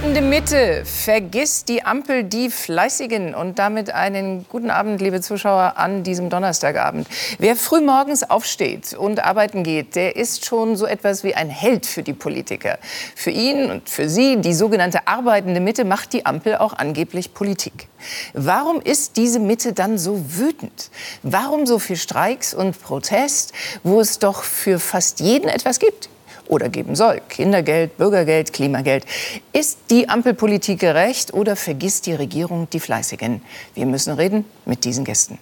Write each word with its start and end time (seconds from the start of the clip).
arbeitende 0.00 0.22
Mitte. 0.22 0.82
Vergisst 0.86 1.68
die 1.68 1.84
Ampel 1.84 2.24
die 2.24 2.48
Fleißigen. 2.48 3.34
Und 3.34 3.58
damit 3.58 3.92
einen 3.92 4.46
guten 4.48 4.70
Abend, 4.70 5.02
liebe 5.02 5.20
Zuschauer, 5.20 5.74
an 5.76 6.04
diesem 6.04 6.30
Donnerstagabend. 6.30 7.06
Wer 7.38 7.54
frühmorgens 7.54 8.22
aufsteht 8.22 8.94
und 8.94 9.22
arbeiten 9.22 9.62
geht, 9.62 9.96
der 9.96 10.16
ist 10.16 10.46
schon 10.46 10.74
so 10.76 10.86
etwas 10.86 11.22
wie 11.22 11.34
ein 11.34 11.50
Held 11.50 11.84
für 11.84 12.02
die 12.02 12.14
Politiker. 12.14 12.78
Für 13.14 13.28
ihn 13.28 13.70
und 13.70 13.90
für 13.90 14.08
sie, 14.08 14.38
die 14.38 14.54
sogenannte 14.54 15.06
arbeitende 15.06 15.60
Mitte, 15.60 15.84
macht 15.84 16.14
die 16.14 16.24
Ampel 16.24 16.56
auch 16.56 16.72
angeblich 16.72 17.34
Politik. 17.34 17.88
Warum 18.32 18.80
ist 18.80 19.18
diese 19.18 19.38
Mitte 19.38 19.74
dann 19.74 19.98
so 19.98 20.18
wütend? 20.38 20.90
Warum 21.22 21.66
so 21.66 21.78
viel 21.78 21.96
Streiks 21.96 22.54
und 22.54 22.80
Protest, 22.80 23.52
wo 23.82 24.00
es 24.00 24.18
doch 24.18 24.44
für 24.44 24.78
fast 24.78 25.20
jeden 25.20 25.50
etwas 25.50 25.78
gibt? 25.78 26.08
Oder 26.50 26.68
geben 26.68 26.96
soll. 26.96 27.20
Kindergeld, 27.28 27.96
Bürgergeld, 27.96 28.52
Klimageld. 28.52 29.06
Ist 29.52 29.78
die 29.90 30.08
Ampelpolitik 30.08 30.80
gerecht 30.80 31.32
oder 31.32 31.56
vergisst 31.56 32.06
die 32.06 32.12
Regierung 32.12 32.68
die 32.72 32.80
Fleißigen? 32.80 33.40
Wir 33.74 33.86
müssen 33.86 34.14
reden 34.14 34.44
mit 34.66 34.84
diesen 34.84 35.04
Gästen. 35.04 35.38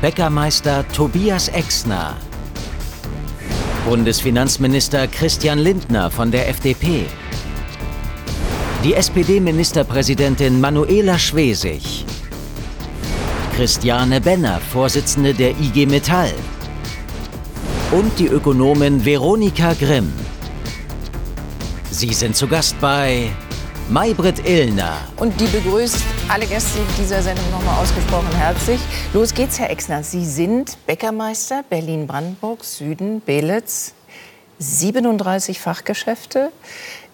Bäckermeister 0.00 0.84
Tobias 0.88 1.48
Exner. 1.48 2.16
Bundesfinanzminister 3.86 5.06
Christian 5.06 5.58
Lindner 5.58 6.10
von 6.10 6.30
der 6.30 6.48
FDP. 6.48 7.06
Die 8.84 8.94
SPD-Ministerpräsidentin 8.94 10.60
Manuela 10.60 11.18
Schwesig. 11.18 12.04
Christiane 13.54 14.20
Benner, 14.20 14.60
Vorsitzende 14.72 15.34
der 15.34 15.50
IG 15.50 15.86
Metall 15.86 16.32
und 17.92 18.18
die 18.18 18.26
Ökonomin 18.26 19.04
Veronika 19.04 19.74
Grimm. 19.74 20.10
Sie 21.90 22.12
sind 22.14 22.34
zu 22.34 22.48
Gast 22.48 22.74
bei 22.80 23.30
Maybrit 23.90 24.48
Illner. 24.48 24.96
Und 25.16 25.38
die 25.38 25.46
begrüßt 25.46 25.98
alle 26.28 26.46
Gäste 26.46 26.78
dieser 26.98 27.20
Sendung 27.20 27.50
nochmal 27.50 27.82
ausgesprochen 27.82 28.34
herzlich. 28.34 28.80
Los 29.12 29.34
geht's, 29.34 29.58
Herr 29.58 29.68
Exner. 29.68 30.02
Sie 30.02 30.24
sind 30.24 30.78
Bäckermeister 30.86 31.64
Berlin-Brandenburg, 31.68 32.64
Süden, 32.64 33.20
Belitz. 33.20 33.92
37 34.58 35.58
Fachgeschäfte, 35.58 36.52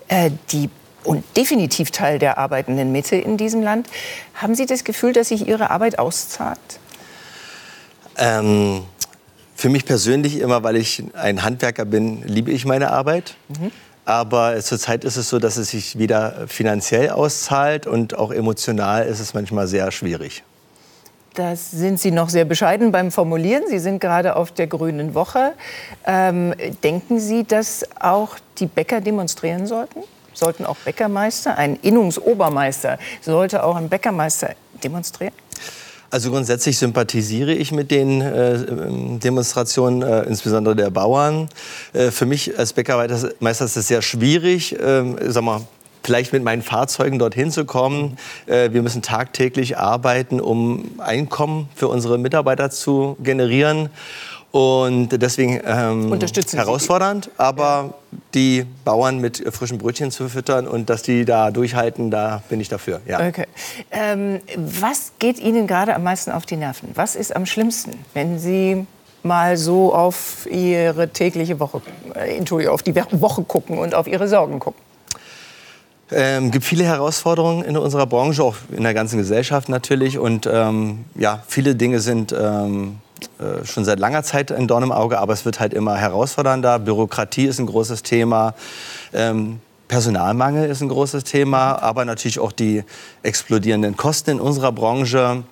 äh, 0.08 0.30
die 0.50 0.68
und 1.04 1.24
definitiv 1.36 1.90
Teil 1.90 2.18
der 2.18 2.36
arbeitenden 2.36 2.92
Mitte 2.92 3.16
in 3.16 3.36
diesem 3.36 3.62
Land. 3.62 3.88
Haben 4.34 4.54
Sie 4.54 4.66
das 4.66 4.84
Gefühl, 4.84 5.12
dass 5.14 5.28
sich 5.28 5.48
Ihre 5.48 5.70
Arbeit 5.70 5.98
auszahlt? 5.98 6.58
Ähm, 8.18 8.82
für 9.58 9.70
mich 9.70 9.84
persönlich 9.84 10.38
immer, 10.38 10.62
weil 10.62 10.76
ich 10.76 11.02
ein 11.14 11.42
Handwerker 11.42 11.84
bin, 11.84 12.22
liebe 12.22 12.52
ich 12.52 12.64
meine 12.64 12.92
Arbeit. 12.92 13.34
Mhm. 13.48 13.72
Aber 14.04 14.56
zurzeit 14.60 15.02
ist 15.02 15.16
es 15.16 15.28
so, 15.28 15.40
dass 15.40 15.56
es 15.56 15.70
sich 15.70 15.98
weder 15.98 16.46
finanziell 16.46 17.10
auszahlt 17.10 17.88
und 17.88 18.16
auch 18.16 18.30
emotional 18.30 19.04
ist 19.04 19.18
es 19.18 19.34
manchmal 19.34 19.66
sehr 19.66 19.90
schwierig. 19.90 20.44
Das 21.34 21.72
sind 21.72 21.98
Sie 21.98 22.12
noch 22.12 22.28
sehr 22.28 22.44
bescheiden 22.44 22.92
beim 22.92 23.10
Formulieren. 23.10 23.64
Sie 23.68 23.80
sind 23.80 23.98
gerade 23.98 24.36
auf 24.36 24.52
der 24.52 24.68
Grünen 24.68 25.14
Woche. 25.14 25.54
Ähm, 26.06 26.54
denken 26.84 27.18
Sie, 27.18 27.42
dass 27.42 27.84
auch 27.98 28.36
die 28.58 28.66
Bäcker 28.66 29.00
demonstrieren 29.00 29.66
sollten? 29.66 30.04
Sollten 30.34 30.66
auch 30.66 30.76
Bäckermeister, 30.76 31.58
ein 31.58 31.74
Innungsobermeister, 31.82 32.96
sollte 33.22 33.64
auch 33.64 33.74
ein 33.74 33.88
Bäckermeister 33.88 34.54
demonstrieren? 34.84 35.34
Also 36.10 36.30
grundsätzlich 36.30 36.78
sympathisiere 36.78 37.52
ich 37.52 37.70
mit 37.70 37.90
den 37.90 38.22
äh, 38.22 39.18
Demonstrationen, 39.18 40.00
äh, 40.02 40.22
insbesondere 40.22 40.74
der 40.74 40.88
Bauern. 40.88 41.50
Äh, 41.92 42.10
für 42.10 42.24
mich 42.24 42.58
als 42.58 42.72
Bäckermeister 42.72 43.64
ist 43.66 43.76
es 43.76 43.88
sehr 43.88 44.00
schwierig, 44.00 44.74
ähm, 44.82 45.18
sag 45.26 45.44
mal, 45.44 45.60
vielleicht 46.02 46.32
mit 46.32 46.42
meinen 46.42 46.62
Fahrzeugen 46.62 47.18
dorthin 47.18 47.50
zu 47.50 47.66
kommen. 47.66 48.16
Äh, 48.46 48.72
wir 48.72 48.80
müssen 48.80 49.02
tagtäglich 49.02 49.76
arbeiten, 49.76 50.40
um 50.40 50.92
Einkommen 50.96 51.68
für 51.74 51.88
unsere 51.88 52.16
Mitarbeiter 52.16 52.70
zu 52.70 53.18
generieren. 53.22 53.90
Und 54.50 55.10
deswegen 55.10 55.60
ähm, 55.66 56.18
herausfordernd, 56.52 57.30
aber 57.36 57.92
ja. 58.10 58.18
die 58.32 58.66
Bauern 58.84 59.18
mit 59.18 59.44
frischen 59.54 59.76
Brötchen 59.76 60.10
zu 60.10 60.30
füttern 60.30 60.66
und 60.66 60.88
dass 60.88 61.02
die 61.02 61.26
da 61.26 61.50
durchhalten, 61.50 62.10
da 62.10 62.42
bin 62.48 62.58
ich 62.58 62.70
dafür. 62.70 63.00
Ja. 63.06 63.28
Okay. 63.28 63.44
Ähm, 63.90 64.40
was 64.56 65.12
geht 65.18 65.38
Ihnen 65.38 65.66
gerade 65.66 65.94
am 65.94 66.02
meisten 66.02 66.30
auf 66.30 66.46
die 66.46 66.56
Nerven? 66.56 66.88
Was 66.94 67.14
ist 67.14 67.36
am 67.36 67.44
schlimmsten, 67.44 67.92
wenn 68.14 68.38
Sie 68.38 68.86
mal 69.22 69.58
so 69.58 69.94
auf 69.94 70.48
Ihre 70.50 71.10
tägliche 71.10 71.60
Woche, 71.60 71.82
äh, 72.14 72.38
Entschuldigung, 72.38 72.72
auf 72.72 72.82
die 72.82 72.94
Woche 72.94 73.42
gucken 73.42 73.76
und 73.76 73.94
auf 73.94 74.06
Ihre 74.06 74.28
Sorgen 74.28 74.60
gucken? 74.60 74.80
Ähm, 76.10 76.50
gibt 76.50 76.64
viele 76.64 76.84
Herausforderungen 76.84 77.62
in 77.64 77.76
unserer 77.76 78.06
Branche, 78.06 78.42
auch 78.42 78.56
in 78.74 78.82
der 78.82 78.94
ganzen 78.94 79.18
Gesellschaft 79.18 79.68
natürlich. 79.68 80.18
Und 80.18 80.48
ähm, 80.50 81.04
ja, 81.14 81.42
viele 81.46 81.74
Dinge 81.74 82.00
sind 82.00 82.32
ähm, 82.32 82.96
äh, 83.38 83.64
schon 83.64 83.84
seit 83.84 83.98
langer 83.98 84.22
Zeit 84.22 84.52
ein 84.52 84.66
Dorn 84.66 84.82
im 84.82 84.92
Auge, 84.92 85.18
aber 85.18 85.32
es 85.32 85.44
wird 85.44 85.60
halt 85.60 85.74
immer 85.74 85.96
herausfordernder. 85.96 86.78
Bürokratie 86.78 87.46
ist 87.46 87.58
ein 87.58 87.66
großes 87.66 88.02
Thema. 88.02 88.54
Ähm, 89.12 89.60
Personalmangel 89.88 90.68
ist 90.68 90.82
ein 90.82 90.88
großes 90.88 91.24
Thema, 91.24 91.82
aber 91.82 92.04
natürlich 92.04 92.38
auch 92.38 92.52
die 92.52 92.84
explodierenden 93.22 93.96
Kosten 93.96 94.32
in 94.32 94.40
unserer 94.40 94.70
Branche. 94.70 95.44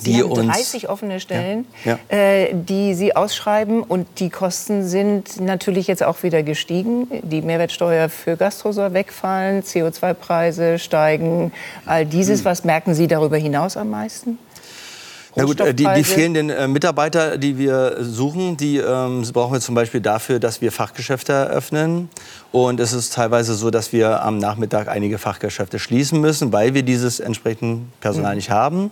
Sie 0.00 0.12
die 0.12 0.22
haben 0.22 0.48
30 0.48 0.84
uns, 0.84 0.90
offene 0.90 1.20
Stellen, 1.20 1.66
ja, 1.84 1.98
ja. 2.10 2.16
Äh, 2.16 2.54
die 2.54 2.94
Sie 2.94 3.16
ausschreiben. 3.16 3.82
Und 3.82 4.06
die 4.20 4.30
Kosten 4.30 4.86
sind 4.86 5.40
natürlich 5.40 5.86
jetzt 5.86 6.02
auch 6.02 6.22
wieder 6.22 6.42
gestiegen. 6.42 7.08
Die 7.22 7.42
Mehrwertsteuer 7.42 8.08
für 8.08 8.36
Gastro 8.36 8.72
soll 8.72 8.94
wegfallen, 8.94 9.62
CO2-Preise 9.62 10.78
steigen. 10.78 11.52
All 11.84 12.06
dieses, 12.06 12.40
hm. 12.40 12.44
was 12.44 12.64
merken 12.64 12.94
Sie 12.94 13.08
darüber 13.08 13.36
hinaus 13.36 13.76
am 13.76 13.90
meisten? 13.90 14.38
Na 15.38 15.44
gut, 15.44 15.60
äh, 15.60 15.72
die, 15.72 15.86
die, 15.96 16.04
fehlenden 16.04 16.50
äh, 16.50 16.66
Mitarbeiter, 16.66 17.38
die 17.38 17.58
wir 17.58 17.98
suchen, 18.00 18.56
die 18.56 18.78
ähm, 18.78 19.22
brauchen 19.32 19.52
wir 19.52 19.60
zum 19.60 19.76
Beispiel 19.76 20.00
dafür, 20.00 20.40
dass 20.40 20.60
wir 20.60 20.72
Fachgeschäfte 20.72 21.32
eröffnen. 21.32 22.08
Und 22.50 22.80
es 22.80 22.92
ist 22.92 23.14
teilweise 23.14 23.54
so, 23.54 23.70
dass 23.70 23.92
wir 23.92 24.22
am 24.22 24.38
Nachmittag 24.38 24.88
einige 24.88 25.18
Fachgeschäfte 25.18 25.78
schließen 25.78 26.20
müssen, 26.20 26.52
weil 26.52 26.74
wir 26.74 26.82
dieses 26.82 27.20
entsprechende 27.20 27.82
Personal 28.00 28.32
mhm. 28.32 28.38
nicht 28.38 28.50
haben. 28.50 28.90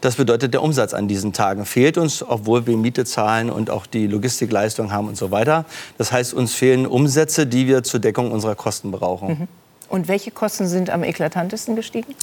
Das 0.00 0.16
bedeutet, 0.16 0.54
der 0.54 0.62
Umsatz 0.62 0.94
an 0.94 1.08
diesen 1.08 1.32
Tagen 1.32 1.64
fehlt 1.64 1.98
uns, 1.98 2.22
obwohl 2.22 2.66
wir 2.66 2.76
Miete 2.76 3.04
zahlen 3.04 3.50
und 3.50 3.68
auch 3.68 3.86
die 3.86 4.06
Logistikleistung 4.06 4.92
haben 4.92 5.08
und 5.08 5.16
so 5.16 5.32
weiter. 5.32 5.64
Das 5.98 6.12
heißt, 6.12 6.32
uns 6.32 6.54
fehlen 6.54 6.86
Umsätze, 6.86 7.46
die 7.46 7.66
wir 7.66 7.82
zur 7.82 7.98
Deckung 7.98 8.30
unserer 8.30 8.54
Kosten 8.54 8.92
brauchen. 8.92 9.28
Mhm. 9.28 9.48
Und 9.88 10.08
welche 10.08 10.30
Kosten 10.30 10.68
sind 10.68 10.90
am 10.90 11.02
eklatantesten 11.02 11.76
gestiegen? 11.76 12.14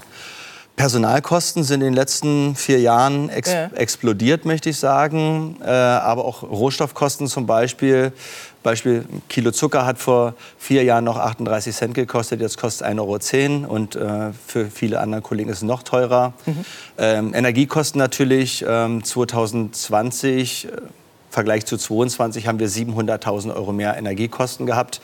Personalkosten 0.80 1.66
sind 1.66 1.82
in 1.82 1.88
den 1.88 1.94
letzten 1.94 2.56
vier 2.56 2.80
Jahren 2.80 3.28
ex 3.28 3.52
ja. 3.52 3.66
explodiert, 3.76 4.46
möchte 4.46 4.70
ich 4.70 4.78
sagen. 4.78 5.58
Äh, 5.62 5.70
aber 5.70 6.24
auch 6.24 6.42
Rohstoffkosten 6.42 7.28
zum 7.28 7.46
Beispiel. 7.46 8.14
Beispiel 8.64 9.04
Kilo 9.28 9.52
Zucker 9.52 9.86
hat 9.86 10.00
vor 10.00 10.36
vier 10.58 10.86
Jahren 10.86 11.04
noch 11.04 11.18
38 11.18 11.76
Cent 11.76 11.94
gekostet, 11.96 12.40
jetzt 12.40 12.58
kostet 12.58 12.88
1,10 12.88 13.64
Euro 13.64 13.74
und 13.74 13.98
äh, 13.98 14.32
für 14.48 14.68
viele 14.68 15.02
andere 15.02 15.22
Kollegen 15.22 15.50
ist 15.50 15.58
es 15.58 15.64
noch 15.64 15.84
teurer. 15.84 16.32
Mhm. 16.46 16.66
Ähm, 16.98 17.34
Energiekosten 17.34 18.00
natürlich. 18.00 18.64
Ähm, 18.66 19.04
2020 19.04 20.70
äh, 20.70 20.72
Vergleich 21.30 21.66
zu 21.66 21.78
2022 21.78 22.48
haben 22.48 22.60
wir 22.60 22.70
700.000 22.70 23.54
Euro 23.54 23.74
mehr 23.74 23.98
Energiekosten 23.98 24.66
gehabt. 24.66 25.02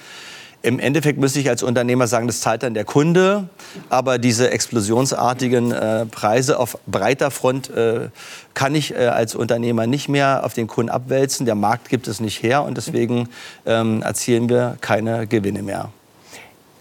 Im 0.65 0.79
Endeffekt 0.79 1.19
müsste 1.19 1.39
ich 1.39 1.47
als 1.47 1.61
Unternehmer 1.61 2.07
sagen, 2.07 2.25
das 2.25 2.41
zahlt 2.41 2.63
dann 2.63 2.73
der 2.73 2.85
Kunde. 2.85 3.49
Aber 3.89 4.17
diese 4.17 4.49
explosionsartigen 4.49 5.71
äh, 5.71 6.07
Preise 6.07 6.57
auf 6.57 6.79
breiter 6.87 7.29
Front 7.29 7.69
äh, 7.69 8.09
kann 8.55 8.73
ich 8.73 8.95
äh, 8.95 9.05
als 9.05 9.35
Unternehmer 9.35 9.85
nicht 9.85 10.09
mehr 10.09 10.43
auf 10.43 10.53
den 10.53 10.65
Kunden 10.65 10.89
abwälzen. 10.89 11.45
Der 11.45 11.53
Markt 11.53 11.89
gibt 11.89 12.07
es 12.07 12.19
nicht 12.19 12.41
her 12.41 12.63
und 12.63 12.77
deswegen 12.77 13.29
ähm, 13.67 14.01
erzielen 14.01 14.49
wir 14.49 14.77
keine 14.81 15.27
Gewinne 15.27 15.61
mehr. 15.61 15.91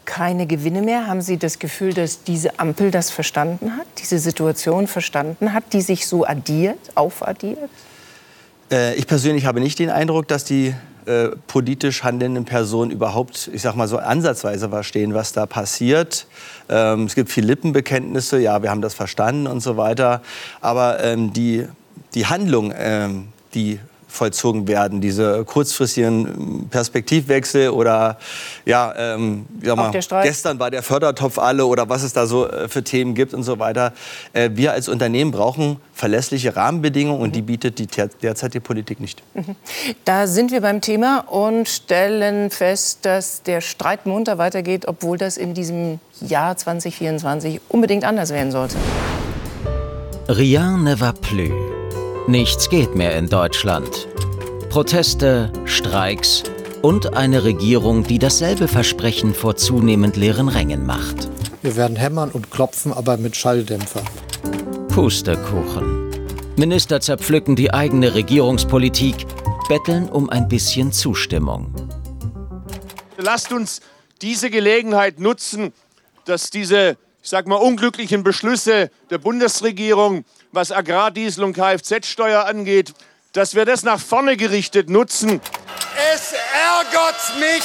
Keine 0.06 0.46
Gewinne 0.46 0.80
mehr? 0.80 1.06
Haben 1.06 1.20
Sie 1.20 1.36
das 1.36 1.58
Gefühl, 1.58 1.92
dass 1.92 2.22
diese 2.22 2.58
Ampel 2.58 2.90
das 2.90 3.10
verstanden 3.10 3.76
hat, 3.76 3.86
diese 3.98 4.18
Situation 4.18 4.86
verstanden 4.86 5.52
hat, 5.52 5.74
die 5.74 5.82
sich 5.82 6.06
so 6.06 6.24
addiert, 6.24 6.78
aufaddiert? 6.94 7.58
Äh, 8.72 8.94
ich 8.94 9.06
persönlich 9.06 9.44
habe 9.44 9.60
nicht 9.60 9.78
den 9.78 9.90
Eindruck, 9.90 10.26
dass 10.26 10.44
die 10.44 10.74
äh, 11.06 11.28
politisch 11.46 12.02
handelnden 12.02 12.44
Personen 12.44 12.90
überhaupt, 12.90 13.50
ich 13.52 13.62
sag 13.62 13.76
mal 13.76 13.88
so 13.88 13.98
ansatzweise 13.98 14.68
verstehen, 14.68 15.14
was 15.14 15.32
da 15.32 15.46
passiert. 15.46 16.26
Ähm, 16.68 17.04
es 17.04 17.14
gibt 17.14 17.30
viele 17.30 17.48
Lippenbekenntnisse, 17.48 18.38
ja, 18.38 18.62
wir 18.62 18.70
haben 18.70 18.82
das 18.82 18.94
verstanden 18.94 19.46
und 19.46 19.60
so 19.60 19.76
weiter. 19.76 20.22
Aber 20.60 21.02
ähm, 21.02 21.32
die, 21.32 21.66
die 22.14 22.26
Handlung, 22.26 22.72
ähm, 22.76 23.28
die 23.54 23.80
vollzogen 24.14 24.68
werden. 24.68 25.00
Diese 25.00 25.44
kurzfristigen 25.44 26.68
Perspektivwechsel 26.70 27.70
oder 27.70 28.18
ja, 28.64 28.94
ähm, 28.96 29.46
ja 29.62 29.74
mal, 29.74 29.90
gestern 29.90 30.58
war 30.58 30.70
der 30.70 30.82
Fördertopf 30.82 31.38
alle 31.38 31.66
oder 31.66 31.88
was 31.88 32.02
es 32.02 32.12
da 32.12 32.26
so 32.26 32.48
äh, 32.48 32.68
für 32.68 32.84
Themen 32.84 33.14
gibt 33.14 33.34
und 33.34 33.42
so 33.42 33.58
weiter. 33.58 33.92
Äh, 34.32 34.50
wir 34.54 34.72
als 34.72 34.88
Unternehmen 34.88 35.30
brauchen 35.30 35.78
verlässliche 35.92 36.56
Rahmenbedingungen 36.56 37.20
und 37.20 37.34
die 37.34 37.42
bietet 37.42 37.78
die 37.78 37.86
derzeit 37.86 38.54
die 38.54 38.60
Politik 38.60 39.00
nicht. 39.00 39.22
Mhm. 39.34 39.56
Da 40.04 40.26
sind 40.26 40.50
wir 40.52 40.60
beim 40.60 40.80
Thema 40.80 41.20
und 41.20 41.68
stellen 41.68 42.50
fest, 42.50 43.00
dass 43.02 43.42
der 43.42 43.60
Streit 43.60 44.06
munter 44.06 44.38
weitergeht, 44.38 44.86
obwohl 44.86 45.18
das 45.18 45.36
in 45.36 45.54
diesem 45.54 46.00
Jahr 46.20 46.56
2024 46.56 47.60
unbedingt 47.68 48.04
anders 48.04 48.30
werden 48.30 48.50
sollte. 48.50 48.76
Rien 50.28 50.82
ne 50.82 50.98
va 50.98 51.12
plus. 51.12 51.83
Nichts 52.26 52.70
geht 52.70 52.94
mehr 52.94 53.18
in 53.18 53.28
Deutschland. 53.28 54.08
Proteste, 54.70 55.52
Streiks 55.66 56.42
und 56.80 57.14
eine 57.14 57.44
Regierung, 57.44 58.04
die 58.04 58.18
dasselbe 58.18 58.66
Versprechen 58.66 59.34
vor 59.34 59.56
zunehmend 59.56 60.16
leeren 60.16 60.48
Rängen 60.48 60.86
macht. 60.86 61.28
Wir 61.60 61.76
werden 61.76 61.96
hämmern 61.96 62.30
und 62.30 62.50
klopfen, 62.50 62.94
aber 62.94 63.18
mit 63.18 63.36
Schalldämpfer. 63.36 64.02
Pustekuchen. 64.88 66.10
Minister 66.56 67.02
zerpflücken 67.02 67.56
die 67.56 67.74
eigene 67.74 68.14
Regierungspolitik, 68.14 69.26
betteln 69.68 70.08
um 70.08 70.30
ein 70.30 70.48
bisschen 70.48 70.92
Zustimmung. 70.92 71.74
Lasst 73.18 73.52
uns 73.52 73.82
diese 74.22 74.48
Gelegenheit 74.48 75.20
nutzen, 75.20 75.74
dass 76.24 76.48
diese, 76.48 76.96
ich 77.22 77.28
sag 77.28 77.46
mal, 77.46 77.56
unglücklichen 77.56 78.22
Beschlüsse 78.22 78.90
der 79.10 79.18
Bundesregierung, 79.18 80.24
was 80.54 80.72
Agrardiesel 80.72 81.44
und 81.44 81.54
Kfz-Steuer 81.54 82.46
angeht, 82.46 82.92
dass 83.32 83.54
wir 83.54 83.64
das 83.64 83.82
nach 83.82 84.00
vorne 84.00 84.36
gerichtet 84.36 84.88
nutzen. 84.88 85.40
Es 86.14 86.32
ärgert 86.32 87.40
mich, 87.40 87.64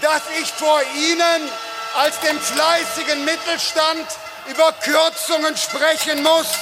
dass 0.00 0.22
ich 0.40 0.50
vor 0.52 0.80
Ihnen 0.96 1.50
als 1.96 2.20
dem 2.20 2.38
fleißigen 2.38 3.24
Mittelstand 3.24 4.06
über 4.50 4.72
Kürzungen 4.82 5.56
sprechen 5.56 6.22
muss, 6.22 6.54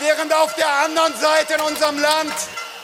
während 0.00 0.32
auf 0.34 0.54
der 0.54 0.68
anderen 0.84 1.12
Seite 1.14 1.54
in 1.54 1.60
unserem 1.60 1.98
Land 1.98 2.32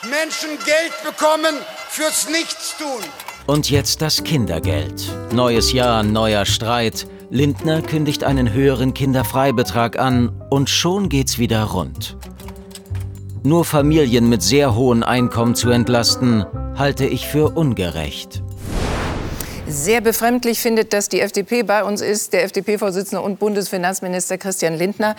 Menschen 0.02 0.50
Geld 0.64 0.93
bekommen 1.02 1.56
fürs 1.88 2.29
Nichtstun. 2.29 3.02
Und 3.46 3.70
jetzt 3.70 4.02
das 4.02 4.23
Kindergeld. 4.23 5.02
Neues 5.32 5.73
Jahr, 5.73 6.02
neuer 6.02 6.44
Streit. 6.44 7.06
Lindner 7.31 7.83
kündigt 7.83 8.25
einen 8.25 8.53
höheren 8.53 8.95
Kinderfreibetrag 8.95 9.99
an 9.99 10.33
und 10.49 10.71
schon 10.71 11.11
geht's 11.11 11.39
wieder 11.39 11.63
rund. 11.65 12.17
Nur 13.43 13.67
Familien 13.67 14.29
mit 14.31 14.43
sehr 14.43 14.75
hohen 14.75 15.03
Einkommen 15.03 15.55
zu 15.55 15.71
entlasten, 15.71 16.47
halte 16.75 17.07
ich 17.07 17.27
für 17.27 17.51
ungerecht 17.51 18.43
sehr 19.69 20.01
befremdlich 20.01 20.61
findet, 20.61 20.93
dass 20.93 21.09
die 21.09 21.21
FDP 21.21 21.63
bei 21.63 21.85
uns 21.85 22.01
ist, 22.01 22.33
der 22.33 22.45
FDP-Vorsitzende 22.45 23.23
und 23.23 23.39
Bundesfinanzminister 23.39 24.39
Christian 24.39 24.75
Lindner. 24.75 25.15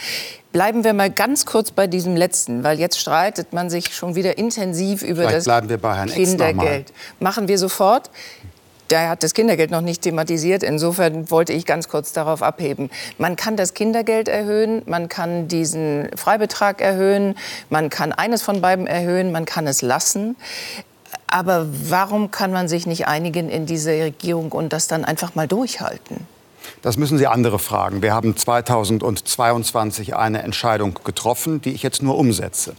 Bleiben 0.52 0.84
wir 0.84 0.94
mal 0.94 1.12
ganz 1.12 1.46
kurz 1.46 1.72
bei 1.72 1.86
diesem 1.88 2.16
letzten, 2.16 2.64
weil 2.64 2.80
jetzt 2.80 3.00
streitet 3.00 3.54
man 3.54 3.70
sich 3.70 3.94
schon 3.94 4.16
wieder 4.16 4.38
intensiv 4.38 5.04
über 5.04 5.28
Vielleicht 5.28 5.48
das 5.48 6.14
Kindergeld. 6.14 6.92
Machen 7.20 7.48
wir 7.48 7.58
sofort. 7.58 8.10
Der 8.90 9.10
hat 9.10 9.22
das 9.22 9.36
Kindergeld 9.36 9.70
noch 9.70 9.82
nicht 9.82 10.02
thematisiert. 10.02 10.64
Insofern 10.64 11.30
wollte 11.30 11.54
ich 11.54 11.66
ganz 11.66 11.90
kurz 11.90 12.12
darauf 12.12 12.42
abheben. 12.42 12.90
Man 13.20 13.36
kann 13.36 13.56
das 13.56 13.76
Kindergeld 13.76 14.28
erhöhen, 14.28 14.82
man 14.88 15.10
kann 15.10 15.48
diesen 15.48 16.10
Freibetrag 16.16 16.82
erhöhen, 16.82 17.36
man 17.70 17.90
kann 17.90 18.12
eines 18.12 18.42
von 18.42 18.62
beiden 18.62 18.88
erhöhen, 18.88 19.32
man 19.32 19.46
kann 19.46 19.68
es 19.68 19.84
lassen. 19.84 20.36
Aber 21.28 21.68
warum 21.70 22.32
kann 22.32 22.52
man 22.52 22.68
sich 22.68 22.88
nicht 22.88 23.08
einigen 23.08 23.50
in 23.50 23.68
dieser 23.68 23.92
Regierung 23.92 24.52
und 24.52 24.74
das 24.74 24.88
dann 24.88 25.06
einfach 25.06 25.36
mal 25.36 25.48
durchhalten? 25.48 26.26
Das 26.82 26.98
müssen 26.98 27.18
Sie 27.18 27.28
andere 27.28 27.60
fragen. 27.60 28.02
Wir 28.02 28.14
haben 28.14 28.36
2022 28.36 30.16
eine 30.16 30.42
Entscheidung 30.42 31.00
getroffen, 31.04 31.62
die 31.62 31.74
ich 31.74 31.84
jetzt 31.84 32.02
nur 32.02 32.18
umsetze. 32.18 32.76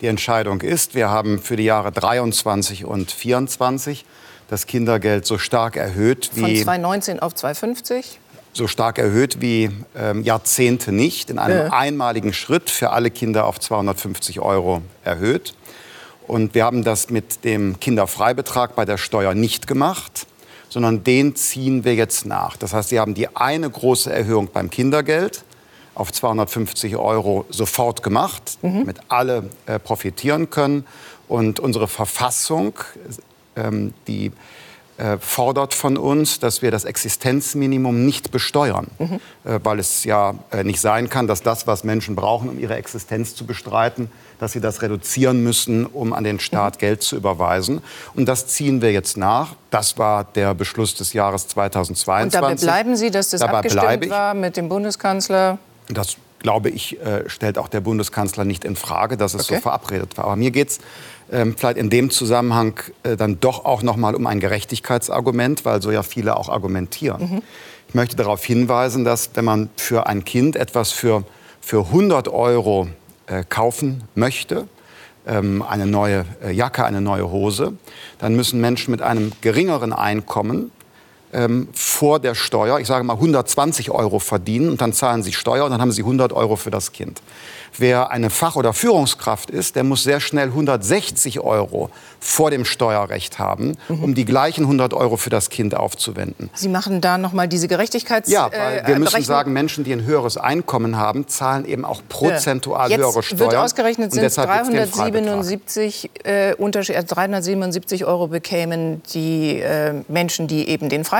Die 0.00 0.06
Entscheidung 0.06 0.60
ist, 0.60 0.94
wir 0.94 1.08
haben 1.08 1.40
für 1.40 1.56
die 1.56 1.64
Jahre 1.64 1.90
23 1.90 2.84
und 2.84 3.10
24 3.10 4.04
das 4.48 4.66
Kindergeld 4.66 5.26
so 5.26 5.38
stark 5.38 5.76
erhöht 5.76 6.30
wie... 6.34 6.40
Von 6.40 6.56
2019 6.56 7.20
auf 7.20 7.34
250? 7.34 8.18
So 8.54 8.66
stark 8.66 8.98
erhöht 8.98 9.40
wie 9.40 9.70
ähm, 9.94 10.22
Jahrzehnte 10.22 10.90
nicht, 10.90 11.30
in 11.30 11.38
einem 11.38 11.66
ja. 11.66 11.72
einmaligen 11.72 12.32
Schritt 12.32 12.70
für 12.70 12.90
alle 12.90 13.10
Kinder 13.10 13.46
auf 13.46 13.60
250 13.60 14.40
Euro 14.40 14.82
erhöht. 15.04 15.54
Und 16.26 16.54
wir 16.54 16.64
haben 16.64 16.82
das 16.82 17.10
mit 17.10 17.44
dem 17.44 17.78
Kinderfreibetrag 17.78 18.74
bei 18.74 18.84
der 18.84 18.98
Steuer 18.98 19.34
nicht 19.34 19.66
gemacht, 19.66 20.26
sondern 20.68 21.04
den 21.04 21.36
ziehen 21.36 21.84
wir 21.84 21.94
jetzt 21.94 22.26
nach. 22.26 22.56
Das 22.56 22.72
heißt, 22.72 22.88
Sie 22.88 22.98
haben 22.98 23.14
die 23.14 23.34
eine 23.34 23.70
große 23.70 24.12
Erhöhung 24.12 24.48
beim 24.52 24.70
Kindergeld 24.70 25.44
auf 25.94 26.12
250 26.12 26.96
Euro 26.96 27.44
sofort 27.50 28.02
gemacht, 28.02 28.58
mhm. 28.62 28.80
damit 28.80 28.98
alle 29.08 29.50
äh, 29.66 29.78
profitieren 29.78 30.50
können. 30.50 30.86
Und 31.28 31.60
unsere 31.60 31.88
Verfassung, 31.88 32.74
ähm, 33.58 33.94
die 34.06 34.32
äh, 34.98 35.18
fordert 35.18 35.74
von 35.74 35.96
uns, 35.96 36.40
dass 36.40 36.60
wir 36.60 36.72
das 36.72 36.84
Existenzminimum 36.84 38.04
nicht 38.04 38.32
besteuern, 38.32 38.88
mhm. 38.98 39.20
äh, 39.44 39.60
weil 39.62 39.78
es 39.78 40.02
ja 40.02 40.34
äh, 40.50 40.64
nicht 40.64 40.80
sein 40.80 41.08
kann, 41.08 41.28
dass 41.28 41.40
das, 41.40 41.68
was 41.68 41.84
Menschen 41.84 42.16
brauchen, 42.16 42.48
um 42.48 42.58
ihre 42.58 42.74
Existenz 42.74 43.36
zu 43.36 43.46
bestreiten, 43.46 44.10
dass 44.40 44.50
sie 44.54 44.60
das 44.60 44.82
reduzieren 44.82 45.44
müssen, 45.44 45.86
um 45.86 46.12
an 46.12 46.24
den 46.24 46.40
Staat 46.40 46.74
mhm. 46.74 46.78
Geld 46.80 47.02
zu 47.04 47.14
überweisen. 47.14 47.80
Und 48.16 48.26
das 48.28 48.48
ziehen 48.48 48.82
wir 48.82 48.90
jetzt 48.90 49.16
nach. 49.16 49.54
Das 49.70 49.98
war 49.98 50.24
der 50.24 50.52
Beschluss 50.54 50.96
des 50.96 51.12
Jahres 51.12 51.46
2022. 51.46 52.24
Und 52.24 52.34
dabei 52.34 52.56
bleiben 52.56 52.96
Sie, 52.96 53.12
dass 53.12 53.30
das 53.30 53.40
dabei 53.40 53.58
abgestimmt 53.58 54.10
war 54.10 54.34
mit 54.34 54.56
dem 54.56 54.68
Bundeskanzler? 54.68 55.58
Das 55.88 56.16
glaube 56.40 56.70
ich, 56.70 56.98
stellt 57.26 57.58
auch 57.58 57.68
der 57.68 57.80
Bundeskanzler 57.80 58.44
nicht 58.44 58.64
in 58.64 58.76
Frage, 58.76 59.16
dass 59.16 59.34
es 59.34 59.46
okay. 59.46 59.56
so 59.56 59.60
verabredet 59.60 60.16
war. 60.16 60.26
Aber 60.26 60.36
mir 60.36 60.52
geht 60.52 60.70
es 60.70 60.80
ähm, 61.30 61.54
vielleicht 61.56 61.78
in 61.78 61.90
dem 61.90 62.10
Zusammenhang 62.10 62.80
äh, 63.02 63.16
dann 63.16 63.40
doch 63.40 63.64
auch 63.64 63.82
noch 63.82 63.96
mal 63.96 64.14
um 64.14 64.26
ein 64.26 64.40
Gerechtigkeitsargument, 64.40 65.64
weil 65.64 65.82
so 65.82 65.90
ja 65.90 66.02
viele 66.02 66.36
auch 66.36 66.48
argumentieren. 66.48 67.20
Mhm. 67.20 67.42
Ich 67.88 67.94
möchte 67.94 68.16
darauf 68.16 68.44
hinweisen, 68.44 69.04
dass 69.04 69.30
wenn 69.34 69.44
man 69.44 69.70
für 69.76 70.06
ein 70.06 70.24
Kind 70.24 70.56
etwas 70.56 70.92
für, 70.92 71.24
für 71.60 71.86
100 71.86 72.28
Euro 72.28 72.88
äh, 73.26 73.44
kaufen 73.48 74.04
möchte, 74.14 74.68
ähm, 75.26 75.62
eine 75.62 75.86
neue 75.86 76.24
äh, 76.42 76.50
Jacke, 76.52 76.84
eine 76.84 77.00
neue 77.00 77.30
Hose, 77.30 77.74
dann 78.18 78.34
müssen 78.34 78.60
Menschen 78.60 78.90
mit 78.90 79.02
einem 79.02 79.32
geringeren 79.40 79.92
Einkommen 79.92 80.70
ähm, 81.32 81.68
vor 81.72 82.20
der 82.20 82.34
Steuer, 82.34 82.78
ich 82.80 82.86
sage 82.86 83.04
mal 83.04 83.14
120 83.14 83.90
Euro 83.90 84.18
verdienen 84.18 84.70
und 84.70 84.80
dann 84.80 84.92
zahlen 84.92 85.22
sie 85.22 85.32
Steuer 85.32 85.64
und 85.64 85.70
dann 85.70 85.80
haben 85.80 85.92
sie 85.92 86.02
100 86.02 86.32
Euro 86.32 86.56
für 86.56 86.70
das 86.70 86.92
Kind. 86.92 87.20
Wer 87.76 88.10
eine 88.10 88.30
Fach- 88.30 88.56
oder 88.56 88.72
Führungskraft 88.72 89.50
ist, 89.50 89.76
der 89.76 89.84
muss 89.84 90.02
sehr 90.02 90.20
schnell 90.20 90.48
160 90.48 91.40
Euro 91.40 91.90
vor 92.18 92.50
dem 92.50 92.64
Steuerrecht 92.64 93.38
haben, 93.38 93.76
mhm. 93.88 94.04
um 94.04 94.14
die 94.14 94.24
gleichen 94.24 94.62
100 94.62 94.94
Euro 94.94 95.16
für 95.16 95.30
das 95.30 95.50
Kind 95.50 95.74
aufzuwenden. 95.74 96.50
Sie 96.54 96.68
machen 96.68 97.00
da 97.00 97.18
noch 97.18 97.32
mal 97.32 97.46
diese 97.46 97.68
Gerechtigkeits 97.68 98.30
Ja, 98.30 98.50
weil 98.50 98.82
wir 98.86 98.96
äh, 98.96 98.98
müssen 98.98 99.22
sagen, 99.22 99.52
Menschen, 99.52 99.84
die 99.84 99.92
ein 99.92 100.04
höheres 100.04 100.36
Einkommen 100.36 100.96
haben, 100.96 101.28
zahlen 101.28 101.64
eben 101.66 101.84
auch 101.84 102.02
prozentual 102.08 102.90
Jetzt 102.90 102.98
höhere 102.98 103.22
Steuern. 103.22 103.40
wird 103.40 103.54
ausgerechnet, 103.54 104.12
sind 104.12 104.36
377, 104.36 106.10
äh, 106.24 106.54
Unterschied, 106.54 106.96
also 106.96 107.14
377 107.14 108.04
Euro 108.04 108.28
bekämen 108.28 109.02
die 109.14 109.60
äh, 109.60 109.94
Menschen, 110.08 110.48
die 110.48 110.68
eben 110.68 110.88
den 110.88 111.04
Freibetrag 111.04 111.17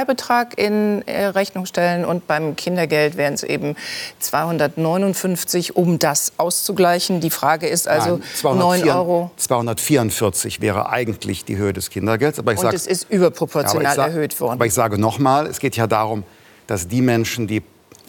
in 0.57 1.03
äh, 1.07 1.27
Rechnung 1.27 1.67
stellen 1.67 2.05
und 2.05 2.27
beim 2.27 2.57
Kindergeld 2.57 3.17
wären 3.17 3.35
es 3.35 3.43
eben 3.43 3.77
259, 4.21 5.77
um 5.77 5.99
das 5.99 6.33
auszugleichen. 6.37 7.21
Die 7.21 7.31
Frage 7.31 7.67
ist 7.67 7.89
also 7.89 8.17
Nein, 8.17 8.23
204, 8.35 8.85
9 8.87 8.97
Euro. 8.97 9.31
244 9.37 10.61
wäre 10.61 10.91
eigentlich 10.91 11.45
die 11.45 11.57
Höhe 11.57 11.73
des 11.73 11.91
Kindergelds. 11.91 12.39
Aber 12.39 12.53
ich 12.53 12.59
Und 12.59 12.67
sag, 12.67 12.75
es 12.75 12.87
ist 12.87 13.11
überproportional 13.11 13.85
ja, 13.85 13.95
sag, 13.95 14.09
erhöht 14.09 14.41
worden. 14.41 14.55
Aber 14.55 14.67
ich 14.67 14.75
sage 14.75 14.99
nochmal, 14.99 15.47
es 15.47 15.61
geht 15.61 15.77
ja 15.77 15.87
darum, 15.87 16.25
dass 16.67 16.89
die 16.89 17.03
Menschen, 17.03 17.47
die 17.47 17.63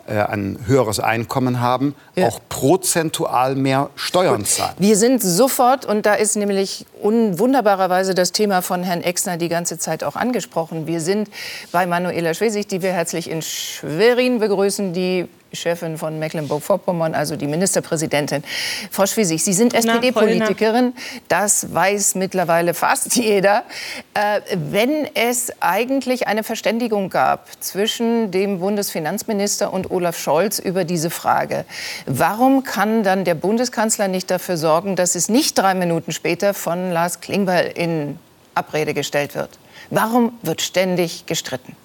ein 0.09 0.59
höheres 0.65 0.99
Einkommen 0.99 1.61
haben, 1.61 1.95
ja. 2.15 2.27
auch 2.27 2.39
prozentual 2.49 3.55
mehr 3.55 3.89
Steuern 3.95 4.45
zahlen. 4.45 4.73
Wir 4.79 4.95
sind 4.97 5.21
sofort, 5.21 5.85
und 5.85 6.05
da 6.05 6.15
ist 6.15 6.35
nämlich 6.35 6.85
wunderbarerweise 7.01 8.15
das 8.15 8.31
Thema 8.31 8.61
von 8.61 8.83
Herrn 8.83 9.01
Exner 9.01 9.37
die 9.37 9.49
ganze 9.49 9.77
Zeit 9.77 10.03
auch 10.03 10.15
angesprochen. 10.15 10.87
Wir 10.87 11.01
sind 11.01 11.29
bei 11.71 11.85
Manuela 11.85 12.33
Schwesig, 12.33 12.67
die 12.67 12.81
wir 12.81 12.91
herzlich 12.91 13.29
in 13.29 13.41
Schwerin 13.41 14.39
begrüßen, 14.39 14.93
die 14.93 15.27
Chefin 15.53 15.97
von 15.97 16.19
Mecklenburg-Vorpommern, 16.19 17.15
also 17.15 17.35
die 17.35 17.47
Ministerpräsidentin. 17.47 18.43
Frau 18.91 19.05
Schwesig, 19.05 19.43
Sie 19.43 19.53
sind 19.53 19.73
SPD-Politikerin. 19.73 20.93
Das 21.27 21.73
weiß 21.73 22.15
mittlerweile 22.15 22.73
fast 22.73 23.15
jeder. 23.15 23.63
Äh, 24.13 24.41
wenn 24.53 25.07
es 25.15 25.51
eigentlich 25.59 26.27
eine 26.27 26.43
Verständigung 26.43 27.09
gab 27.09 27.47
zwischen 27.59 28.31
dem 28.31 28.59
Bundesfinanzminister 28.59 29.73
und 29.73 29.91
Olaf 29.91 30.17
Scholz 30.17 30.59
über 30.59 30.83
diese 30.83 31.09
Frage, 31.09 31.65
warum 32.05 32.63
kann 32.63 33.03
dann 33.03 33.23
der 33.25 33.35
Bundeskanzler 33.35 34.07
nicht 34.07 34.29
dafür 34.29 34.57
sorgen, 34.57 34.95
dass 34.95 35.15
es 35.15 35.29
nicht 35.29 35.57
drei 35.57 35.73
Minuten 35.73 36.11
später 36.11 36.53
von 36.53 36.91
Lars 36.91 37.21
Klingbeil 37.21 37.71
in 37.75 38.19
Abrede 38.55 38.93
gestellt 38.93 39.35
wird? 39.35 39.57
Warum 39.89 40.33
wird 40.43 40.61
ständig 40.61 41.25
gestritten? 41.25 41.75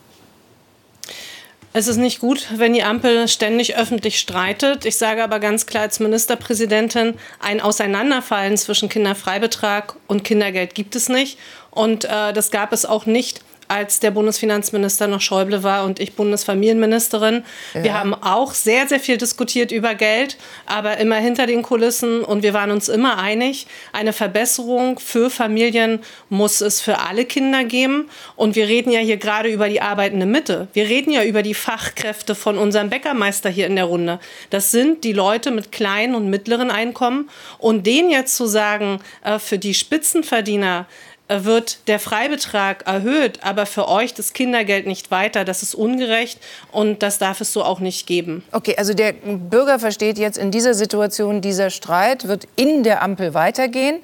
Es 1.77 1.89
ist 1.89 1.97
nicht 1.97 2.21
gut, 2.21 2.47
wenn 2.55 2.73
die 2.73 2.85
Ampel 2.85 3.27
ständig 3.27 3.77
öffentlich 3.77 4.21
streitet. 4.21 4.85
Ich 4.85 4.97
sage 4.97 5.25
aber 5.25 5.41
ganz 5.41 5.67
klar 5.67 5.83
als 5.83 5.99
Ministerpräsidentin, 5.99 7.15
ein 7.41 7.61
Auseinanderfallen 7.61 8.57
zwischen 8.57 8.89
Kinderfreibetrag 8.89 9.97
und 10.07 10.23
Kindergeld 10.23 10.77
gibt 10.77 10.95
es 10.95 11.09
nicht. 11.09 11.37
Und 11.73 12.05
äh, 12.05 12.33
das 12.33 12.53
gab 12.53 12.73
es 12.73 12.87
auch 12.87 13.07
nicht 13.07 13.41
als 13.69 14.01
der 14.01 14.11
Bundesfinanzminister 14.11 15.07
noch 15.07 15.21
Schäuble 15.21 15.63
war 15.63 15.85
und 15.85 16.01
ich 16.01 16.15
Bundesfamilienministerin. 16.15 17.45
Ja. 17.75 17.83
Wir 17.85 17.95
haben 17.95 18.15
auch 18.15 18.55
sehr, 18.55 18.87
sehr 18.87 19.01
viel 19.01 19.17
diskutiert 19.17 19.73
über 19.73 19.95
Geld, 19.95 20.37
aber 20.67 20.99
immer 20.99 21.17
hinter 21.17 21.47
den 21.47 21.63
Kulissen 21.63 22.23
und 22.25 22.43
wir 22.43 22.55
waren 22.55 22.71
uns 22.71 22.89
immer 22.89 23.19
einig, 23.19 23.67
eine 23.93 24.13
Verbesserung 24.13 24.99
für 24.99 25.31
Familien 25.31 26.01
muss 26.29 26.61
es 26.61 26.81
für 26.81 26.99
alle 27.01 27.25
Kinder 27.25 27.65
geben. 27.65 28.09
Und 28.37 28.57
wir 28.57 28.69
reden 28.69 28.91
ja 28.91 29.01
hier 29.01 29.17
gerade 29.17 29.49
über 29.49 29.69
die 29.69 29.81
arbeitende 29.81 30.27
Mitte. 30.27 30.69
Wir 30.73 30.89
reden 30.89 31.13
ja 31.13 31.25
über 31.25 31.43
die 31.43 31.55
Fachkräfte 31.55 32.35
von 32.35 32.59
unserem 32.59 32.91
Bäckermeister 32.91 33.51
hier 33.51 33.67
in 33.67 33.77
der 33.77 33.85
Runde. 33.85 34.21
Das 34.51 34.71
sind 34.71 35.05
die 35.05 35.13
Leute 35.13 35.51
mit 35.51 35.73
kleinen 35.73 36.15
und 36.15 36.31
mittleren 36.31 36.71
Einkommen. 36.71 37.31
Und 37.59 37.87
denen 37.87 38.11
jetzt 38.11 38.37
zu 38.37 38.47
sagen, 38.47 39.01
äh, 39.23 39.39
für 39.39 39.59
die 39.59 39.75
Spitzenverdiener, 39.75 40.87
wird 41.29 41.79
der 41.89 41.99
Freibetrag 41.99 42.87
erhöht, 42.87 43.39
aber 43.43 43.65
für 43.65 43.89
euch 43.89 44.13
das 44.13 44.35
Kindergeld 44.35 44.87
nicht 44.87 45.11
weiter. 45.11 45.47
Das 45.47 45.63
ist 45.63 45.75
ungerecht 45.75 46.39
und 46.71 47.03
das 47.03 47.19
darf 47.19 47.41
es 47.41 47.51
so 47.51 47.65
auch 47.65 47.81
nicht 47.81 48.07
geben. 48.07 48.45
Okay, 48.53 48.75
also 48.77 48.93
der 48.93 49.13
Bürger 49.13 49.79
versteht 49.79 50.19
jetzt 50.19 50.37
in 50.37 50.51
dieser 50.51 50.75
Situation, 50.75 51.41
dieser 51.41 51.71
Streit 51.71 52.29
wird 52.29 52.47
in 52.57 52.83
der 52.83 53.03
Ampel 53.03 53.33
weitergehen. 53.33 54.01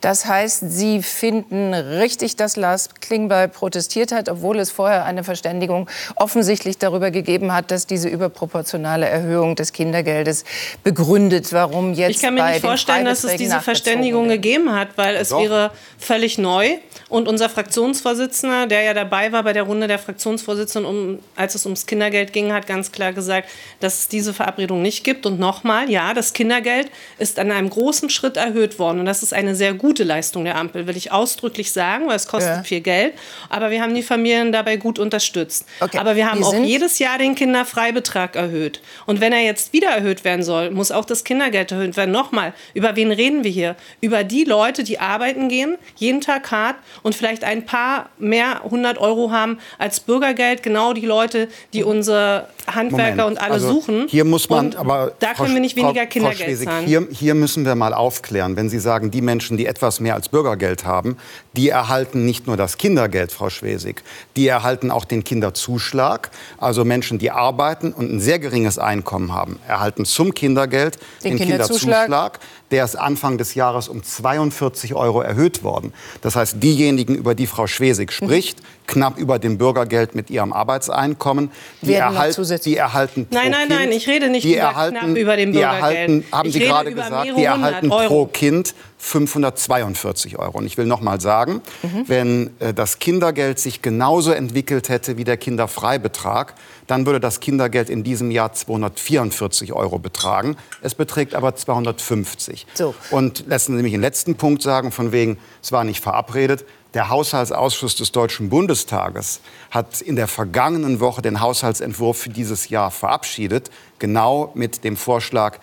Das 0.00 0.24
heißt, 0.24 0.62
Sie 0.70 1.02
finden 1.02 1.74
richtig, 1.74 2.36
dass 2.36 2.56
Lars 2.56 2.88
Klingbeil 3.00 3.48
protestiert 3.48 4.10
hat, 4.10 4.30
obwohl 4.30 4.58
es 4.58 4.70
vorher 4.70 5.04
eine 5.04 5.24
Verständigung 5.24 5.90
offensichtlich 6.16 6.78
darüber 6.78 7.10
gegeben 7.10 7.52
hat, 7.52 7.70
dass 7.70 7.86
diese 7.86 8.08
überproportionale 8.08 9.06
Erhöhung 9.06 9.56
des 9.56 9.74
Kindergeldes 9.74 10.44
begründet, 10.82 11.52
warum 11.52 11.92
jetzt 11.92 12.16
Ich 12.16 12.22
kann 12.22 12.32
mir 12.32 12.48
nicht 12.48 12.62
vorstellen, 12.62 13.04
dass 13.04 13.24
es 13.24 13.36
diese 13.36 13.60
Verständigung 13.60 14.28
gegeben 14.28 14.72
hat, 14.72 14.88
weil 14.96 15.16
es 15.16 15.28
Doch. 15.28 15.42
wäre 15.42 15.70
völlig 15.98 16.38
neu 16.38 16.61
neu. 16.62 16.78
Und 17.08 17.28
unser 17.28 17.48
Fraktionsvorsitzender, 17.48 18.66
der 18.66 18.82
ja 18.82 18.94
dabei 18.94 19.32
war 19.32 19.42
bei 19.42 19.52
der 19.52 19.64
Runde 19.64 19.86
der 19.86 19.98
Fraktionsvorsitzenden, 19.98 20.90
um, 20.90 21.18
als 21.36 21.54
es 21.54 21.66
ums 21.66 21.86
Kindergeld 21.86 22.32
ging, 22.32 22.52
hat 22.52 22.66
ganz 22.66 22.90
klar 22.90 23.12
gesagt, 23.12 23.50
dass 23.80 24.00
es 24.00 24.08
diese 24.08 24.32
Verabredung 24.32 24.80
nicht 24.80 25.04
gibt. 25.04 25.26
Und 25.26 25.38
nochmal, 25.38 25.90
ja, 25.90 26.14
das 26.14 26.32
Kindergeld 26.32 26.90
ist 27.18 27.38
an 27.38 27.50
einem 27.50 27.68
großen 27.68 28.08
Schritt 28.08 28.36
erhöht 28.36 28.78
worden. 28.78 29.00
Und 29.00 29.06
das 29.06 29.22
ist 29.22 29.34
eine 29.34 29.54
sehr 29.54 29.74
gute 29.74 30.04
Leistung 30.04 30.44
der 30.44 30.56
Ampel, 30.56 30.86
will 30.86 30.96
ich 30.96 31.12
ausdrücklich 31.12 31.72
sagen, 31.72 32.08
weil 32.08 32.16
es 32.16 32.26
kostet 32.26 32.56
ja. 32.56 32.62
viel 32.62 32.80
Geld. 32.80 33.14
Aber 33.50 33.70
wir 33.70 33.82
haben 33.82 33.94
die 33.94 34.02
Familien 34.02 34.52
dabei 34.52 34.76
gut 34.76 34.98
unterstützt. 34.98 35.66
Okay. 35.80 35.98
Aber 35.98 36.16
wir 36.16 36.30
haben 36.30 36.40
wir 36.40 36.46
auch 36.46 36.54
jedes 36.54 36.98
Jahr 36.98 37.18
den 37.18 37.34
Kinderfreibetrag 37.34 38.36
erhöht. 38.36 38.80
Und 39.06 39.20
wenn 39.20 39.32
er 39.32 39.40
jetzt 39.42 39.72
wieder 39.72 39.90
erhöht 39.90 40.24
werden 40.24 40.42
soll, 40.42 40.70
muss 40.70 40.90
auch 40.90 41.04
das 41.04 41.24
Kindergeld 41.24 41.72
erhöht 41.72 41.96
werden. 41.96 42.10
Nochmal, 42.10 42.54
über 42.72 42.96
wen 42.96 43.12
reden 43.12 43.44
wir 43.44 43.50
hier? 43.50 43.76
Über 44.00 44.24
die 44.24 44.44
Leute, 44.44 44.82
die 44.82 44.98
arbeiten 44.98 45.48
gehen, 45.48 45.76
jeden 45.96 46.22
Tag 46.22 46.44
hart 46.52 46.76
und 47.02 47.16
vielleicht 47.16 47.42
ein 47.42 47.66
paar 47.66 48.10
mehr 48.18 48.64
100 48.64 48.98
Euro 48.98 49.32
haben 49.32 49.58
als 49.78 49.98
Bürgergeld. 49.98 50.62
Genau 50.62 50.92
die 50.92 51.06
Leute, 51.06 51.48
die 51.72 51.82
unsere 51.82 52.46
Handwerker 52.66 53.22
Moment. 53.22 53.38
und 53.38 53.42
alle 53.42 53.54
also 53.54 53.72
suchen. 53.72 54.06
Hier 54.08 54.24
muss 54.24 54.48
man, 54.48 54.66
und 54.66 54.76
aber 54.76 55.12
da 55.18 55.34
können 55.34 55.54
wir 55.54 55.60
nicht 55.60 55.76
weniger 55.76 56.02
Frau, 56.02 56.08
Kindergeld 56.08 56.58
Frau 56.58 56.64
zahlen. 56.64 56.86
Hier, 56.86 57.08
hier 57.10 57.34
müssen 57.34 57.64
wir 57.64 57.74
mal 57.74 57.94
aufklären. 57.94 58.56
Wenn 58.56 58.68
Sie 58.68 58.78
sagen, 58.78 59.10
die 59.10 59.20
Menschen, 59.20 59.56
die 59.56 59.66
etwas 59.66 59.98
mehr 59.98 60.14
als 60.14 60.28
Bürgergeld 60.28 60.84
haben, 60.84 61.16
die 61.54 61.70
erhalten 61.70 62.24
nicht 62.24 62.46
nur 62.46 62.56
das 62.56 62.78
Kindergeld, 62.78 63.32
Frau 63.32 63.50
Schwesig, 63.50 64.02
die 64.36 64.46
erhalten 64.46 64.90
auch 64.90 65.04
den 65.04 65.24
Kinderzuschlag. 65.24 66.30
Also 66.58 66.84
Menschen, 66.84 67.18
die 67.18 67.30
arbeiten 67.30 67.92
und 67.92 68.12
ein 68.12 68.20
sehr 68.20 68.38
geringes 68.38 68.78
Einkommen 68.78 69.34
haben, 69.34 69.58
erhalten 69.66 70.04
zum 70.04 70.34
Kindergeld 70.34 70.98
den, 71.24 71.36
den 71.36 71.48
Kinderzuschlag. 71.48 72.04
Kinderzuschlag. 72.04 72.38
Der 72.72 72.84
ist 72.84 72.96
Anfang 72.96 73.38
des 73.38 73.54
Jahres 73.54 73.88
um 73.88 74.02
42 74.02 74.94
Euro 74.94 75.20
erhöht 75.20 75.62
worden. 75.62 75.92
Das 76.22 76.34
heißt, 76.34 76.56
diejenigen, 76.60 77.14
über 77.14 77.36
die 77.36 77.46
Frau 77.46 77.68
Schwesig 77.68 78.08
mhm. 78.08 78.26
spricht, 78.26 78.60
mhm. 78.60 78.86
knapp 78.86 79.18
über 79.18 79.38
dem 79.38 79.58
Bürgergeld 79.58 80.16
mit 80.16 80.30
ihrem 80.30 80.52
Arbeitseinkommen, 80.52 81.50
die, 81.82 81.94
erhalten, 81.94 82.60
die 82.64 82.76
erhalten 82.76 83.26
Nein, 83.30 83.50
nein, 83.50 83.68
kind, 83.68 83.80
nein, 83.80 83.92
ich 83.92 84.08
rede 84.08 84.28
nicht 84.28 84.44
über 84.44 84.56
erhalten, 84.56 84.96
knapp 84.96 85.16
über 85.16 85.36
dem 85.36 85.52
Bürgergeld. 85.52 85.80
Erhalten, 85.80 86.24
haben 86.32 86.48
ich 86.48 86.54
Sie 86.54 86.60
gerade 86.60 86.92
gesagt, 86.92 87.28
die 87.36 87.44
erhalten 87.44 87.88
pro 87.90 88.26
Kind 88.26 88.74
542 89.04 90.38
Euro. 90.38 90.58
Und 90.58 90.64
ich 90.64 90.78
will 90.78 90.86
noch 90.86 91.00
mal 91.00 91.20
sagen, 91.20 91.60
mhm. 91.82 92.04
wenn 92.06 92.50
äh, 92.60 92.72
das 92.72 93.00
Kindergeld 93.00 93.58
sich 93.58 93.82
genauso 93.82 94.30
entwickelt 94.30 94.88
hätte 94.88 95.18
wie 95.18 95.24
der 95.24 95.36
Kinderfreibetrag, 95.36 96.54
dann 96.86 97.04
würde 97.04 97.18
das 97.18 97.40
Kindergeld 97.40 97.90
in 97.90 98.04
diesem 98.04 98.30
Jahr 98.30 98.52
244 98.52 99.72
Euro 99.72 99.98
betragen. 99.98 100.56
Es 100.82 100.94
beträgt 100.94 101.34
aber 101.34 101.56
250. 101.56 102.68
So. 102.74 102.94
Und 103.10 103.44
lassen 103.48 103.76
Sie 103.76 103.82
mich 103.82 103.90
den 103.90 104.00
letzten 104.00 104.36
Punkt 104.36 104.62
sagen, 104.62 104.92
von 104.92 105.10
wegen, 105.10 105.36
es 105.60 105.72
war 105.72 105.82
nicht 105.82 106.00
verabredet. 106.00 106.64
Der 106.94 107.08
Haushaltsausschuss 107.08 107.96
des 107.96 108.12
Deutschen 108.12 108.50
Bundestages 108.50 109.40
hat 109.72 110.00
in 110.00 110.14
der 110.14 110.28
vergangenen 110.28 111.00
Woche 111.00 111.22
den 111.22 111.40
Haushaltsentwurf 111.40 112.18
für 112.18 112.30
dieses 112.30 112.68
Jahr 112.68 112.92
verabschiedet, 112.92 113.70
genau 113.98 114.52
mit 114.54 114.84
dem 114.84 114.96
Vorschlag, 114.96 115.58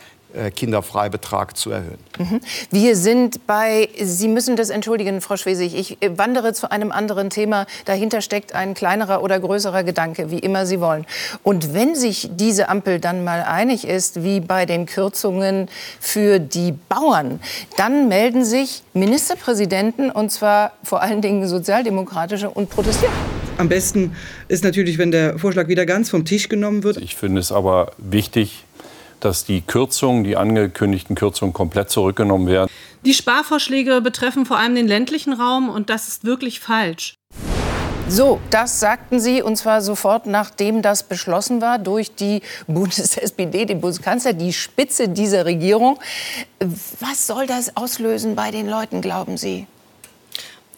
Kinderfreibetrag 0.56 1.58
zu 1.58 1.72
erhöhen. 1.72 1.98
Mhm. 2.18 2.40
Wir 2.72 2.96
sind 2.96 3.48
bei, 3.48 3.90
Sie 4.02 4.28
müssen 4.28 4.56
das 4.56 4.70
entschuldigen, 4.70 5.22
Frau 5.22 5.38
Schwesig, 5.38 5.76
ich 5.76 6.02
äh, 6.02 6.18
wandere 6.18 6.54
zu 6.54 6.72
einem 6.72 6.92
anderen 6.92 7.30
Thema. 7.30 7.66
Dahinter 7.86 8.22
steckt 8.22 8.54
ein 8.54 8.74
kleinerer 8.74 9.24
oder 9.24 9.40
größerer 9.40 9.84
Gedanke, 9.84 10.30
wie 10.32 10.40
immer 10.40 10.66
Sie 10.66 10.80
wollen. 10.80 11.06
Und 11.44 11.74
wenn 11.74 11.96
sich 11.96 12.30
diese 12.34 12.70
Ampel 12.70 13.00
dann 13.00 13.24
mal 13.24 13.42
einig 13.44 13.88
ist, 13.88 14.24
wie 14.24 14.40
bei 14.40 14.66
den 14.66 14.86
Kürzungen 14.86 15.68
für 16.00 16.40
die 16.40 16.74
Bauern, 16.74 17.40
dann 17.78 18.08
melden 18.08 18.44
sich 18.46 18.84
Ministerpräsidenten, 18.94 20.12
und 20.12 20.32
zwar 20.32 20.74
vor 20.84 21.02
allen 21.02 21.22
Dingen 21.22 21.48
sozialdemokratische, 21.48 22.50
und 22.50 22.70
protestieren. 22.70 23.14
Am 23.58 23.70
besten 23.70 24.16
ist 24.48 24.64
natürlich, 24.64 24.98
wenn 24.98 25.12
der 25.12 25.38
Vorschlag 25.38 25.68
wieder 25.68 25.86
ganz 25.86 26.10
vom 26.10 26.26
Tisch 26.26 26.50
genommen 26.50 26.84
wird. 26.84 26.98
Ich 26.98 27.16
finde 27.16 27.42
es 27.42 27.52
aber 27.52 27.92
wichtig, 27.98 28.66
dass 29.20 29.46
die 29.46 29.62
Kürzungen, 29.62 30.24
die 30.24 30.38
angekündigten 30.38 31.16
Kürzungen 31.16 31.54
komplett 31.54 31.90
zurückgenommen 31.90 32.48
werden. 32.48 32.70
Die 33.06 33.14
Sparvorschläge 33.14 34.02
betreffen 34.02 34.46
vor 34.46 34.58
allem 34.58 34.76
den 34.76 34.88
ländlichen 34.88 35.34
Raum 35.34 35.70
und 35.70 35.90
das 35.90 36.08
ist 36.08 36.26
wirklich 36.26 36.60
falsch. 36.60 37.16
So, 38.12 38.40
das 38.50 38.80
sagten 38.80 39.20
Sie 39.20 39.44
und 39.44 39.56
zwar 39.56 39.84
sofort, 39.84 40.26
nachdem 40.26 40.82
das 40.82 41.04
beschlossen 41.04 41.62
war 41.62 41.78
durch 41.78 42.16
die 42.16 42.42
Bundes-SPD, 42.68 43.66
den 43.66 43.82
Bundeskanzler, 43.82 44.34
die 44.34 44.52
Spitze 44.52 45.10
dieser 45.10 45.46
Regierung. 45.46 46.00
Was 47.00 47.28
soll 47.28 47.46
das 47.46 47.78
auslösen 47.78 48.36
bei 48.36 48.50
den 48.50 48.68
Leuten, 48.68 49.02
glauben 49.02 49.38
Sie? 49.38 49.68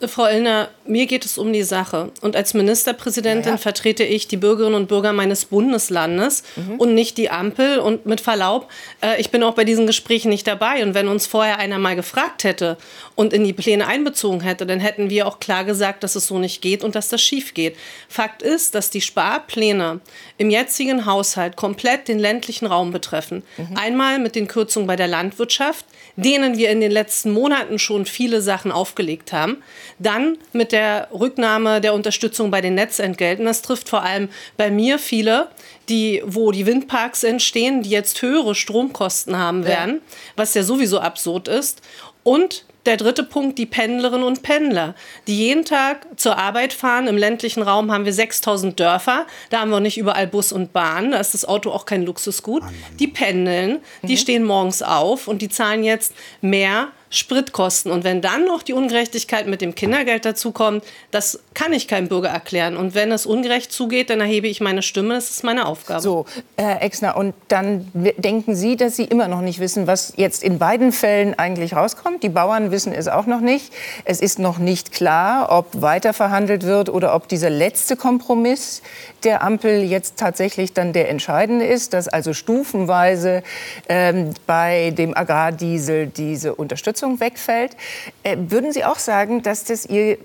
Frau 0.07 0.25
Illner, 0.25 0.69
mir 0.85 1.05
geht 1.05 1.25
es 1.25 1.37
um 1.37 1.53
die 1.53 1.63
Sache. 1.63 2.11
Und 2.21 2.35
als 2.35 2.53
Ministerpräsidentin 2.53 3.53
ja. 3.53 3.57
vertrete 3.57 4.03
ich 4.03 4.27
die 4.27 4.37
Bürgerinnen 4.37 4.75
und 4.75 4.87
Bürger 4.87 5.13
meines 5.13 5.45
Bundeslandes 5.45 6.43
mhm. 6.55 6.75
und 6.75 6.93
nicht 6.93 7.17
die 7.17 7.29
Ampel. 7.29 7.79
Und 7.79 8.05
mit 8.05 8.21
Verlaub, 8.21 8.69
äh, 9.01 9.19
ich 9.19 9.31
bin 9.31 9.43
auch 9.43 9.53
bei 9.53 9.63
diesen 9.63 9.87
Gesprächen 9.87 10.29
nicht 10.29 10.47
dabei. 10.47 10.83
Und 10.83 10.93
wenn 10.93 11.07
uns 11.07 11.27
vorher 11.27 11.59
einer 11.59 11.79
mal 11.79 11.95
gefragt 11.95 12.43
hätte 12.43 12.77
und 13.15 13.33
in 13.33 13.43
die 13.43 13.53
Pläne 13.53 13.87
einbezogen 13.87 14.41
hätte, 14.41 14.65
dann 14.65 14.79
hätten 14.79 15.09
wir 15.09 15.27
auch 15.27 15.39
klar 15.39 15.63
gesagt, 15.63 16.03
dass 16.03 16.15
es 16.15 16.27
so 16.27 16.39
nicht 16.39 16.61
geht 16.61 16.83
und 16.83 16.95
dass 16.95 17.09
das 17.09 17.21
schief 17.21 17.53
geht. 17.53 17.75
Fakt 18.09 18.41
ist, 18.41 18.75
dass 18.75 18.89
die 18.89 19.01
Sparpläne 19.01 19.99
im 20.37 20.49
jetzigen 20.49 21.05
Haushalt 21.05 21.55
komplett 21.55 22.07
den 22.07 22.19
ländlichen 22.19 22.65
Raum 22.65 22.91
betreffen. 22.91 23.43
Mhm. 23.57 23.77
Einmal 23.77 24.19
mit 24.19 24.35
den 24.35 24.47
Kürzungen 24.47 24.87
bei 24.87 24.95
der 24.95 25.07
Landwirtschaft, 25.07 25.85
denen 26.15 26.57
wir 26.57 26.69
in 26.69 26.81
den 26.81 26.91
letzten 26.91 27.31
Monaten 27.31 27.79
schon 27.79 28.05
viele 28.05 28.41
Sachen 28.41 28.71
aufgelegt 28.71 29.33
haben. 29.33 29.63
Dann 29.99 30.37
mit 30.53 30.71
der 30.71 31.07
Rücknahme 31.11 31.81
der 31.81 31.93
Unterstützung 31.93 32.51
bei 32.51 32.61
den 32.61 32.75
Netzentgelten. 32.75 33.45
Das 33.45 33.61
trifft 33.61 33.89
vor 33.89 34.03
allem 34.03 34.29
bei 34.57 34.71
mir 34.71 34.99
viele, 34.99 35.49
die, 35.89 36.21
wo 36.25 36.51
die 36.51 36.65
Windparks 36.65 37.23
entstehen, 37.23 37.83
die 37.83 37.89
jetzt 37.89 38.21
höhere 38.21 38.55
Stromkosten 38.55 39.37
haben 39.37 39.65
werden, 39.65 39.95
ja. 39.95 40.01
was 40.35 40.53
ja 40.53 40.63
sowieso 40.63 40.99
absurd 40.99 41.47
ist. 41.47 41.81
Und 42.23 42.65
Der 42.85 42.97
dritte 42.97 43.23
Punkt, 43.23 43.59
die 43.59 43.65
Pendlerinnen 43.65 44.25
und 44.25 44.41
Pendler, 44.41 44.95
die 45.27 45.37
jeden 45.37 45.65
Tag 45.65 46.07
zur 46.15 46.37
Arbeit 46.37 46.73
fahren. 46.73 47.07
Im 47.07 47.17
ländlichen 47.17 47.61
Raum 47.61 47.91
haben 47.91 48.05
wir 48.05 48.13
6000 48.13 48.79
Dörfer. 48.79 49.27
Da 49.51 49.59
haben 49.59 49.69
wir 49.69 49.79
nicht 49.79 49.97
überall 49.97 50.27
Bus 50.27 50.51
und 50.51 50.73
Bahn. 50.73 51.11
Da 51.11 51.19
ist 51.19 51.33
das 51.33 51.45
Auto 51.45 51.71
auch 51.71 51.85
kein 51.85 52.03
Luxusgut. 52.03 52.63
Die 52.99 53.07
pendeln, 53.07 53.79
die 54.01 54.17
stehen 54.17 54.43
morgens 54.43 54.81
auf 54.81 55.27
und 55.27 55.41
die 55.41 55.49
zahlen 55.49 55.83
jetzt 55.83 56.13
mehr 56.41 56.89
Spritkosten. 57.11 57.91
Und 57.91 58.03
wenn 58.05 58.21
dann 58.21 58.45
noch 58.45 58.63
die 58.63 58.73
Ungerechtigkeit 58.73 59.45
mit 59.45 59.61
dem 59.61 59.75
Kindergeld 59.75 60.25
dazukommt, 60.25 60.83
das 61.11 61.39
kann 61.53 61.73
ich 61.73 61.89
keinem 61.89 62.07
Bürger 62.07 62.29
erklären. 62.29 62.77
Und 62.77 62.95
wenn 62.95 63.11
es 63.11 63.25
ungerecht 63.25 63.71
zugeht, 63.71 64.09
dann 64.09 64.21
erhebe 64.21 64.47
ich 64.47 64.61
meine 64.61 64.81
Stimme. 64.81 65.15
Das 65.15 65.29
ist 65.29 65.43
meine 65.43 65.65
Aufgabe. 65.65 66.01
So, 66.01 66.25
Herr 66.55 66.81
Exner, 66.81 67.17
und 67.17 67.35
dann 67.49 67.91
denken 67.93 68.55
Sie, 68.55 68.77
dass 68.77 68.95
Sie 68.95 69.03
immer 69.03 69.27
noch 69.27 69.41
nicht 69.41 69.59
wissen, 69.59 69.87
was 69.87 70.13
jetzt 70.15 70.41
in 70.41 70.57
beiden 70.57 70.93
Fällen 70.93 71.37
eigentlich 71.37 71.75
rauskommt? 71.75 72.23
Die 72.23 72.29
Bauern 72.29 72.71
wissen 72.71 72.93
es 72.93 73.09
auch 73.09 73.25
noch 73.25 73.41
nicht. 73.41 73.73
Es 74.05 74.21
ist 74.21 74.39
noch 74.39 74.57
nicht 74.57 74.93
klar, 74.93 75.51
ob 75.51 75.81
weiter 75.81 76.13
verhandelt 76.13 76.63
wird 76.63 76.87
oder 76.87 77.13
ob 77.13 77.27
dieser 77.27 77.49
letzte 77.49 77.97
Kompromiss 77.97 78.81
der 79.25 79.43
Ampel 79.43 79.83
jetzt 79.83 80.17
tatsächlich 80.17 80.73
dann 80.73 80.93
der 80.93 81.09
entscheidende 81.09 81.65
ist, 81.65 81.93
dass 81.93 82.07
also 82.07 82.33
stufenweise 82.33 83.43
ähm, 83.89 84.33
bei 84.47 84.91
dem 84.91 85.15
Agrardiesel 85.15 86.07
diese 86.07 86.55
Unterstützung 86.55 87.00
wegfällt. 87.19 87.75
Äh, 88.23 88.37
würden 88.39 88.71
Sie 88.71 88.85
auch 88.85 88.99
sagen, 88.99 89.41
dass 89.43 89.63
das 89.63 89.85
Ihr 89.85 90.17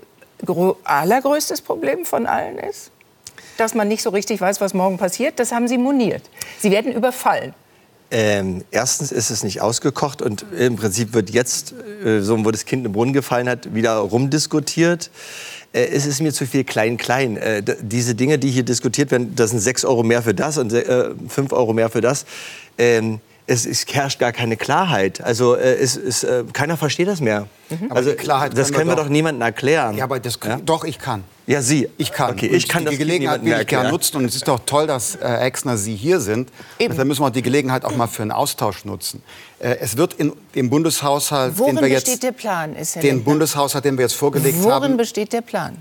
allergrößtes 0.83 1.61
Problem 1.61 2.05
von 2.05 2.25
allen 2.25 2.57
ist? 2.57 2.91
Dass 3.57 3.73
man 3.73 3.87
nicht 3.87 4.03
so 4.03 4.11
richtig 4.11 4.39
weiß, 4.39 4.61
was 4.61 4.73
morgen 4.73 4.97
passiert? 4.97 5.39
Das 5.39 5.51
haben 5.51 5.67
Sie 5.67 5.77
moniert. 5.77 6.23
Sie 6.59 6.71
werden 6.71 6.91
überfallen. 6.91 7.53
Ähm, 8.09 8.63
erstens 8.71 9.11
ist 9.11 9.31
es 9.31 9.43
nicht 9.43 9.59
ausgekocht 9.61 10.21
und 10.21 10.45
im 10.57 10.77
Prinzip 10.77 11.13
wird 11.13 11.29
jetzt, 11.29 11.73
äh, 12.05 12.21
so 12.21 12.45
wo 12.45 12.51
das 12.51 12.63
Kind 12.63 12.85
im 12.85 12.93
Brunnen 12.93 13.11
gefallen 13.11 13.49
hat, 13.49 13.73
wieder 13.73 13.97
rumdiskutiert. 13.97 15.11
Äh, 15.73 15.87
es 15.87 16.05
ist 16.05 16.21
mir 16.21 16.31
zu 16.31 16.45
viel 16.45 16.63
klein-klein. 16.63 17.35
Äh, 17.35 17.63
diese 17.81 18.15
Dinge, 18.15 18.39
die 18.39 18.49
hier 18.49 18.63
diskutiert 18.63 19.11
werden, 19.11 19.35
das 19.35 19.49
sind 19.49 19.59
6 19.59 19.83
Euro 19.83 20.03
mehr 20.03 20.21
für 20.21 20.33
das 20.33 20.57
und 20.57 20.71
äh, 20.71 21.09
5 21.27 21.51
Euro 21.51 21.73
mehr 21.73 21.89
für 21.89 21.99
das. 21.99 22.25
Ähm, 22.77 23.19
es, 23.49 23.65
es, 23.65 23.85
herrscht 23.89 24.19
gar 24.19 24.33
keine 24.33 24.57
Klarheit. 24.57 25.21
Also 25.23 25.55
äh, 25.55 25.75
es, 25.75 25.95
es, 25.95 26.23
äh, 26.23 26.43
keiner 26.51 26.75
versteht 26.75 27.07
das 27.07 27.21
mehr. 27.21 27.47
Mhm. 27.69 27.91
Also 27.91 28.13
Klarheit 28.13 28.57
das 28.57 28.73
können 28.73 28.89
wir, 28.89 28.95
doch, 28.97 29.05
doch 29.05 29.09
niemandem 29.09 29.41
erklären. 29.41 29.95
Ja, 29.95 30.03
aber 30.03 30.19
das 30.19 30.37
ja? 30.45 30.57
doch 30.57 30.83
ich 30.83 30.99
kann. 30.99 31.23
Ja, 31.47 31.61
Sie. 31.61 31.87
Ich 31.97 32.11
kann. 32.11 32.31
Okay, 32.31 32.47
ich 32.47 32.67
kann 32.67 32.83
die 32.83 32.89
das 32.89 32.97
Gelegenheit 32.97 33.45
will 33.45 33.57
ich 33.57 33.67
gerne 33.67 33.89
nutzen 33.89 34.17
und 34.17 34.25
es 34.25 34.35
ist 34.35 34.49
doch 34.49 34.59
toll, 34.65 34.85
dass 34.85 35.15
äh, 35.15 35.27
Exner 35.37 35.77
Sie 35.77 35.95
hier 35.95 36.19
sind. 36.19 36.51
Da 36.77 37.05
müssen 37.05 37.21
wir 37.21 37.31
die 37.31 37.41
Gelegenheit 37.41 37.85
auch 37.85 37.95
mal 37.95 38.07
für 38.07 38.21
einen 38.21 38.33
Austausch 38.33 38.83
nutzen. 38.83 39.23
Äh, 39.59 39.77
es 39.79 39.95
wird 39.95 40.15
in 40.15 40.33
dem 40.53 40.69
Bundeshaushalt, 40.69 41.57
Worin 41.57 41.77
den 41.77 41.85
wir 41.85 41.89
jetzt, 41.89 42.03
besteht 42.03 42.23
der 42.23 42.33
Plan? 42.33 42.75
Ist 42.75 42.95
den 42.95 43.01
Lindner? 43.01 43.23
Bundeshaushalt, 43.23 43.85
den 43.85 43.97
wir 43.97 44.03
jetzt 44.03 44.15
vorgelegt 44.15 44.57
Worin 44.57 44.71
haben. 44.73 44.83
Worin 44.83 44.97
besteht 44.97 45.31
der 45.31 45.41
Plan? 45.41 45.77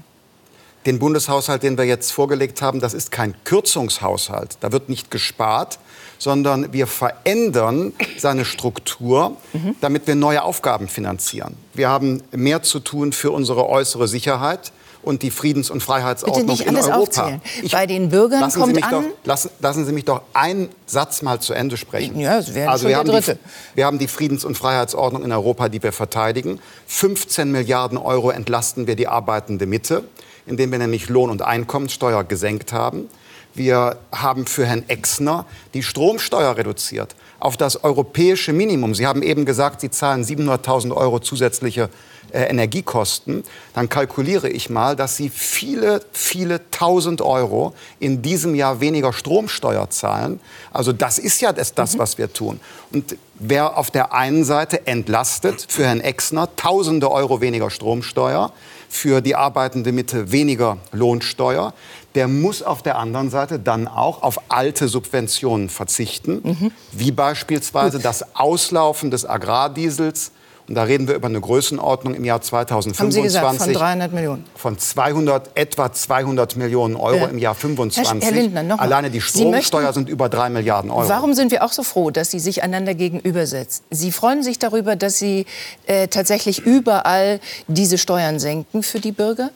Den 0.86 1.00
Bundeshaushalt, 1.00 1.64
den 1.64 1.76
wir 1.76 1.84
jetzt 1.84 2.12
vorgelegt 2.12 2.62
haben, 2.62 2.78
das 2.78 2.94
ist 2.94 3.10
kein 3.10 3.34
Kürzungshaushalt. 3.42 4.58
Da 4.60 4.70
wird 4.70 4.88
nicht 4.88 5.10
gespart, 5.10 5.80
sondern 6.18 6.72
wir 6.72 6.86
verändern 6.86 7.92
seine 8.18 8.44
Struktur, 8.44 9.36
damit 9.80 10.06
wir 10.06 10.14
neue 10.14 10.42
Aufgaben 10.42 10.88
finanzieren. 10.88 11.56
Wir 11.74 11.88
haben 11.88 12.22
mehr 12.32 12.62
zu 12.62 12.80
tun 12.80 13.12
für 13.12 13.30
unsere 13.30 13.68
äußere 13.68 14.08
Sicherheit 14.08 14.72
und 15.06 15.22
die 15.22 15.30
Friedens- 15.30 15.70
und 15.70 15.82
Freiheitsordnung 15.82 16.46
Bitte 16.46 16.58
nicht 16.58 16.68
alles 16.68 16.86
in 16.86 16.92
Europa. 16.92 17.20
Aufzählen. 17.22 17.40
Ich, 17.62 17.72
Bei 17.72 17.86
den 17.86 18.08
Bürgern 18.08 18.40
lassen 18.40 18.60
kommt 18.60 18.74
Sie 18.74 18.80
mich 18.80 18.84
an... 18.84 19.04
Doch, 19.04 19.10
lassen, 19.24 19.50
lassen, 19.60 19.86
Sie 19.86 19.92
mich 19.92 20.04
doch 20.04 20.22
einen 20.32 20.68
Satz 20.84 21.22
mal 21.22 21.40
zu 21.40 21.54
Ende 21.54 21.76
sprechen. 21.76 22.18
Ja, 22.18 22.38
also 22.66 22.88
wir 22.88 22.96
haben 22.96 23.08
dritte. 23.08 23.36
Die, 23.36 23.76
wir 23.76 23.86
haben 23.86 24.00
die 24.00 24.08
Friedens- 24.08 24.44
und 24.44 24.58
Freiheitsordnung 24.58 25.22
in 25.22 25.30
Europa, 25.30 25.68
die 25.68 25.80
wir 25.80 25.92
verteidigen. 25.92 26.58
15 26.88 27.52
Milliarden 27.52 27.98
Euro 27.98 28.30
entlasten 28.30 28.88
wir 28.88 28.96
die 28.96 29.06
arbeitende 29.06 29.66
Mitte, 29.66 30.02
indem 30.44 30.72
wir 30.72 30.78
nämlich 30.78 31.08
Lohn- 31.08 31.30
und 31.30 31.40
Einkommenssteuer 31.40 32.24
gesenkt 32.24 32.72
haben. 32.72 33.08
Wir 33.56 33.96
haben 34.12 34.46
für 34.46 34.66
Herrn 34.66 34.84
Exner 34.88 35.46
die 35.72 35.82
Stromsteuer 35.82 36.56
reduziert 36.56 37.16
auf 37.38 37.56
das 37.56 37.82
europäische 37.84 38.52
Minimum. 38.52 38.94
Sie 38.94 39.06
haben 39.06 39.22
eben 39.22 39.44
gesagt, 39.44 39.80
Sie 39.80 39.90
zahlen 39.90 40.24
700.000 40.24 40.94
Euro 40.94 41.20
zusätzliche 41.20 41.88
äh, 42.32 42.42
Energiekosten. 42.44 43.44
Dann 43.74 43.88
kalkuliere 43.88 44.48
ich 44.48 44.68
mal, 44.68 44.94
dass 44.94 45.16
Sie 45.16 45.30
viele, 45.30 46.00
viele 46.12 46.70
tausend 46.70 47.22
Euro 47.22 47.74
in 47.98 48.20
diesem 48.20 48.54
Jahr 48.54 48.80
weniger 48.80 49.12
Stromsteuer 49.12 49.88
zahlen. 49.90 50.40
Also 50.72 50.92
das 50.92 51.18
ist 51.18 51.40
ja 51.40 51.52
das, 51.52 51.72
das 51.72 51.98
was 51.98 52.18
wir 52.18 52.32
tun. 52.32 52.60
Und 52.92 53.16
wer 53.34 53.78
auf 53.78 53.90
der 53.90 54.12
einen 54.12 54.44
Seite 54.44 54.86
entlastet 54.86 55.66
für 55.68 55.84
Herrn 55.84 56.00
Exner 56.00 56.48
tausende 56.56 57.10
Euro 57.10 57.40
weniger 57.40 57.70
Stromsteuer, 57.70 58.52
für 58.88 59.20
die 59.20 59.34
arbeitende 59.34 59.92
Mitte 59.92 60.32
weniger 60.32 60.78
Lohnsteuer, 60.92 61.74
der 62.16 62.28
muss 62.28 62.62
auf 62.62 62.82
der 62.82 62.96
anderen 62.96 63.28
Seite 63.30 63.58
dann 63.58 63.86
auch 63.86 64.22
auf 64.22 64.40
alte 64.48 64.88
Subventionen 64.88 65.68
verzichten, 65.68 66.40
mhm. 66.42 66.72
wie 66.92 67.12
beispielsweise 67.12 67.98
das 67.98 68.34
Auslaufen 68.34 69.10
des 69.10 69.28
Agrardiesels. 69.28 70.32
Und 70.68 70.74
da 70.74 70.82
reden 70.82 71.06
wir 71.06 71.14
über 71.14 71.28
eine 71.28 71.40
Größenordnung 71.40 72.14
im 72.14 72.24
Jahr 72.24 72.42
2025. 72.42 73.00
Haben 73.00 73.12
Sie 73.12 73.22
gesagt, 73.22 73.62
von 73.62 73.72
300 73.72 74.12
Millionen? 74.12 74.44
Von 74.56 74.78
200, 74.78 75.50
etwa 75.54 75.92
200 75.92 76.56
Millionen 76.56 76.96
Euro 76.96 77.18
ja. 77.18 77.26
im 77.26 77.38
Jahr 77.38 77.54
25. 77.54 78.12
Herr, 78.12 78.20
Herr 78.20 78.32
Lindner, 78.32 78.62
noch 78.64 78.78
Alleine 78.78 79.10
die 79.10 79.20
Stromsteuer 79.20 79.92
sind 79.92 80.08
über 80.08 80.28
3 80.28 80.50
Milliarden 80.50 80.90
Euro. 80.90 81.08
Warum 81.08 81.34
sind 81.34 81.52
wir 81.52 81.62
auch 81.62 81.72
so 81.72 81.84
froh, 81.84 82.10
dass 82.10 82.32
Sie 82.32 82.40
sich 82.40 82.64
einander 82.64 82.94
gegenübersetzen? 82.94 83.84
Sie 83.90 84.10
freuen 84.10 84.42
sich 84.42 84.58
darüber, 84.58 84.96
dass 84.96 85.18
Sie 85.18 85.46
äh, 85.86 86.08
tatsächlich 86.08 86.58
überall 86.58 87.40
diese 87.68 87.96
Steuern 87.96 88.40
senken 88.40 88.82
für 88.82 88.98
die 88.98 89.12
Bürger. 89.12 89.50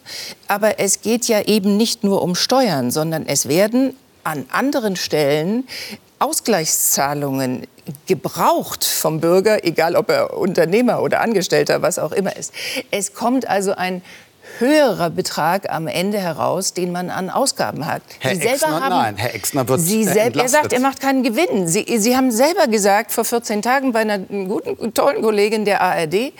Aber 0.46 0.78
es 0.78 1.02
geht 1.02 1.26
ja 1.26 1.42
eben 1.42 1.76
nicht 1.76 2.04
nur 2.04 2.22
um 2.22 2.37
Steuern, 2.37 2.92
sondern 2.92 3.26
es 3.26 3.48
werden 3.48 3.96
an 4.22 4.46
anderen 4.50 4.96
Stellen 4.96 5.64
Ausgleichszahlungen 6.20 7.66
gebraucht 8.06 8.85
vom 8.85 9.20
Bürger, 9.20 9.64
egal 9.64 9.96
ob 9.96 10.11
er 10.11 10.37
Unternehmer 10.37 11.02
oder 11.02 11.20
Angestellter, 11.20 11.83
was 11.83 11.98
auch 11.98 12.12
immer 12.12 12.37
ist. 12.37 12.52
Es 12.90 13.14
kommt 13.14 13.48
also 13.48 13.72
ein 13.72 14.02
höherer 14.58 15.10
Betrag 15.10 15.70
am 15.70 15.86
Ende 15.86 16.18
heraus, 16.18 16.74
den 16.74 16.92
man 16.92 17.10
an 17.10 17.30
Ausgaben 17.30 17.86
hat. 17.86 18.02
Herr 18.18 18.34
Sie 18.34 18.42
Exner, 18.42 18.80
haben, 18.80 18.88
nein, 18.90 19.16
Herr 19.16 19.34
Exner 19.34 19.66
wird 19.68 19.80
Sie 19.80 20.00
äh, 20.02 20.04
selbst, 20.04 20.16
Er 20.18 20.26
entlastet. 20.26 20.60
sagt, 20.62 20.72
er 20.72 20.80
macht 20.80 21.00
keinen 21.00 21.22
Gewinn. 21.22 21.68
Sie, 21.68 21.86
Sie 21.98 22.16
haben 22.16 22.30
selber 22.30 22.66
gesagt 22.66 23.12
vor 23.12 23.24
14 23.24 23.62
Tagen 23.62 23.92
bei 23.92 24.00
einer 24.00 24.18
guten, 24.18 24.92
tollen 24.94 25.22
Kollegin 25.22 25.64
der 25.64 25.80
ARD, 25.80 26.14
äh, 26.14 26.32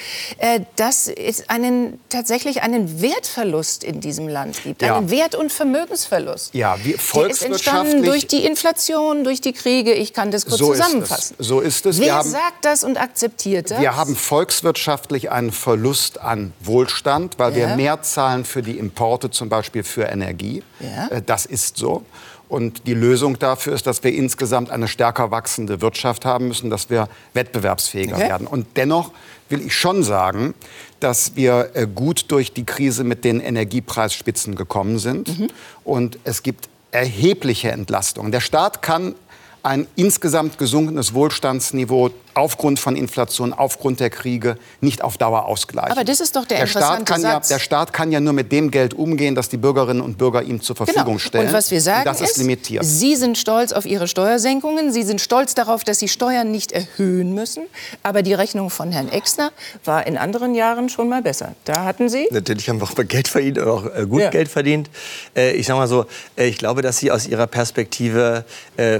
dass 0.77 1.09
es 1.09 1.49
einen, 1.49 1.99
tatsächlich 2.09 2.63
einen 2.63 3.01
Wertverlust 3.01 3.85
in 3.85 4.01
diesem 4.01 4.29
Land 4.29 4.63
gibt. 4.63 4.83
Ja. 4.83 4.97
Einen 4.97 5.11
Wert- 5.11 5.35
und 5.35 5.53
Vermögensverlust. 5.53 6.55
Ja, 6.55 6.77
wir 6.83 6.97
Der 6.97 7.31
ist 7.31 7.43
entstanden 7.43 7.91
volkswirtschaftlich 8.03 8.05
durch 8.05 8.27
die 8.27 8.45
Inflation, 8.45 9.25
durch 9.25 9.41
die 9.41 9.53
Kriege. 9.53 9.93
Ich 9.93 10.13
kann 10.13 10.31
das 10.31 10.47
kurz 10.47 10.59
so 10.59 10.73
ist 10.73 10.83
zusammenfassen. 10.83 11.37
es. 11.39 11.47
So 11.47 11.61
ist 11.61 11.87
es. 11.87 11.99
Wer 11.99 12.07
wir 12.07 12.15
haben, 12.17 12.31
sagt 12.31 12.65
das 12.65 12.85
und 12.85 13.01
akzeptiert 13.01 13.71
das? 13.71 13.81
Wir 13.81 13.97
haben 13.97 14.17
volkswirtschaftlich 14.17 15.31
einen 15.31 15.53
Verlust 15.53 16.21
an 16.21 16.53
Wohlstand, 16.61 17.39
weil 17.39 17.55
wir 17.55 17.69
Ja. 17.69 17.77
mehr 17.77 18.00
zahlen 18.03 18.45
für 18.45 18.63
die 18.63 18.79
Importe, 18.79 19.31
zum 19.31 19.49
Beispiel 19.49 19.83
für 19.83 20.05
Energie. 20.05 20.63
Ja. 20.81 21.09
Äh, 21.09 21.23
Das 21.23 21.47
ist 21.47 21.77
so. 21.77 22.05
Und 22.49 22.89
die 22.89 22.95
Lösung 22.95 23.39
dafür 23.39 23.75
ist, 23.75 23.87
dass 23.87 24.03
wir 24.03 24.13
insgesamt 24.13 24.71
eine 24.71 24.89
stärker 24.89 25.31
wachsende 25.31 25.81
Wirtschaft 25.81 26.25
haben 26.25 26.49
müssen, 26.49 26.69
dass 26.69 26.91
wir 26.91 27.09
wettbewerbsfähiger 27.33 28.17
Okay. 28.17 28.29
werden. 28.29 28.47
Und 28.49 28.67
dennoch 28.77 29.13
will 29.49 29.61
ich 29.65 29.75
schon 29.77 30.03
sagen, 30.03 30.55
dass 30.99 31.37
wir 31.37 31.71
äh, 31.75 31.87
gut 31.87 32.25
durch 32.33 32.53
die 32.53 32.65
Krise 32.65 33.05
mit 33.05 33.25
den 33.25 33.41
Energiepreisspitzen 33.41 34.57
gekommen 34.57 34.99
sind. 34.99 35.39
Mhm. 35.39 35.49
Und 35.85 36.19
es 36.25 36.43
gibt 36.43 36.69
erhebliche 36.91 37.71
Entlastungen. 37.71 38.33
Der 38.33 38.41
Staat 38.41 38.83
kann 38.83 39.15
ein 39.63 39.87
insgesamt 39.95 40.59
gesunkenes 40.59 41.15
Wohlstandsniveau 41.15 42.11
aufgrund 42.35 42.79
von 42.79 42.97
Inflation, 42.97 43.53
aufgrund 43.53 44.01
der 44.01 44.11
Kriege 44.11 44.57
nicht 44.81 45.03
auf 45.03 45.19
Dauer 45.19 45.47
ausgleichen. 45.47 45.93
Aber 45.93 46.05
das 46.05 46.21
ist 46.21 46.37
doch 46.37 46.45
der 46.45 46.59
der 46.61 46.67
Staat, 46.67 47.01
interessante 47.01 47.05
kann 47.13 47.23
ja, 47.23 47.33
Satz. 47.33 47.49
der 47.49 47.59
Staat 47.59 47.93
kann 47.93 48.13
ja 48.13 48.21
nur 48.21 48.33
mit 48.33 48.53
dem 48.53 48.71
Geld 48.71 48.95
umgehen, 48.95 49.35
das 49.35 49.49
die 49.49 49.57
Bürgerinnen 49.57 50.01
und 50.01 50.19
Bürger 50.19 50.43
ihm 50.43 50.61
zur 50.61 50.77
Verfügung 50.77 51.05
Genau. 51.05 51.19
stellen. 51.19 51.47
Und 51.49 51.53
was 51.53 51.71
wir 51.71 51.81
sagen 51.81 52.09
Und 52.09 52.21
das 52.21 52.31
ist, 52.31 52.37
limitiert. 52.39 52.85
Sie 52.85 53.17
sind 53.17 53.39
stolz 53.39 53.73
auf 53.73 53.87
Ihre 53.87 54.09
Steuersenkungen. 54.09 54.93
Sie 54.93 55.03
sind 55.03 55.21
stolz 55.21 55.55
darauf, 55.55 55.85
dass 55.85 55.99
Sie 55.99 56.09
Steuern 56.09 56.51
nicht 56.51 56.73
erhöhen 56.73 57.35
müssen. 57.35 57.65
Aber 58.03 58.23
die 58.23 58.35
Rechnung 58.35 58.71
von 58.71 58.93
Herrn 58.93 59.09
Exner 59.09 59.53
war 59.85 60.07
in 60.07 60.17
anderen 60.19 60.55
Jahren 60.55 60.89
schon 60.89 61.09
mal 61.09 61.23
besser. 61.23 61.55
Da 61.65 61.85
hatten 61.85 62.09
Sie 62.09 62.29
Natürlich 62.31 62.69
haben 62.69 62.81
wir 62.81 62.85
auch 62.85 62.95
Geld 63.09 63.29
verdient 63.29 63.59
auch 63.61 63.85
äh, 63.87 64.07
gut 64.07 64.21
Ja. 64.21 64.31
Geld 64.31 64.49
verdient. 64.49 64.91
Äh, 65.37 65.53
ich 65.53 65.67
sage 65.67 65.79
mal 65.79 65.89
so, 65.89 66.05
äh, 66.37 66.47
ich 66.49 66.59
glaube, 66.59 66.83
dass 66.83 66.99
Sie 66.99 67.11
aus 67.11 67.27
Ihrer 67.27 67.47
Perspektive 67.47 68.45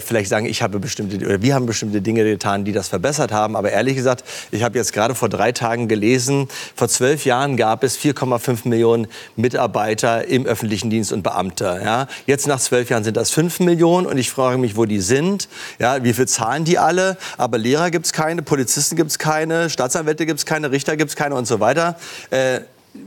vielleicht 0.01 0.29
sagen, 0.29 0.47
ich 0.47 0.63
habe 0.63 0.79
bestimmte 0.79 1.17
oder 1.25 1.41
wir 1.43 1.55
haben 1.55 1.65
bestimmte 1.67 2.01
Dinge 2.03 2.23
getan, 2.25 2.65
die 2.65 2.73
das 2.73 2.89
verbessert 2.89 3.20
verbessert 3.21 3.33
haben. 3.33 3.57
Aber 3.57 3.71
ehrlich 3.71 3.97
gesagt, 3.97 4.25
ich 4.51 4.63
habe 4.63 4.79
jetzt 4.79 4.93
gerade 4.93 5.15
vor 5.15 5.29
drei 5.29 5.53
Tagen 5.53 5.89
gelesen, 5.89 6.49
vor 6.75 6.89
zwölf 6.89 7.25
Jahren 7.25 7.57
gab 7.57 7.85
es 7.85 7.99
4,5 7.99 8.69
Millionen 8.69 9.07
Mitarbeiter 9.37 10.27
im 10.27 10.47
öffentlichen 10.47 10.91
Dienst 10.91 11.13
und 11.13 11.23
Beamte. 11.23 11.81
Ja? 11.85 12.07
Jetzt 12.27 12.47
nach 12.47 12.61
zwölf 12.61 12.91
Jahren 12.91 13.05
sind 13.05 13.17
das 13.17 13.31
5 13.31 13.61
Millionen 13.61 14.07
und 14.07 14.19
ich 14.19 14.31
frage 14.31 14.59
mich, 14.59 14.77
wo 14.77 14.85
die 14.85 15.01
sind. 15.01 15.49
Ja, 15.79 16.03
wie 16.03 16.13
viel 16.13 16.27
zahlen 16.27 16.65
die 16.65 16.79
alle? 16.79 17.17
Aber 17.37 17.59
Lehrer 17.59 17.91
gibt 17.91 18.07
es 18.07 18.13
keine, 18.13 18.43
Polizisten 18.43 18.97
gibt 18.97 19.11
es 19.11 19.19
keine, 19.19 19.71
Staatsanwälte 19.71 20.27
gibt 20.27 20.39
es 20.39 20.47
keine, 20.47 20.71
Richter 20.71 20.97
gibt 20.97 21.11
es 21.11 21.17
keine 21.17 21.35
und 21.35 21.47
so 21.47 21.61
weiter. 21.61 21.97
Äh, 22.31 22.61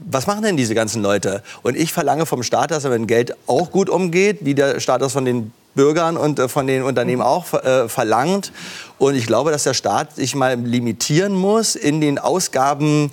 was 0.06 0.28
machen 0.28 0.44
denn 0.44 0.56
diese 0.56 0.76
ganzen 0.76 1.02
Leute? 1.02 1.44
Und 1.62 1.76
ich 1.76 1.92
verlange 1.92 2.26
vom 2.26 2.42
Staat, 2.42 2.72
dass 2.72 2.86
er 2.86 2.92
mit 2.92 3.00
dem 3.00 3.08
Geld 3.08 3.36
auch 3.48 3.70
gut 3.70 3.90
umgeht, 3.90 4.40
wie 4.42 4.56
der 4.56 4.80
Staat 4.80 5.02
das 5.02 5.12
von 5.12 5.26
den 5.26 5.52
Bürgern 5.76 6.18
und 6.18 6.40
äh, 6.40 6.48
von 6.48 6.68
den 6.68 6.84
Unternehmen 6.84 7.22
auch 7.22 7.54
äh, 7.54 7.90
verlangt. 7.90 8.52
Und 8.98 9.16
ich 9.16 9.28
glaube, 9.28 9.52
dass 9.52 9.64
der 9.64 9.74
Staat 9.74 10.16
sich 10.16 10.36
mal 10.36 10.56
limitieren 10.56 11.34
muss 11.34 11.76
in 11.76 12.02
den 12.02 12.20
Ausgaben 12.20 13.12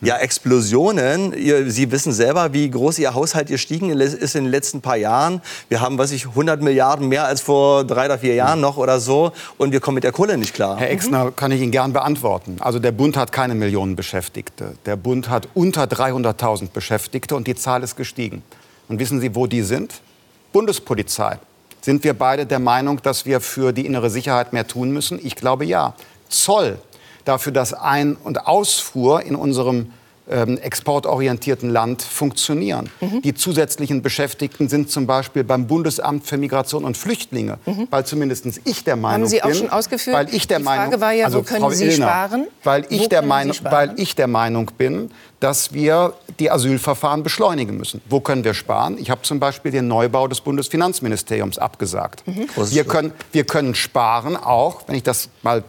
ja, 0.00 0.16
Explosionen. 0.16 1.34
Sie 1.70 1.90
wissen 1.90 2.12
selber, 2.12 2.52
wie 2.52 2.70
groß 2.70 2.98
Ihr 2.98 3.14
Haushalt 3.14 3.48
gestiegen 3.48 3.90
ist 3.90 4.34
in 4.34 4.44
den 4.44 4.50
letzten 4.50 4.80
paar 4.80 4.96
Jahren. 4.96 5.42
Wir 5.68 5.80
haben, 5.80 5.98
was 5.98 6.10
ich, 6.10 6.26
100 6.28 6.62
Milliarden 6.62 7.08
mehr 7.08 7.24
als 7.26 7.40
vor 7.40 7.84
drei 7.84 8.06
oder 8.06 8.18
vier 8.18 8.34
Jahren 8.34 8.60
noch 8.60 8.76
oder 8.76 8.98
so. 9.00 9.32
Und 9.58 9.72
wir 9.72 9.80
kommen 9.80 9.96
mit 9.96 10.04
der 10.04 10.12
Kohle 10.12 10.38
nicht 10.38 10.54
klar. 10.54 10.78
Herr 10.78 10.90
Exner, 10.90 11.26
mhm. 11.26 11.36
kann 11.36 11.52
ich 11.52 11.60
Ihnen 11.60 11.72
gern 11.72 11.92
beantworten. 11.92 12.56
Also 12.60 12.78
der 12.78 12.92
Bund 12.92 13.16
hat 13.16 13.32
keine 13.32 13.54
Millionen 13.54 13.96
Beschäftigte. 13.96 14.74
Der 14.86 14.96
Bund 14.96 15.28
hat 15.28 15.48
unter 15.54 15.84
300.000 15.84 16.70
Beschäftigte 16.72 17.36
und 17.36 17.46
die 17.46 17.54
Zahl 17.54 17.82
ist 17.82 17.96
gestiegen. 17.96 18.42
Und 18.88 18.98
wissen 18.98 19.20
Sie, 19.20 19.34
wo 19.34 19.46
die 19.46 19.62
sind? 19.62 20.00
Bundespolizei. 20.52 21.38
Sind 21.80 22.04
wir 22.04 22.14
beide 22.14 22.46
der 22.46 22.58
Meinung, 22.58 23.00
dass 23.02 23.24
wir 23.24 23.40
für 23.40 23.72
die 23.72 23.86
innere 23.86 24.10
Sicherheit 24.10 24.52
mehr 24.52 24.66
tun 24.66 24.90
müssen? 24.90 25.18
Ich 25.24 25.36
glaube 25.36 25.64
ja. 25.64 25.94
Zoll 26.28 26.78
dafür, 27.24 27.52
dass 27.52 27.74
Ein- 27.74 28.16
und 28.16 28.46
Ausfuhr 28.46 29.22
in 29.22 29.34
unserem 29.34 29.92
ähm, 30.30 30.58
exportorientierten 30.58 31.70
Land 31.70 32.02
funktionieren. 32.02 32.88
Mhm. 33.00 33.22
Die 33.22 33.34
zusätzlichen 33.34 34.00
Beschäftigten 34.02 34.68
sind 34.68 34.90
zum 34.90 35.06
Beispiel 35.06 35.44
beim 35.44 35.66
Bundesamt 35.66 36.26
für 36.26 36.36
Migration 36.36 36.84
und 36.84 36.96
Flüchtlinge, 36.96 37.58
mhm. 37.66 37.88
weil 37.90 38.06
zumindest 38.06 38.46
ich 38.64 38.84
der 38.84 38.96
Meinung 38.96 39.22
bin. 39.22 39.22
Haben 39.22 39.30
Sie 39.30 39.42
auch 39.42 39.48
bin, 39.48 39.56
schon 39.56 39.70
ausgeführt? 39.70 40.16
Weil 40.16 40.34
ich 40.34 40.46
der 40.46 40.58
Die 40.58 40.64
Frage 40.64 40.78
Meinung, 40.78 41.00
war 41.00 41.12
ja, 41.12 41.26
also 41.26 41.38
wo 41.38 41.42
können 41.42 41.60
Frau 41.60 41.70
Sie 41.70 41.86
Illner, 41.86 42.06
sparen? 42.06 42.46
Weil 42.62 42.86
ich, 42.88 43.02
wo 43.02 43.08
der 43.08 43.22
Meinung, 43.22 43.54
sparen? 43.54 43.72
weil 43.72 43.92
ich 43.96 44.14
der 44.14 44.28
Meinung 44.28 44.70
bin, 44.78 45.10
dass 45.40 45.72
wir 45.72 46.14
die 46.38 46.50
Asylverfahren 46.50 47.22
beschleunigen 47.22 47.76
müssen. 47.76 48.00
Wo 48.08 48.20
können 48.20 48.44
wir 48.44 48.54
sparen? 48.54 48.98
Ich 48.98 49.10
habe 49.10 49.22
zum 49.22 49.40
Beispiel 49.40 49.72
den 49.72 49.88
Neubau 49.88 50.28
des 50.28 50.40
Bundesfinanzministeriums 50.42 51.58
abgesagt. 51.58 52.26
Mhm. 52.26 52.46
Wir, 52.70 52.84
können, 52.84 53.12
wir 53.32 53.44
können 53.44 53.74
sparen 53.74 54.36
auch, 54.36 54.82
wenn 54.86 54.94
ich 54.94 55.02
das 55.02 55.28
mal 55.42 55.64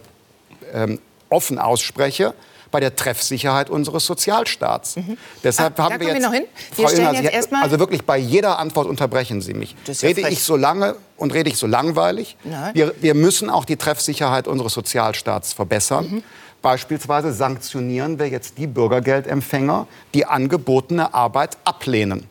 ähm, 0.72 1.00
offen 1.30 1.58
ausspreche, 1.58 2.34
bei 2.72 2.80
der 2.80 2.96
Treffsicherheit 2.96 3.70
unseres 3.70 4.04
Sozialstaats. 4.06 4.96
Mhm. 4.96 5.16
Deshalb 5.44 5.78
ah, 5.78 5.84
haben 5.84 6.00
wir 6.00 6.08
jetzt, 6.08 6.16
wir 6.16 6.26
noch 6.26 6.32
hin. 6.32 6.44
Wir 6.74 6.88
Frau 6.88 6.94
Illner, 6.96 7.22
jetzt 7.22 7.52
also 7.52 7.78
wirklich 7.78 8.02
bei 8.02 8.18
jeder 8.18 8.58
Antwort 8.58 8.88
unterbrechen 8.88 9.40
Sie 9.40 9.54
mich. 9.54 9.76
Ja 9.86 9.94
rede 10.02 10.22
frech. 10.22 10.32
ich 10.32 10.42
so 10.42 10.56
lange 10.56 10.96
und 11.16 11.32
rede 11.32 11.48
ich 11.48 11.56
so 11.56 11.68
langweilig? 11.68 12.36
Wir, 12.72 12.94
wir, 13.00 13.14
müssen 13.14 13.48
auch 13.48 13.64
die 13.64 13.76
Treffsicherheit 13.76 14.48
unseres 14.48 14.72
Sozialstaats 14.72 15.52
verbessern. 15.52 16.08
Mhm. 16.10 16.22
Beispielsweise 16.62 17.32
sanktionieren 17.32 18.18
wir 18.18 18.28
jetzt 18.28 18.58
die 18.58 18.66
Bürgergeldempfänger, 18.66 19.86
die 20.14 20.26
angebotene 20.26 21.12
Arbeit 21.14 21.58
ablehnen 21.64 22.28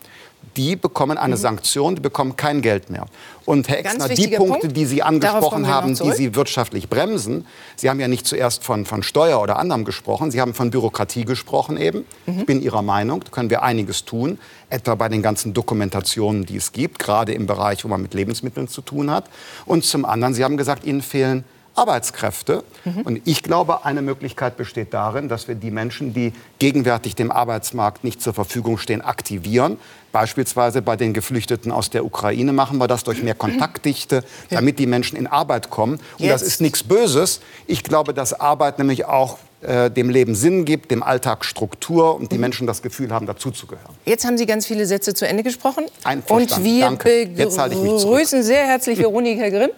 die 0.58 0.76
bekommen 0.76 1.18
eine 1.18 1.36
mhm. 1.36 1.40
Sanktion, 1.40 1.96
die 1.96 2.02
bekommen 2.02 2.36
kein 2.36 2.62
Geld 2.62 2.90
mehr. 2.90 3.06
Und 3.46 3.70
Herr 3.70 3.80
Exner, 3.80 4.10
die 4.10 4.28
Punkte, 4.28 4.60
Punkt. 4.60 4.78
die 4.78 4.86
Sie 4.86 5.02
angesprochen 5.02 5.68
haben, 5.68 5.96
die 5.96 6.12
Sie 6.12 6.36
wirtschaftlich 6.36 6.90
bremsen, 6.90 7.46
Sie 7.76 7.90
haben 7.90 8.00
ja 8.00 8.08
nicht 8.08 8.28
zuerst 8.28 8.64
von, 8.64 8.86
von 8.86 9.04
Steuer 9.04 9.42
oder 9.42 9.58
anderem 9.58 9.86
gesprochen, 9.86 10.32
Sie 10.32 10.42
haben 10.42 10.54
von 10.54 10.70
Bürokratie 10.70 11.26
gesprochen 11.26 11.78
eben. 11.78 12.06
Mhm. 12.26 12.40
Ich 12.40 12.46
bin 12.46 12.62
Ihrer 12.62 12.82
Meinung, 12.82 13.22
da 13.24 13.32
können 13.32 13.50
wir 13.50 13.64
einiges 13.64 14.06
tun, 14.06 14.40
etwa 14.70 14.96
bei 14.96 15.10
den 15.10 15.22
ganzen 15.22 15.54
Dokumentationen, 15.54 16.46
die 16.46 16.58
es 16.58 16.72
gibt, 16.72 17.00
gerade 17.00 17.34
im 17.34 17.48
Bereich, 17.48 17.84
wo 17.84 17.88
man 17.88 18.02
mit 18.02 18.14
Lebensmitteln 18.14 18.68
zu 18.68 18.82
tun 18.82 19.10
hat. 19.10 19.26
Und 19.66 19.86
zum 19.86 20.06
anderen, 20.06 20.34
Sie 20.34 20.44
haben 20.44 20.58
gesagt, 20.58 20.86
Ihnen 20.86 21.02
fehlen 21.02 21.44
Arbeitskräfte. 21.76 22.64
Mhm. 22.86 23.02
Und 23.02 23.22
ich 23.26 23.44
glaube, 23.44 23.86
eine 23.86 24.02
Möglichkeit 24.02 24.58
besteht 24.58 24.94
darin, 24.94 25.30
dass 25.30 25.48
wir 25.48 25.56
die 25.56 25.72
Menschen, 25.72 26.14
die 26.14 26.34
gegenwärtig 26.60 27.16
dem 27.16 27.32
Arbeitsmarkt 27.32 28.04
nicht 28.04 28.22
zur 28.22 28.34
Verfügung 28.34 28.78
stehen, 28.78 29.02
aktivieren. 29.02 29.78
Beispielsweise 30.12 30.82
bei 30.82 30.98
den 30.98 31.14
Geflüchteten 31.14 31.72
aus 31.72 31.90
der 31.90 32.04
Ukraine 32.04 32.52
machen 32.52 32.78
wir 32.78 32.88
das 32.88 33.04
durch 33.04 33.24
mehr 33.24 33.36
Kontaktdichte, 33.36 34.24
damit 34.50 34.78
die 34.80 34.88
Menschen 34.88 35.18
in 35.18 35.28
Arbeit 35.28 35.70
kommen. 35.70 35.94
Und 36.18 36.26
Jetzt. 36.26 36.34
das 36.34 36.42
ist 36.42 36.62
nichts 36.62 36.84
Böses. 36.84 37.40
Ich 37.68 37.84
glaube, 37.84 38.14
dass 38.14 38.34
Arbeit 38.34 38.78
nämlich 38.78 39.06
auch 39.06 39.38
äh, 39.62 39.92
dem 39.92 40.10
Leben 40.10 40.36
Sinn 40.36 40.66
gibt, 40.66 40.92
dem 40.92 41.04
Alltag 41.04 41.46
Struktur 41.46 42.16
und 42.16 42.32
die 42.32 42.36
mhm. 42.36 42.42
Menschen 42.42 42.68
das 42.68 42.82
Gefühl 42.82 43.12
haben, 43.12 43.26
dazuzugehören. 43.26 43.96
Jetzt 44.06 44.26
haben 44.26 44.38
Sie 44.38 44.46
ganz 44.46 44.66
viele 44.66 44.86
Sätze 44.86 45.14
zu 45.14 45.28
Ende 45.28 45.44
gesprochen. 45.44 45.86
Und 46.28 46.64
wir 46.64 46.82
Danke. 46.82 47.28
begrüßen 47.28 48.44
sehr 48.44 48.66
herzlich 48.66 48.98
Veronika 48.98 49.50
Grimm, 49.50 49.72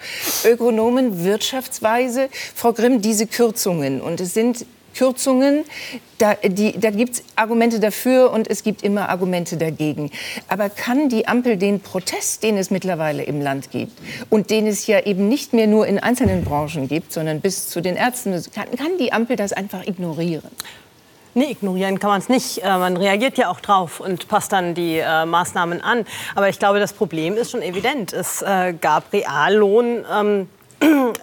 Ökonomen 0.46 1.24
Wirtschaftsweise. 1.24 2.30
Frau 2.56 2.74
Grimm, 2.74 3.02
diese 3.02 3.28
Kürzungen, 3.28 4.02
und 4.02 4.22
es 4.22 4.34
sind 4.34 4.66
Kürzungen, 4.94 5.66
da, 6.18 6.36
da 6.36 6.90
gibt 6.92 7.16
es 7.16 7.24
Argumente 7.36 7.80
dafür 7.80 8.32
und 8.32 8.50
es 8.50 8.64
gibt 8.64 8.84
immer 8.84 9.10
Argumente 9.10 9.58
dagegen. 9.58 10.12
Aber 10.48 10.70
kann 10.70 11.10
die 11.10 11.28
Ampel 11.28 11.58
den 11.58 11.80
Protest, 11.80 12.44
den 12.44 12.58
es 12.58 12.72
mittlerweile 12.72 13.24
im 13.24 13.42
Land 13.42 13.72
gibt 13.72 13.98
und 14.30 14.50
den 14.50 14.68
es 14.68 14.88
ja 14.88 15.00
eben 15.02 15.28
nicht 15.28 15.54
mehr 15.54 15.68
nur 15.68 15.88
in 15.88 16.00
einzelnen 16.00 16.44
Branchen 16.44 16.88
gibt, 16.88 17.14
sondern 17.14 17.42
bis 17.42 17.70
zu 17.70 17.82
den 17.82 17.96
Ärzten, 17.96 18.32
kann, 18.54 18.72
kann 18.78 18.98
die 19.00 19.12
Ampel 19.12 19.36
das 19.36 19.54
einfach 19.54 19.86
ignorieren? 19.86 20.50
Nee, 21.36 21.52
ignorieren 21.52 22.00
kann 22.00 22.12
man 22.12 22.20
es 22.20 22.30
nicht. 22.30 22.64
Äh, 22.64 22.78
man 22.78 22.96
reagiert 22.96 23.38
ja 23.40 23.50
auch 23.50 23.60
drauf 23.60 24.00
und 24.00 24.28
passt 24.28 24.52
dann 24.52 24.76
die 24.76 25.00
äh, 25.00 25.26
Maßnahmen 25.26 25.82
an. 25.82 26.06
Aber 26.36 26.48
ich 26.48 26.60
glaube, 26.60 26.80
das 26.80 26.94
Problem 26.94 27.36
ist 27.36 27.50
schon 27.50 27.64
evident. 27.64 28.14
Es 28.14 28.44
äh, 28.44 28.74
gab 28.74 29.12
Reallohn. 29.12 30.06
Ähm, 30.84 31.14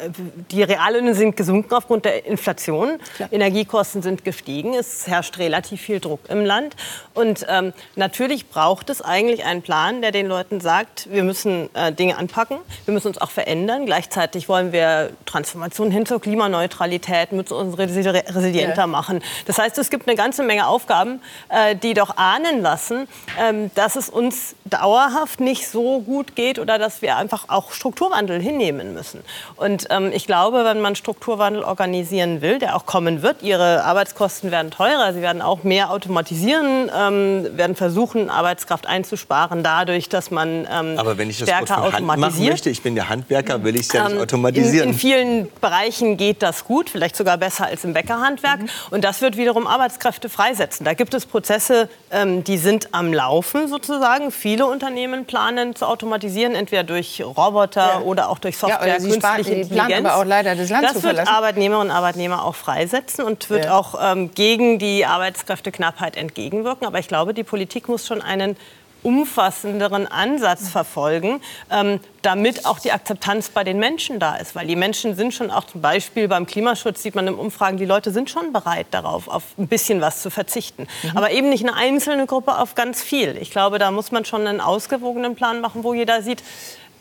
die 0.51 0.63
Reallöhne 0.63 1.15
sind 1.15 1.37
gesunken 1.37 1.75
aufgrund 1.75 2.05
der 2.05 2.27
Inflation. 2.27 2.99
Klar. 3.17 3.33
Energiekosten 3.33 4.03
sind 4.03 4.25
gestiegen. 4.25 4.75
Es 4.75 5.07
herrscht 5.07 5.39
relativ 5.39 5.81
viel 5.81 6.01
Druck 6.01 6.21
im 6.29 6.45
Land. 6.45 6.77
Und 7.15 7.47
ähm, 7.49 7.73
natürlich 7.97 8.49
braucht 8.49 8.91
es 8.91 9.03
eigentlich 9.03 9.45
einen 9.45 9.63
Plan, 9.63 10.03
der 10.03 10.13
den 10.13 10.27
Leuten 10.27 10.61
sagt, 10.61 11.09
wir 11.11 11.25
müssen 11.25 11.69
äh, 11.75 11.93
Dinge 11.93 12.17
anpacken, 12.17 12.59
wir 12.85 12.95
müssen 12.95 13.09
uns 13.09 13.19
auch 13.19 13.31
verändern. 13.31 13.87
Gleichzeitig 13.87 14.49
wollen 14.49 14.73
wir 14.73 15.11
Transformation 15.27 15.91
hin 15.91 16.07
zur 16.07 16.21
Klimaneutralität, 16.21 17.33
müssen 17.33 17.55
uns 17.55 17.79
resilienter 17.79 18.75
ja. 18.77 18.87
machen. 18.87 19.21
Das 19.47 19.59
heißt, 19.59 19.79
es 19.79 19.91
gibt 19.91 20.09
eine 20.09 20.17
ganze 20.17 20.43
Menge 20.43 20.67
Aufgaben, 20.67 21.21
äh, 21.49 21.77
die 21.77 21.95
doch 21.95 22.17
ahnen 22.17 22.63
lassen, 22.63 23.09
äh, 23.39 23.69
dass 23.75 23.97
es 23.97 24.09
uns 24.09 24.55
dauerhaft 24.65 25.41
nicht 25.41 25.69
so 25.69 26.01
gut 26.01 26.37
geht 26.37 26.59
oder 26.59 26.79
dass 26.79 27.03
wir 27.03 27.17
einfach 27.17 27.45
auch 27.49 27.73
Strukturwandel 27.73 28.41
hinnehmen 28.41 28.95
müssen. 28.95 29.23
Und 29.57 29.87
ähm, 29.91 30.11
ich 30.13 30.27
glaube, 30.27 30.65
wenn 30.65 30.81
man 30.81 30.97
Strukturwandel 30.97 31.63
organisieren 31.63 32.41
will, 32.41 32.59
der 32.59 32.77
auch 32.77 32.87
kommen 32.87 33.23
wird, 33.23 33.43
ihre 33.43 33.85
Arbeitskosten 33.85 34.51
werden 34.51 34.71
teurer, 34.71 35.13
sie 35.13 35.23
werden 35.23 35.43
auch 35.43 35.65
mehr 35.65 35.91
automatisieren, 35.91 36.91
ähm, 36.97 37.47
werden 37.57 37.77
versuchen, 37.77 38.31
Arbeitskraft 38.31 38.87
einzusparen, 38.87 39.63
dadurch, 39.63 40.09
dass 40.09 40.31
man 40.31 40.67
ähm, 40.71 40.99
Aber 40.99 41.19
wenn 41.19 41.31
ich 41.31 41.39
das 41.39 41.49
stärker 41.49 41.83
von 41.83 41.93
Hand 41.93 42.07
machen 42.07 42.45
möchte, 42.45 42.71
ich 42.71 42.83
bin 42.83 42.95
der 42.95 43.09
Handwerker, 43.09 43.63
will 43.65 43.77
ich 43.77 43.83
es 43.83 43.93
ja 43.93 44.05
nicht 44.05 44.17
ähm, 44.17 44.23
automatisieren. 44.23 44.89
In, 44.89 44.95
in, 44.95 44.99
vielen 44.99 45.49
Bereichen 45.61 46.17
geht 46.17 46.43
das 46.43 46.65
gut, 46.65 46.91
vielleicht 46.91 47.17
sogar 47.17 47.37
besser 47.39 47.67
als 47.67 47.85
im 47.85 47.93
Bäckerhandwerk. 47.93 48.63
Mhm. 48.63 48.69
Und 48.91 49.05
das 49.05 49.21
wird 49.21 49.37
wiederum 49.37 49.67
Arbeitskräfte 49.67 50.29
freisetzen. 50.29 50.85
Da 50.85 50.95
gibt 50.95 51.15
es 51.15 51.27
Prozesse, 51.27 51.89
ähm, 52.11 52.45
die 52.45 52.59
sind 52.59 52.89
am 52.93 53.13
Laufen 53.13 53.69
sozusagen. 53.69 54.31
Viele 54.33 54.67
Unternehmen 54.67 55.27
planen 55.27 55.75
zu 55.75 55.87
automatisieren, 55.87 56.55
entweder 56.55 56.85
durch 56.85 57.23
Roboter 57.23 57.81
ja. 57.81 58.01
oder 58.01 58.31
auch 58.31 58.39
durch 58.39 58.57
Software, 58.57 58.99
ja, 58.99 59.01
künstliche 59.45 59.75
Intelligenz. 59.75 60.07
aber 60.07 60.17
auch 60.21 60.25
leider 60.25 60.55
das 60.55 60.71
Land 60.71 60.85
das 60.85 60.95
zu 60.95 61.01
verlassen. 61.01 61.27
wird 61.27 61.37
Arbeitnehmerinnen 61.37 61.91
und 61.91 61.97
Arbeitnehmer 61.97 62.45
auch 62.45 62.55
freisetzen 62.55 63.25
und 63.25 63.51
wird 63.51 63.67
ja. 63.67 63.77
auch 63.77 63.95
ähm, 64.01 64.31
gegen 64.35 64.79
die 64.79 65.07
Arbeitskräfteknappheit 65.07 66.17
entgegenwirken. 66.17 66.87
Aber 66.87 66.99
ich 66.99 67.09
glaube, 67.09 67.35
die 67.35 67.45
Politik 67.45 67.89
muss 67.89 68.07
schon 68.07 68.23
einen 68.23 68.57
umfassenderen 69.03 70.07
Ansatz 70.07 70.69
verfolgen, 70.69 71.41
ähm, 71.71 72.01
damit 72.23 72.67
auch 72.67 72.79
die 72.79 72.93
Akzeptanz 72.93 73.49
bei 73.49 73.65
den 73.65 73.79
Menschen 73.79 74.19
da 74.19 74.37
ist. 74.37 74.55
Weil 74.55 74.67
die 74.67 74.77
Menschen 74.77 75.15
sind 75.15 75.33
schon 75.33 75.51
auch 75.51 75.65
zum 75.65 75.81
Beispiel 75.81 76.29
beim 76.29 76.47
Klimaschutz, 76.47 77.03
sieht 77.03 77.15
man 77.15 77.27
in 77.27 77.35
Umfragen, 77.35 77.79
die 77.79 77.87
Leute 77.87 78.11
sind 78.11 78.31
schon 78.31 78.53
bereit 78.53 78.89
darauf, 78.91 79.29
auf 79.29 79.43
ein 79.59 79.69
bisschen 79.69 80.01
was 80.01 80.23
zu 80.23 80.31
verzichten. 80.31 80.87
Mhm. 81.03 81.17
Aber 81.17 81.31
eben 81.31 81.49
nicht 81.49 81.67
eine 81.67 81.77
einzelne 81.77 82.27
Gruppe 82.27 82.59
auf 82.59 82.75
ganz 82.75 83.03
viel. 83.03 83.39
Ich 83.41 83.51
glaube, 83.51 83.79
da 83.79 83.91
muss 83.91 84.13
man 84.13 84.25
schon 84.25 84.47
einen 84.47 84.61
ausgewogenen 84.61 85.35
Plan 85.35 85.61
machen, 85.61 85.83
wo 85.83 85.95
jeder 85.95 86.23
sieht, 86.23 86.43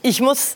ich 0.01 0.21
muss 0.21 0.55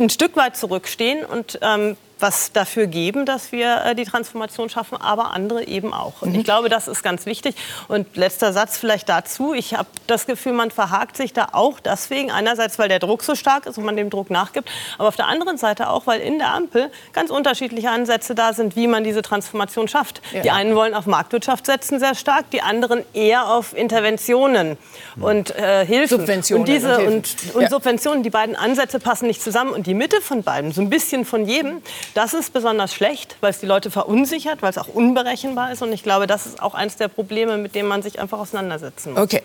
ein 0.00 0.10
Stück 0.10 0.36
weit 0.36 0.56
zurückstehen 0.56 1.24
und 1.24 1.58
ähm, 1.62 1.96
was 2.20 2.52
dafür 2.52 2.86
geben, 2.86 3.26
dass 3.26 3.52
wir 3.52 3.84
äh, 3.84 3.94
die 3.94 4.04
Transformation 4.04 4.68
schaffen, 4.68 5.00
aber 5.00 5.32
andere 5.32 5.66
eben 5.66 5.92
auch. 5.92 6.22
Und 6.22 6.32
mhm. 6.32 6.38
ich 6.38 6.44
glaube, 6.44 6.68
das 6.68 6.88
ist 6.88 7.02
ganz 7.02 7.26
wichtig. 7.26 7.56
Und 7.88 8.16
letzter 8.16 8.52
Satz 8.52 8.78
vielleicht 8.78 9.08
dazu. 9.08 9.52
Ich 9.54 9.74
habe 9.74 9.88
das 10.06 10.26
Gefühl, 10.26 10.52
man 10.52 10.70
verhakt 10.70 11.16
sich 11.16 11.32
da 11.32 11.48
auch 11.52 11.80
deswegen. 11.80 12.30
Einerseits, 12.30 12.78
weil 12.78 12.88
der 12.88 12.98
Druck 12.98 13.22
so 13.22 13.34
stark 13.34 13.66
ist 13.66 13.78
und 13.78 13.84
man 13.84 13.96
dem 13.96 14.10
Druck 14.10 14.30
nachgibt. 14.30 14.68
Aber 14.98 15.08
auf 15.08 15.16
der 15.16 15.26
anderen 15.26 15.58
Seite 15.58 15.90
auch, 15.90 16.06
weil 16.06 16.20
in 16.20 16.38
der 16.38 16.54
Ampel 16.54 16.90
ganz 17.12 17.30
unterschiedliche 17.30 17.90
Ansätze 17.90 18.34
da 18.34 18.52
sind, 18.52 18.76
wie 18.76 18.86
man 18.86 19.04
diese 19.04 19.22
Transformation 19.22 19.88
schafft. 19.88 20.22
Ja. 20.32 20.42
Die 20.42 20.50
einen 20.50 20.74
wollen 20.76 20.94
auf 20.94 21.06
Marktwirtschaft 21.06 21.66
setzen 21.66 21.98
sehr 21.98 22.14
stark, 22.14 22.50
die 22.50 22.62
anderen 22.62 23.04
eher 23.12 23.48
auf 23.50 23.76
Interventionen 23.76 24.78
und 25.20 25.54
äh, 25.56 25.84
Hilfen. 25.84 26.18
Subventionen. 26.18 26.62
Und, 26.62 26.68
diese, 26.68 26.98
und, 26.98 27.06
und, 27.06 27.54
und 27.54 27.62
ja. 27.62 27.68
Subventionen, 27.68 28.22
die 28.22 28.30
beiden 28.30 28.56
Ansätze 28.56 28.98
passen 29.00 29.26
nicht 29.26 29.42
zusammen. 29.42 29.72
Und 29.72 29.86
die 29.86 29.94
Mitte 29.94 30.20
von 30.20 30.42
beiden, 30.42 30.72
so 30.72 30.80
ein 30.80 30.90
bisschen 30.90 31.24
von 31.24 31.46
jedem, 31.46 31.82
das 32.14 32.32
ist 32.32 32.52
besonders 32.52 32.94
schlecht, 32.94 33.36
weil 33.40 33.50
es 33.50 33.58
die 33.58 33.66
Leute 33.66 33.90
verunsichert, 33.90 34.62
weil 34.62 34.70
es 34.70 34.78
auch 34.78 34.88
unberechenbar 34.88 35.72
ist. 35.72 35.82
Und 35.82 35.92
ich 35.92 36.02
glaube, 36.02 36.26
das 36.26 36.46
ist 36.46 36.62
auch 36.62 36.74
eines 36.74 36.96
der 36.96 37.08
Probleme, 37.08 37.58
mit 37.58 37.74
denen 37.74 37.88
man 37.88 38.02
sich 38.02 38.20
einfach 38.20 38.38
auseinandersetzen 38.38 39.12
muss. 39.12 39.22
Okay. 39.22 39.42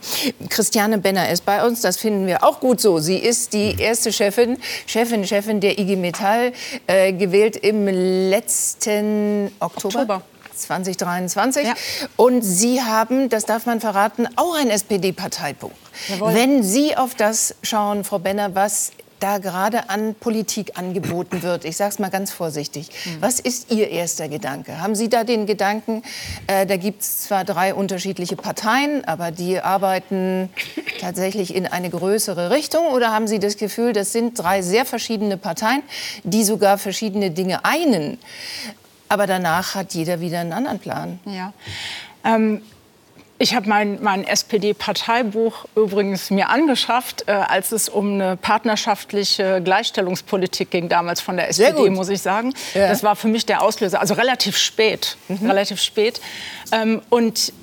Christiane 0.50 1.00
Benner 1.00 1.30
ist 1.30 1.46
bei 1.46 1.66
uns. 1.66 1.82
Das 1.82 1.98
finden 1.98 2.28
wir 2.28 2.44
auch 2.44 2.60
gut 2.60 2.80
so. 2.80 3.00
Sie 3.00 3.18
ist 3.18 3.54
die 3.54 3.76
erste 3.80 4.14
Chefin, 4.14 4.58
Chefin, 4.86 5.26
Chefin 5.26 5.60
der 5.60 5.80
IG 5.80 5.96
Metall, 5.96 6.54
äh, 6.86 7.12
gewählt 7.12 7.56
im 7.58 7.88
letzten 7.88 9.52
Oktober. 9.60 10.02
Oktober. 10.02 10.22
2023. 10.60 11.66
Ja. 11.66 11.74
Und 12.18 12.42
Sie 12.42 12.84
haben, 12.84 13.30
das 13.30 13.46
darf 13.46 13.66
man 13.66 13.80
verraten, 13.80 14.28
auch 14.36 14.56
ein 14.56 14.70
SPD-Parteibuch. 14.70 15.72
Wenn 16.20 16.64
Sie 16.64 16.96
auf 16.96 17.16
das 17.16 17.56
schauen, 17.64 18.04
Frau 18.04 18.20
Benner, 18.20 18.54
was 18.56 18.92
da 19.20 19.38
gerade 19.38 19.90
an 19.90 20.16
Politik 20.16 20.78
angeboten 20.78 21.44
wird? 21.44 21.66
Ich 21.66 21.78
sage 21.78 21.92
es 21.92 22.00
mal 22.00 22.10
ganz 22.10 22.32
vorsichtig. 22.32 22.90
Mhm. 23.06 23.22
Was 23.22 23.40
ist 23.40 23.72
Ihr 23.72 23.90
erster 23.90 24.28
Gedanke? 24.28 24.82
Haben 24.82 24.96
Sie 24.96 25.10
da 25.10 25.24
den 25.24 25.46
Gedanken, 25.46 26.04
äh, 26.48 26.66
da 26.66 26.78
gibt 26.78 27.02
es 27.02 27.22
zwar 27.22 27.46
drei 27.46 27.74
unterschiedliche 27.74 28.36
Parteien, 28.36 29.06
aber 29.06 29.32
die 29.32 29.60
arbeiten 29.60 30.50
tatsächlich 31.00 31.54
in 31.56 31.68
eine 31.68 31.90
größere 31.90 32.52
Richtung? 32.52 32.88
Oder 32.88 33.12
haben 33.12 33.28
Sie 33.28 33.40
das 33.40 33.58
Gefühl, 33.58 33.94
das 33.94 34.12
sind 34.12 34.38
drei 34.38 34.62
sehr 34.62 34.86
verschiedene 34.86 35.38
Parteien, 35.38 35.84
die 36.24 36.44
sogar 36.44 36.78
verschiedene 36.78 37.32
Dinge 37.32 37.66
einen? 37.66 38.18
Aber 39.08 39.26
danach 39.28 39.76
hat 39.76 39.94
jeder 39.94 40.22
wieder 40.22 40.40
einen 40.40 40.54
anderen 40.54 40.80
Plan. 40.80 41.20
Ja. 41.26 41.54
Ähm 42.24 42.62
ich 43.42 43.56
habe 43.56 43.70
mein, 43.70 44.04
mein 44.04 44.28
SPD-Parteibuch 44.28 45.66
übrigens 45.76 46.30
mir 46.30 46.50
angeschafft, 46.50 47.24
äh, 47.28 47.32
als 47.32 47.72
es 47.72 47.88
um 47.88 48.14
eine 48.14 48.36
partnerschaftliche 48.36 49.62
Gleichstellungspolitik 49.64 50.70
ging, 50.70 50.90
damals 50.90 51.22
von 51.22 51.38
der 51.38 51.48
SPD, 51.48 51.90
muss 51.90 52.10
ich 52.10 52.22
sagen. 52.22 52.54
Ja. 52.74 52.90
Das 52.90 53.02
war 53.02 53.16
für 53.16 53.30
mich 53.30 53.46
der 53.46 53.64
Auslöser, 53.64 54.02
also 54.02 54.14
relativ 54.14 54.58
spät, 54.58 55.16
mhm. 55.30 55.50
relativ 55.50 55.82
spät. 55.82 56.20
Ähm, 56.74 57.02
und 57.10 57.54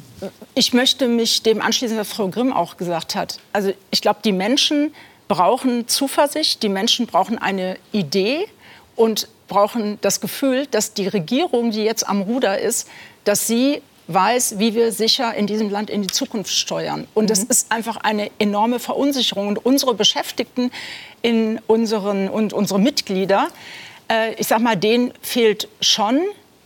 ich 0.54 0.72
möchte 0.72 1.08
mich 1.08 1.42
dem 1.42 1.60
anschließen, 1.60 1.98
was 1.98 2.08
Frau 2.08 2.28
Grimm 2.28 2.54
auch 2.54 2.78
gesagt 2.78 3.14
hat. 3.14 3.38
Also 3.52 3.74
ich 3.90 4.00
glaube, 4.00 4.20
die 4.24 4.32
Menschen 4.32 4.94
brauchen 5.28 5.88
Zuversicht, 5.88 6.62
die 6.62 6.70
Menschen 6.70 7.06
brauchen 7.06 7.36
eine 7.36 7.76
Idee 7.92 8.48
und 8.94 9.28
brauchen 9.46 9.98
das 10.00 10.22
Gefühl, 10.22 10.66
dass 10.66 10.94
die 10.94 11.06
Regierung, 11.06 11.70
die 11.70 11.84
jetzt 11.84 12.08
am 12.08 12.22
Ruder 12.22 12.58
ist, 12.58 12.88
dass 13.24 13.46
sie 13.46 13.82
weiß, 14.08 14.58
wie 14.58 14.74
wir 14.74 14.92
sicher 14.92 15.34
in 15.34 15.46
diesem 15.46 15.70
Land 15.70 15.90
in 15.90 16.02
die 16.02 16.08
Zukunft 16.08 16.52
steuern. 16.52 17.06
Und 17.14 17.24
mhm. 17.24 17.28
das 17.28 17.42
ist 17.42 17.72
einfach 17.72 17.96
eine 17.98 18.30
enorme 18.38 18.78
Verunsicherung. 18.78 19.48
Und 19.48 19.64
unsere 19.64 19.94
Beschäftigten 19.94 20.70
in 21.22 21.60
unseren, 21.66 22.28
und 22.28 22.52
unsere 22.52 22.78
Mitglieder, 22.78 23.48
äh, 24.10 24.34
ich 24.34 24.46
sag 24.46 24.60
mal, 24.60 24.76
denen 24.76 25.12
fehlt 25.22 25.68
schon 25.80 26.20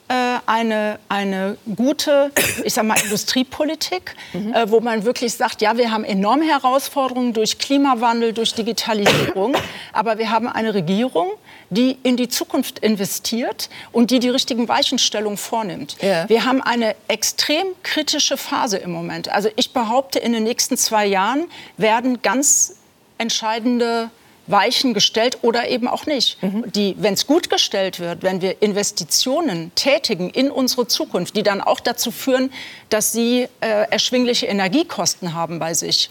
äh, 0.09 0.38
eine, 0.46 0.98
eine 1.09 1.57
gute, 1.76 2.33
ich 2.64 2.74
sag 2.74 2.85
mal, 2.85 2.98
Industriepolitik, 3.05 4.16
mhm. 4.33 4.53
äh, 4.53 4.70
wo 4.70 4.81
man 4.81 5.05
wirklich 5.05 5.33
sagt, 5.33 5.62
ja, 5.62 5.76
wir 5.76 5.90
haben 5.90 6.05
enorme 6.05 6.44
Herausforderungen 6.44 7.33
durch 7.33 7.59
Klimawandel, 7.59 8.33
durch 8.33 8.53
Digitalisierung, 8.55 9.55
aber 9.92 10.18
wir 10.18 10.31
haben 10.31 10.48
eine 10.48 10.74
Regierung, 10.74 11.31
die 11.70 11.96
in 12.02 12.16
die 12.16 12.28
Zukunft 12.28 12.80
investiert 12.80 13.70
und 13.92 14.11
die 14.11 14.18
die 14.18 14.28
richtigen 14.28 14.68
Weichenstellungen 14.68 15.38
vornimmt. 15.38 15.96
Ja. 16.02 16.28
Wir 16.28 16.44
haben 16.44 16.61
eine 16.61 16.94
extrem 17.09 17.66
kritische 17.83 18.37
Phase 18.37 18.76
im 18.78 18.90
Moment. 18.90 19.28
Also 19.28 19.48
ich 19.56 19.72
behaupte, 19.72 20.18
in 20.18 20.33
den 20.33 20.42
nächsten 20.42 20.76
zwei 20.76 21.06
Jahren 21.06 21.46
werden 21.76 22.22
ganz 22.22 22.76
entscheidende 23.18 24.11
Weichen 24.46 24.94
gestellt 24.94 25.38
oder 25.42 25.68
eben 25.68 25.87
auch 25.87 26.06
nicht. 26.06 26.42
Mhm. 26.42 26.64
wenn 26.96 27.14
es 27.14 27.26
gut 27.26 27.50
gestellt 27.50 28.00
wird, 28.00 28.22
wenn 28.22 28.40
wir 28.40 28.61
Investitionen 28.62 29.72
tätigen 29.74 30.30
in 30.30 30.50
unsere 30.50 30.88
Zukunft, 30.88 31.37
die 31.37 31.42
dann 31.42 31.61
auch 31.61 31.78
dazu 31.78 32.11
führen, 32.11 32.52
dass 32.88 33.12
sie 33.12 33.46
äh, 33.61 33.88
erschwingliche 33.90 34.46
Energiekosten 34.46 35.35
haben 35.35 35.59
bei 35.59 35.74
sich, 35.74 36.11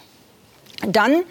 dann 0.87 1.23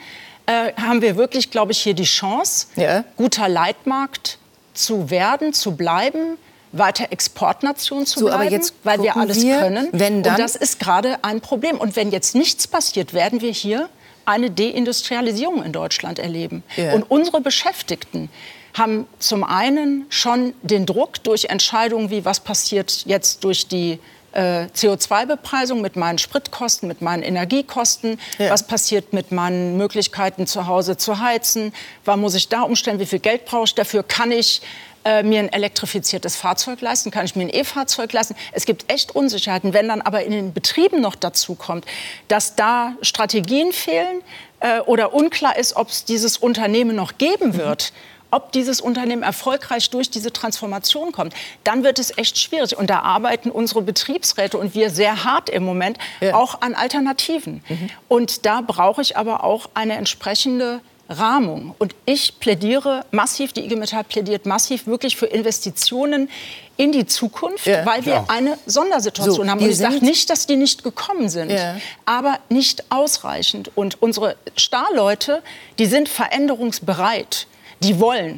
äh, 0.49 0.73
haben 0.81 1.03
wir 1.03 1.17
wirklich, 1.17 1.51
glaube 1.51 1.73
ich, 1.73 1.79
hier 1.79 1.95
die 1.95 2.05
Chance, 2.05 2.69
ja. 2.77 3.05
guter 3.17 3.49
Leitmarkt 3.49 4.39
zu 4.75 5.11
werden, 5.11 5.53
zu 5.53 5.77
bleiben 5.77 6.39
weiter 6.71 7.11
Exportnation 7.11 8.05
zu 8.05 8.21
bleiben, 8.21 8.35
aber 8.35 8.51
jetzt 8.51 8.75
weil 8.85 9.03
wir 9.03 9.17
alles 9.17 9.43
wir, 9.43 9.59
können. 9.59 9.89
Wenn 9.93 10.23
dann 10.23 10.35
und 10.35 10.39
das 10.39 10.55
ist 10.55 10.79
gerade 10.79 11.17
ein 11.25 11.41
Problem. 11.41 11.79
Und 11.79 11.97
wenn 11.97 12.11
jetzt 12.11 12.35
nichts 12.35 12.67
passiert, 12.67 13.15
werden 13.15 13.41
wir 13.41 13.53
hier 13.53 13.89
eine 14.27 14.51
Deindustrialisierung 14.51 15.63
in 15.63 15.73
Deutschland 15.73 16.19
erleben. 16.19 16.63
Ja. 16.77 16.93
Und 16.93 17.11
unsere 17.11 17.41
Beschäftigten 17.41 18.29
haben 18.75 19.07
zum 19.19 19.45
einen 19.45 20.05
schon 20.11 20.53
den 20.63 20.85
Druck 20.85 21.23
durch 21.25 21.47
Entscheidungen 21.47 22.11
wie 22.11 22.25
was 22.27 22.41
passiert 22.41 23.05
jetzt 23.07 23.45
durch 23.45 23.67
die 23.67 23.99
äh, 24.33 24.67
CO2-Bepreisung, 24.75 25.81
mit 25.81 25.97
meinen 25.97 26.19
Spritkosten, 26.19 26.89
mit 26.89 27.03
meinen 27.03 27.23
Energiekosten, 27.23 28.21
ja. 28.39 28.51
was 28.51 28.67
passiert 28.67 29.13
mit 29.13 29.33
meinen 29.33 29.77
Möglichkeiten 29.77 30.47
zu 30.47 30.67
Hause 30.67 30.97
zu 30.97 31.21
heizen, 31.21 31.73
wann 32.05 32.21
muss 32.21 32.35
ich 32.35 32.49
da 32.49 32.63
umstellen, 32.63 33.01
wie 33.01 33.07
viel 33.07 33.19
Geld 33.19 33.45
brauche 33.45 33.65
ich 33.65 33.75
dafür, 33.75 34.03
kann 34.03 34.31
ich 34.31 34.61
äh, 35.05 35.23
mir 35.23 35.41
ein 35.41 35.53
elektrifiziertes 35.53 36.37
Fahrzeug 36.37 36.81
leisten, 36.81 37.11
kann 37.11 37.25
ich 37.25 37.37
mir 37.37 37.45
ein 37.45 37.55
E-Fahrzeug 37.55 38.13
leisten. 38.13 38.35
Es 38.53 38.67
gibt 38.67 38.93
echt 38.93 39.15
Unsicherheiten. 39.15 39.73
Wenn 39.73 39.89
dann 39.89 40.03
aber 40.03 40.25
in 40.25 40.33
den 40.33 40.53
Betrieben 40.53 41.01
noch 41.01 41.15
dazu 41.15 41.55
kommt, 41.55 41.87
dass 42.27 42.57
da 42.57 42.95
Strategien 43.01 43.73
fehlen 43.73 44.23
äh, 44.61 44.81
oder 44.81 45.15
unklar 45.15 45.57
ist, 45.57 45.77
ob 45.77 45.89
es 45.89 46.05
dieses 46.05 46.37
Unternehmen 46.37 46.97
noch 46.97 47.17
geben 47.17 47.57
wird, 47.57 47.93
mhm 47.93 48.18
ob 48.31 48.53
dieses 48.53 48.81
Unternehmen 48.81 49.23
erfolgreich 49.23 49.91
durch 49.91 50.11
diese 50.11 50.33
Transformation 50.33 51.13
kommt, 51.13 51.35
dann 51.65 51.85
wird 51.85 51.99
es 51.99 52.17
echt 52.17 52.39
schwierig. 52.39 52.77
Und 52.77 52.91
da 52.91 53.01
arbeiten 53.01 53.51
unsere 53.51 53.83
Betriebsräte 53.83 54.59
und 54.59 54.75
wir 54.75 54.91
sehr 54.91 55.25
hart 55.25 55.49
im 55.49 55.65
Moment 55.65 55.99
ja. 56.21 56.35
auch 56.35 56.61
an 56.61 56.75
Alternativen. 56.75 57.63
Mhm. 57.69 57.91
Und 58.09 58.47
da 58.47 58.61
brauche 58.61 59.03
ich 59.03 59.17
aber 59.17 59.45
auch 59.45 59.71
eine 59.75 59.95
entsprechende 59.97 60.81
Rahmung. 61.09 61.75
Und 61.79 61.95
ich 62.05 62.39
plädiere 62.39 63.05
massiv, 63.11 63.53
die 63.53 63.65
IG 63.65 63.77
Metall 63.77 64.05
plädiert 64.05 64.45
massiv 64.45 64.87
wirklich 64.87 65.17
für 65.17 65.27
Investitionen 65.27 66.29
in 66.77 66.93
die 66.93 67.07
Zukunft, 67.07 67.67
ja, 67.67 67.85
weil 67.87 68.05
wir 68.05 68.13
ja. 68.13 68.25
eine 68.29 68.59
Sondersituation 68.67 69.47
so, 69.47 69.51
haben. 69.51 69.61
Und 69.61 69.71
ich 69.71 69.79
sage 69.79 70.05
nicht, 70.05 70.29
dass 70.31 70.47
die 70.47 70.57
nicht 70.57 70.85
gekommen 70.85 71.29
sind, 71.29 71.51
ja. 71.51 71.77
aber 72.05 72.39
nicht 72.51 72.85
ausreichend. 72.91 73.71
Und 73.75 74.01
unsere 74.03 74.37
Starleute, 74.57 75.43
die 75.79 75.87
sind 75.87 76.09
veränderungsbereit 76.09 77.47
die 77.83 77.99
wollen. 78.01 78.37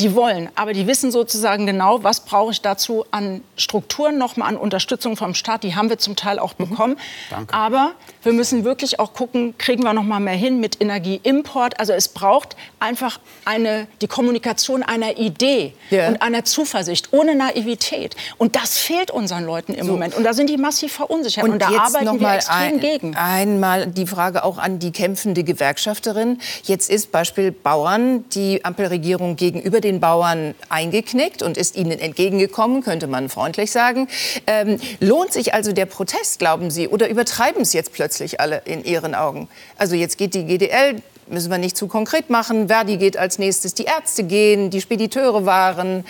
Die 0.00 0.14
wollen, 0.14 0.48
aber 0.54 0.74
die 0.74 0.86
wissen 0.86 1.10
sozusagen 1.10 1.66
genau, 1.66 2.04
was 2.04 2.20
brauche 2.20 2.52
ich 2.52 2.62
dazu 2.62 3.04
an 3.10 3.42
Strukturen 3.56 4.16
nochmal, 4.16 4.48
an 4.48 4.56
Unterstützung 4.56 5.16
vom 5.16 5.34
Staat. 5.34 5.64
Die 5.64 5.74
haben 5.74 5.88
wir 5.88 5.98
zum 5.98 6.14
Teil 6.14 6.38
auch 6.38 6.56
mhm. 6.56 6.68
bekommen. 6.68 6.96
Mhm. 7.30 7.46
Aber 7.50 7.94
wir 8.28 8.34
müssen 8.34 8.62
wirklich 8.62 9.00
auch 9.00 9.14
gucken, 9.14 9.54
kriegen 9.56 9.84
wir 9.84 9.94
noch 9.94 10.02
mal 10.02 10.20
mehr 10.20 10.34
hin 10.34 10.60
mit 10.60 10.82
Energieimport. 10.82 11.80
Also 11.80 11.94
es 11.94 12.08
braucht 12.08 12.56
einfach 12.78 13.20
eine, 13.46 13.86
die 14.02 14.06
Kommunikation 14.06 14.82
einer 14.82 15.16
Idee 15.16 15.72
ja. 15.88 16.08
und 16.08 16.20
einer 16.20 16.44
Zuversicht, 16.44 17.14
ohne 17.14 17.34
Naivität. 17.34 18.16
Und 18.36 18.54
das 18.54 18.76
fehlt 18.76 19.10
unseren 19.10 19.44
Leuten 19.44 19.72
im 19.72 19.86
so. 19.86 19.92
Moment. 19.92 20.14
Und 20.14 20.24
da 20.24 20.34
sind 20.34 20.50
die 20.50 20.58
massiv 20.58 20.92
verunsichert. 20.92 21.42
Und, 21.42 21.52
und 21.52 21.62
da 21.62 21.68
arbeiten 21.68 22.04
noch 22.04 22.20
wir 22.20 22.34
extrem 22.34 22.74
ein, 22.74 22.80
gegen. 22.80 23.16
Einmal 23.16 23.86
die 23.86 24.06
Frage 24.06 24.44
auch 24.44 24.58
an 24.58 24.78
die 24.78 24.92
kämpfende 24.92 25.42
Gewerkschafterin. 25.42 26.38
Jetzt 26.64 26.90
ist 26.90 27.10
Beispiel 27.10 27.50
Bauern 27.50 28.28
die 28.34 28.62
Ampelregierung 28.62 29.36
gegenüber 29.36 29.80
den 29.80 30.00
Bauern 30.00 30.54
eingeknickt 30.68 31.42
und 31.42 31.56
ist 31.56 31.76
ihnen 31.76 31.98
entgegengekommen, 31.98 32.82
könnte 32.82 33.06
man 33.06 33.30
freundlich 33.30 33.70
sagen. 33.70 34.06
Ähm, 34.46 34.78
lohnt 35.00 35.32
sich 35.32 35.54
also 35.54 35.72
der 35.72 35.86
Protest, 35.86 36.40
glauben 36.40 36.70
Sie, 36.70 36.88
oder 36.88 37.08
übertreiben 37.08 37.62
es 37.62 37.72
jetzt 37.72 37.94
plötzlich 37.94 38.17
alle 38.40 38.62
in 38.64 38.84
Ihren 38.84 39.14
Augen? 39.14 39.48
Also 39.76 39.94
jetzt 39.94 40.18
geht 40.18 40.34
die 40.34 40.44
GDL, 40.44 41.02
müssen 41.26 41.50
wir 41.50 41.58
nicht 41.58 41.76
zu 41.76 41.88
konkret 41.88 42.30
machen. 42.30 42.68
Verdi 42.68 42.96
geht 42.96 43.16
als 43.16 43.38
nächstes, 43.38 43.74
die 43.74 43.84
Ärzte 43.84 44.24
gehen, 44.24 44.70
die 44.70 44.80
Spediteure 44.80 45.46
waren. 45.46 46.04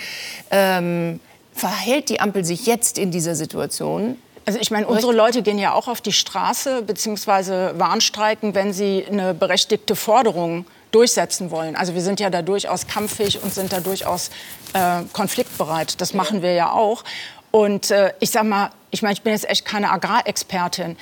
Ähm, 0.51 1.19
verhält 1.53 2.09
die 2.09 2.19
Ampel 2.19 2.45
sich 2.45 2.65
jetzt 2.65 2.97
in 2.97 3.11
dieser 3.11 3.35
Situation 3.35 4.17
also 4.49 4.59
ich 4.59 4.71
meine, 4.71 4.87
unsere 4.87 5.13
Leute 5.13 5.43
gehen 5.43 5.59
ja 5.59 5.73
auch 5.73 5.87
auf 5.87 6.01
die 6.01 6.11
Straße 6.11 6.81
bzw. 6.81 7.77
warnstreiken, 7.77 8.55
wenn 8.55 8.73
sie 8.73 9.05
eine 9.07 9.35
berechtigte 9.35 9.95
Forderung 9.95 10.65
durchsetzen 10.89 11.51
wollen. 11.51 11.75
Also 11.75 11.93
wir 11.93 12.01
sind 12.01 12.19
ja 12.19 12.31
da 12.31 12.41
durchaus 12.41 12.87
kampffähig 12.87 13.43
und 13.43 13.53
sind 13.53 13.71
da 13.71 13.79
durchaus 13.79 14.31
äh, 14.73 15.03
konfliktbereit. 15.13 16.01
Das 16.01 16.15
machen 16.15 16.41
wir 16.41 16.53
ja 16.53 16.71
auch. 16.71 17.03
Und 17.51 17.91
äh, 17.91 18.11
ich 18.19 18.31
sag 18.31 18.43
mal, 18.45 18.71
ich 18.89 19.03
meine, 19.03 19.13
ich 19.13 19.21
bin 19.21 19.33
jetzt 19.33 19.47
echt 19.47 19.65
keine 19.65 19.91
Agrarexpertin. 19.91 20.97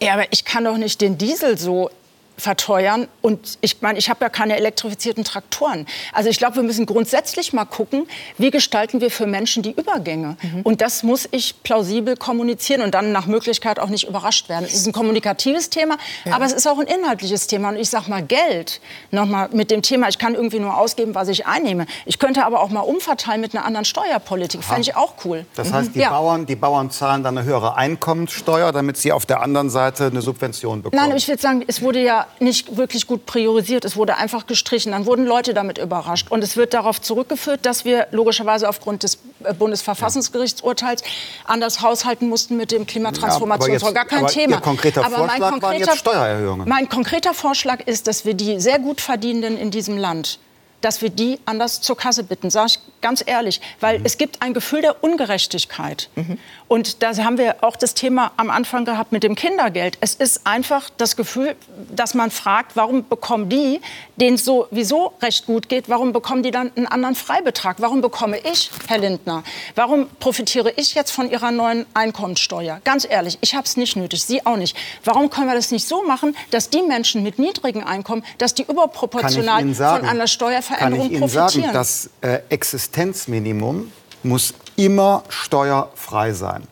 Ja, 0.00 0.14
aber 0.14 0.26
ich 0.30 0.44
kann 0.44 0.64
doch 0.64 0.76
nicht 0.76 1.00
den 1.00 1.18
Diesel 1.18 1.58
so 1.58 1.90
verteuern. 2.38 3.08
Und 3.20 3.58
ich 3.60 3.82
meine, 3.82 3.98
ich 3.98 4.08
habe 4.08 4.24
ja 4.24 4.28
keine 4.28 4.56
elektrifizierten 4.56 5.24
Traktoren. 5.24 5.86
Also 6.12 6.30
ich 6.30 6.38
glaube, 6.38 6.56
wir 6.56 6.62
müssen 6.62 6.86
grundsätzlich 6.86 7.52
mal 7.52 7.64
gucken, 7.64 8.06
wie 8.38 8.50
gestalten 8.50 9.00
wir 9.00 9.10
für 9.10 9.26
Menschen 9.26 9.62
die 9.62 9.72
Übergänge. 9.72 10.36
Mhm. 10.40 10.62
Und 10.62 10.80
das 10.80 11.02
muss 11.02 11.28
ich 11.32 11.62
plausibel 11.62 12.16
kommunizieren 12.16 12.82
und 12.82 12.94
dann 12.94 13.12
nach 13.12 13.26
Möglichkeit 13.26 13.78
auch 13.80 13.88
nicht 13.88 14.08
überrascht 14.08 14.48
werden. 14.48 14.64
Es 14.64 14.74
ist 14.74 14.86
ein 14.86 14.92
kommunikatives 14.92 15.68
Thema, 15.70 15.96
ja. 16.24 16.34
aber 16.34 16.44
es 16.44 16.52
ist 16.52 16.66
auch 16.66 16.78
ein 16.78 16.86
inhaltliches 16.86 17.48
Thema. 17.48 17.70
Und 17.70 17.76
ich 17.76 17.90
sage 17.90 18.08
mal, 18.08 18.22
Geld, 18.22 18.80
nochmal 19.10 19.48
mit 19.52 19.70
dem 19.70 19.82
Thema, 19.82 20.08
ich 20.08 20.18
kann 20.18 20.34
irgendwie 20.34 20.60
nur 20.60 20.78
ausgeben, 20.78 21.14
was 21.14 21.28
ich 21.28 21.46
einnehme. 21.46 21.86
Ich 22.06 22.18
könnte 22.18 22.44
aber 22.44 22.60
auch 22.60 22.70
mal 22.70 22.80
umverteilen 22.80 23.40
mit 23.40 23.54
einer 23.54 23.64
anderen 23.64 23.84
Steuerpolitik. 23.84 24.62
Fände 24.62 24.82
ich 24.82 24.96
auch 24.96 25.14
cool. 25.24 25.44
Das 25.56 25.72
heißt, 25.72 25.94
die, 25.94 25.98
mhm. 25.98 26.02
ja. 26.04 26.10
Bauern, 26.10 26.46
die 26.46 26.56
Bauern 26.56 26.90
zahlen 26.90 27.24
dann 27.24 27.36
eine 27.36 27.46
höhere 27.46 27.76
Einkommenssteuer, 27.76 28.70
damit 28.72 28.96
sie 28.96 29.10
auf 29.12 29.26
der 29.26 29.40
anderen 29.40 29.70
Seite 29.70 30.06
eine 30.06 30.22
Subvention 30.22 30.82
bekommen. 30.82 31.02
Nein, 31.02 31.16
ich 31.16 31.26
würde 31.26 31.42
sagen, 31.42 31.64
es 31.66 31.82
wurde 31.82 32.02
ja 32.02 32.27
nicht 32.40 32.76
wirklich 32.76 33.06
gut 33.06 33.26
priorisiert. 33.26 33.84
Es 33.84 33.96
wurde 33.96 34.16
einfach 34.16 34.46
gestrichen. 34.46 34.92
Dann 34.92 35.06
wurden 35.06 35.26
Leute 35.26 35.54
damit 35.54 35.78
überrascht. 35.78 36.30
Und 36.30 36.42
es 36.42 36.56
wird 36.56 36.74
darauf 36.74 37.00
zurückgeführt, 37.00 37.66
dass 37.66 37.84
wir 37.84 38.08
logischerweise 38.10 38.68
aufgrund 38.68 39.02
des 39.02 39.18
äh, 39.44 39.54
Bundesverfassungsgerichtsurteils 39.54 41.02
anders 41.44 41.82
haushalten 41.82 42.28
mussten 42.28 42.56
mit 42.56 42.72
dem 42.72 42.86
Klimatransformationsfonds. 42.86 43.94
Gar 43.94 44.04
kein 44.04 44.20
aber 44.20 44.28
Thema. 44.28 44.56
Ihr 44.56 44.60
konkreter 44.60 45.04
aber 45.04 45.16
Vorschlag 45.16 45.38
mein 45.38 45.50
konkreter, 45.50 45.66
waren 45.66 45.78
jetzt 45.78 45.98
Steuererhöhungen. 45.98 46.68
Mein 46.68 46.88
konkreter 46.88 47.34
Vorschlag 47.34 47.80
ist, 47.86 48.06
dass 48.06 48.24
wir 48.24 48.34
die 48.34 48.60
sehr 48.60 48.78
gut 48.78 49.00
Verdienenden 49.00 49.58
in 49.58 49.70
diesem 49.70 49.96
Land 49.96 50.38
dass 50.80 51.02
wir 51.02 51.10
die 51.10 51.38
anders 51.44 51.80
zur 51.80 51.96
Kasse 51.96 52.22
bitten, 52.24 52.50
sage 52.50 52.72
ich 52.72 52.78
ganz 53.00 53.22
ehrlich, 53.24 53.60
weil 53.80 53.98
mhm. 53.98 54.06
es 54.06 54.18
gibt 54.18 54.42
ein 54.42 54.54
Gefühl 54.54 54.82
der 54.82 55.02
Ungerechtigkeit. 55.02 56.08
Mhm. 56.14 56.38
Und 56.68 57.02
da 57.02 57.16
haben 57.16 57.38
wir 57.38 57.56
auch 57.62 57.76
das 57.76 57.94
Thema 57.94 58.32
am 58.36 58.50
Anfang 58.50 58.84
gehabt 58.84 59.12
mit 59.12 59.22
dem 59.22 59.34
Kindergeld. 59.34 59.96
Es 60.00 60.14
ist 60.14 60.46
einfach 60.46 60.90
das 60.96 61.16
Gefühl, 61.16 61.56
dass 61.90 62.14
man 62.14 62.30
fragt, 62.30 62.76
warum 62.76 63.08
bekommen 63.08 63.48
die, 63.48 63.80
denen 64.16 64.34
es 64.34 64.44
sowieso 64.44 65.14
recht 65.22 65.46
gut 65.46 65.68
geht, 65.68 65.88
warum 65.88 66.12
bekommen 66.12 66.42
die 66.42 66.50
dann 66.50 66.70
einen 66.76 66.86
anderen 66.86 67.14
Freibetrag? 67.14 67.76
Warum 67.78 68.00
bekomme 68.00 68.38
ich, 68.38 68.70
Herr 68.86 68.98
Lindner, 68.98 69.44
warum 69.76 70.08
profitiere 70.20 70.72
ich 70.76 70.94
jetzt 70.94 71.10
von 71.10 71.30
Ihrer 71.30 71.50
neuen 71.50 71.86
Einkommenssteuer? 71.94 72.80
Ganz 72.84 73.06
ehrlich, 73.08 73.38
ich 73.40 73.54
habe 73.54 73.64
es 73.64 73.76
nicht 73.76 73.96
nötig, 73.96 74.22
Sie 74.22 74.44
auch 74.44 74.56
nicht. 74.56 74.76
Warum 75.04 75.30
können 75.30 75.48
wir 75.48 75.54
das 75.54 75.70
nicht 75.70 75.86
so 75.86 76.02
machen, 76.02 76.36
dass 76.50 76.68
die 76.68 76.82
Menschen 76.82 77.22
mit 77.22 77.38
niedrigen 77.38 77.82
Einkommen, 77.82 78.24
dass 78.36 78.54
die 78.54 78.64
überproportional 78.64 79.62
von 79.74 80.04
einer 80.04 80.26
Steuerveränderung 80.68 81.08
Kann 81.08 81.16
ich 81.16 81.20
Ihnen? 81.20 81.28
Sagen, 81.28 81.64
das 81.72 82.10
äh, 82.20 82.40
Existenzminimum 82.48 83.90
muss 84.22 84.54
immer 84.76 85.24
steuerfrei 85.28 86.32
sein. 86.32 86.64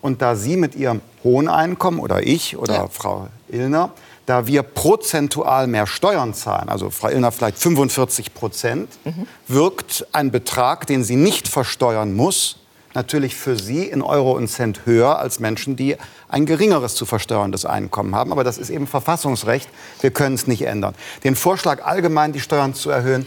Und 0.00 0.22
da 0.22 0.36
Sie 0.36 0.56
mit 0.56 0.74
Ihrem 0.74 1.00
hohen 1.22 1.48
Einkommen 1.48 2.00
oder 2.00 2.22
ich 2.22 2.56
oder 2.56 2.74
ja. 2.74 2.88
Frau 2.88 3.28
Illner, 3.48 3.90
da 4.26 4.46
wir 4.46 4.62
prozentual 4.62 5.66
mehr 5.66 5.86
Steuern 5.86 6.34
zahlen, 6.34 6.68
also 6.68 6.90
Frau 6.90 7.08
Illner 7.08 7.32
vielleicht 7.32 7.58
45 7.58 8.32
Prozent, 8.32 8.88
mhm. 9.04 9.26
wirkt 9.48 10.06
ein 10.12 10.30
Betrag, 10.30 10.86
den 10.86 11.04
sie 11.04 11.16
nicht 11.16 11.48
versteuern 11.48 12.14
muss, 12.14 12.59
natürlich 12.94 13.36
für 13.36 13.56
Sie 13.56 13.84
in 13.84 14.02
Euro 14.02 14.32
und 14.32 14.48
Cent 14.48 14.82
höher 14.84 15.18
als 15.18 15.40
Menschen, 15.40 15.76
die 15.76 15.96
ein 16.28 16.46
geringeres 16.46 16.94
zu 16.94 17.06
versteuerndes 17.06 17.64
Einkommen 17.64 18.14
haben. 18.14 18.32
Aber 18.32 18.44
das 18.44 18.58
ist 18.58 18.70
eben 18.70 18.86
Verfassungsrecht. 18.86 19.68
Wir 20.00 20.10
können 20.10 20.34
es 20.34 20.46
nicht 20.46 20.62
ändern. 20.62 20.94
Den 21.24 21.36
Vorschlag, 21.36 21.84
allgemein 21.84 22.32
die 22.32 22.40
Steuern 22.40 22.74
zu 22.74 22.90
erhöhen, 22.90 23.26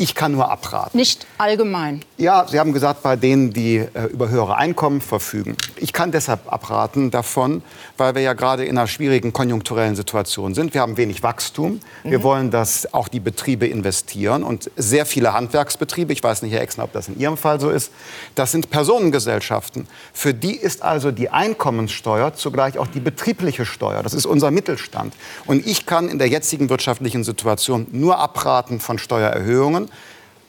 ich 0.00 0.14
kann 0.14 0.32
nur 0.32 0.50
abraten. 0.50 0.96
Nicht 0.96 1.26
allgemein. 1.36 2.00
Ja, 2.16 2.46
Sie 2.48 2.58
haben 2.58 2.72
gesagt, 2.72 3.02
bei 3.02 3.16
denen, 3.16 3.52
die 3.52 3.76
äh, 3.76 4.06
über 4.10 4.30
höhere 4.30 4.56
Einkommen 4.56 5.02
verfügen. 5.02 5.58
Ich 5.76 5.92
kann 5.92 6.10
deshalb 6.10 6.50
abraten 6.50 7.10
davon, 7.10 7.62
weil 7.98 8.14
wir 8.14 8.22
ja 8.22 8.32
gerade 8.32 8.64
in 8.64 8.78
einer 8.78 8.86
schwierigen 8.86 9.34
konjunkturellen 9.34 9.96
Situation 9.96 10.54
sind. 10.54 10.72
Wir 10.72 10.80
haben 10.80 10.96
wenig 10.96 11.22
Wachstum. 11.22 11.80
Wir 12.02 12.20
mhm. 12.20 12.22
wollen, 12.22 12.50
dass 12.50 12.94
auch 12.94 13.08
die 13.08 13.20
Betriebe 13.20 13.66
investieren. 13.66 14.42
Und 14.42 14.70
sehr 14.74 15.04
viele 15.04 15.34
Handwerksbetriebe, 15.34 16.14
ich 16.14 16.22
weiß 16.22 16.40
nicht, 16.40 16.52
Herr 16.52 16.62
Exner, 16.62 16.84
ob 16.84 16.94
das 16.94 17.08
in 17.08 17.20
Ihrem 17.20 17.36
Fall 17.36 17.60
so 17.60 17.68
ist, 17.68 17.92
das 18.36 18.52
sind 18.52 18.70
Personengesellschaften. 18.70 19.86
Für 20.14 20.32
die 20.32 20.56
ist 20.56 20.82
also 20.82 21.10
die 21.10 21.28
Einkommenssteuer 21.28 22.32
zugleich 22.32 22.78
auch 22.78 22.86
die 22.86 23.00
betriebliche 23.00 23.66
Steuer. 23.66 24.02
Das 24.02 24.14
ist 24.14 24.24
unser 24.24 24.50
Mittelstand. 24.50 25.12
Und 25.44 25.66
ich 25.66 25.84
kann 25.84 26.08
in 26.08 26.18
der 26.18 26.28
jetzigen 26.28 26.70
wirtschaftlichen 26.70 27.22
Situation 27.22 27.86
nur 27.92 28.18
abraten 28.18 28.80
von 28.80 28.98
Steuererhöhungen. 28.98 29.89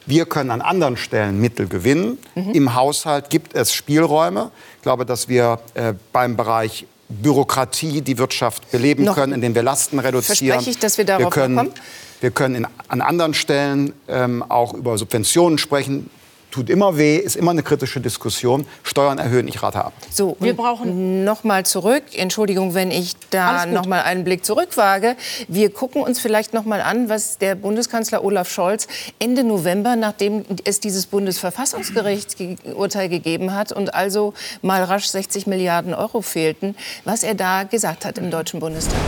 Wir 0.06 0.25
können 0.25 0.51
an 0.51 0.62
anderen 0.62 0.97
Stellen 0.97 1.39
Mittel 1.39 1.67
gewinnen. 1.67 2.17
Mhm. 2.36 2.51
Im 2.51 2.75
Haushalt 2.75 3.30
gibt 3.30 3.54
es 3.54 3.73
Spielräume. 3.73 4.51
Ich 4.77 4.82
glaube, 4.82 5.06
dass 5.06 5.30
wir 5.30 5.60
äh, 5.73 5.93
beim 6.12 6.36
Bereich 6.36 6.86
Bürokratie 7.08 8.01
die 8.01 8.17
Wirtschaft 8.17 8.71
beleben 8.71 9.04
Noch 9.04 9.15
können, 9.15 9.34
indem 9.34 9.54
wir 9.54 9.63
Lasten 9.63 9.99
reduzieren. 9.99 10.54
Verspreche 10.54 10.69
ich, 10.69 10.80
dass 10.80 10.97
wir 10.97 11.06
darauf 11.06 11.25
wir 11.25 11.30
können, 11.30 11.56
kommen? 11.56 11.71
Wir 12.21 12.32
können 12.32 12.56
in, 12.56 12.67
an 12.88 13.01
anderen 13.01 13.34
Stellen 13.34 13.93
ähm, 14.08 14.43
auch 14.47 14.73
über 14.73 14.97
Subventionen 14.97 15.58
sprechen 15.58 16.10
tut 16.52 16.70
immer 16.70 16.98
weh, 16.98 17.18
ist 17.18 17.36
immer 17.36 17.52
eine 17.52 17.64
kritische 17.64 18.00
Diskussion. 18.00 18.66
Steuern 18.84 19.18
erhöhen, 19.18 19.48
ich 19.48 19.62
rate 19.64 19.84
ab. 19.84 19.94
So, 20.12 20.36
wir 20.40 20.56
brauchen 20.56 21.24
noch 21.24 21.44
mal 21.44 21.66
zurück. 21.66 22.04
Entschuldigung, 22.14 22.76
wenn 22.76 22.92
ich 22.92 23.16
da 23.30 23.66
noch 23.66 23.86
mal 23.86 24.02
einen 24.02 24.24
Blick 24.24 24.46
zurückwage. 24.46 25.16
Wir 25.48 25.72
gucken 25.72 26.04
uns 26.04 26.20
vielleicht 26.20 26.54
noch 26.54 26.66
mal 26.66 26.82
an, 26.82 27.10
was 27.10 27.38
der 27.38 27.56
Bundeskanzler 27.56 28.24
Olaf 28.24 28.52
Scholz 28.52 28.88
Ende 29.20 29.44
November, 29.44 29.96
nachdem 29.96 30.44
es 30.66 30.80
dieses 30.80 31.08
Bundesverfassungsgerichtsurteil 31.08 33.10
gegeben 33.10 33.54
hat 33.54 33.72
und 33.72 33.96
also 33.96 34.34
mal 34.62 34.84
rasch 34.84 35.08
60 35.08 35.48
Milliarden 35.48 35.94
Euro 35.94 36.22
fehlten, 36.22 36.76
was 37.06 37.24
er 37.24 37.34
da 37.34 37.64
gesagt 37.64 38.06
hat 38.06 38.18
im 38.18 38.30
Deutschen 38.30 38.60
Bundestag. 38.60 39.00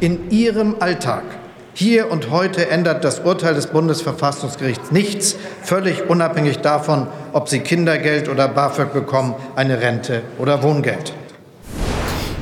In 0.00 0.30
Ihrem 0.30 0.76
Alltag 0.80 1.22
hier 1.78 2.10
und 2.10 2.30
heute 2.30 2.70
ändert 2.70 3.04
das 3.04 3.20
Urteil 3.20 3.52
des 3.52 3.66
Bundesverfassungsgerichts 3.66 4.92
nichts, 4.92 5.36
völlig 5.62 6.08
unabhängig 6.08 6.60
davon, 6.60 7.06
ob 7.34 7.50
Sie 7.50 7.60
Kindergeld 7.60 8.30
oder 8.30 8.48
BAföG 8.48 8.94
bekommen, 8.94 9.34
eine 9.56 9.78
Rente 9.78 10.22
oder 10.38 10.62
Wohngeld. 10.62 11.12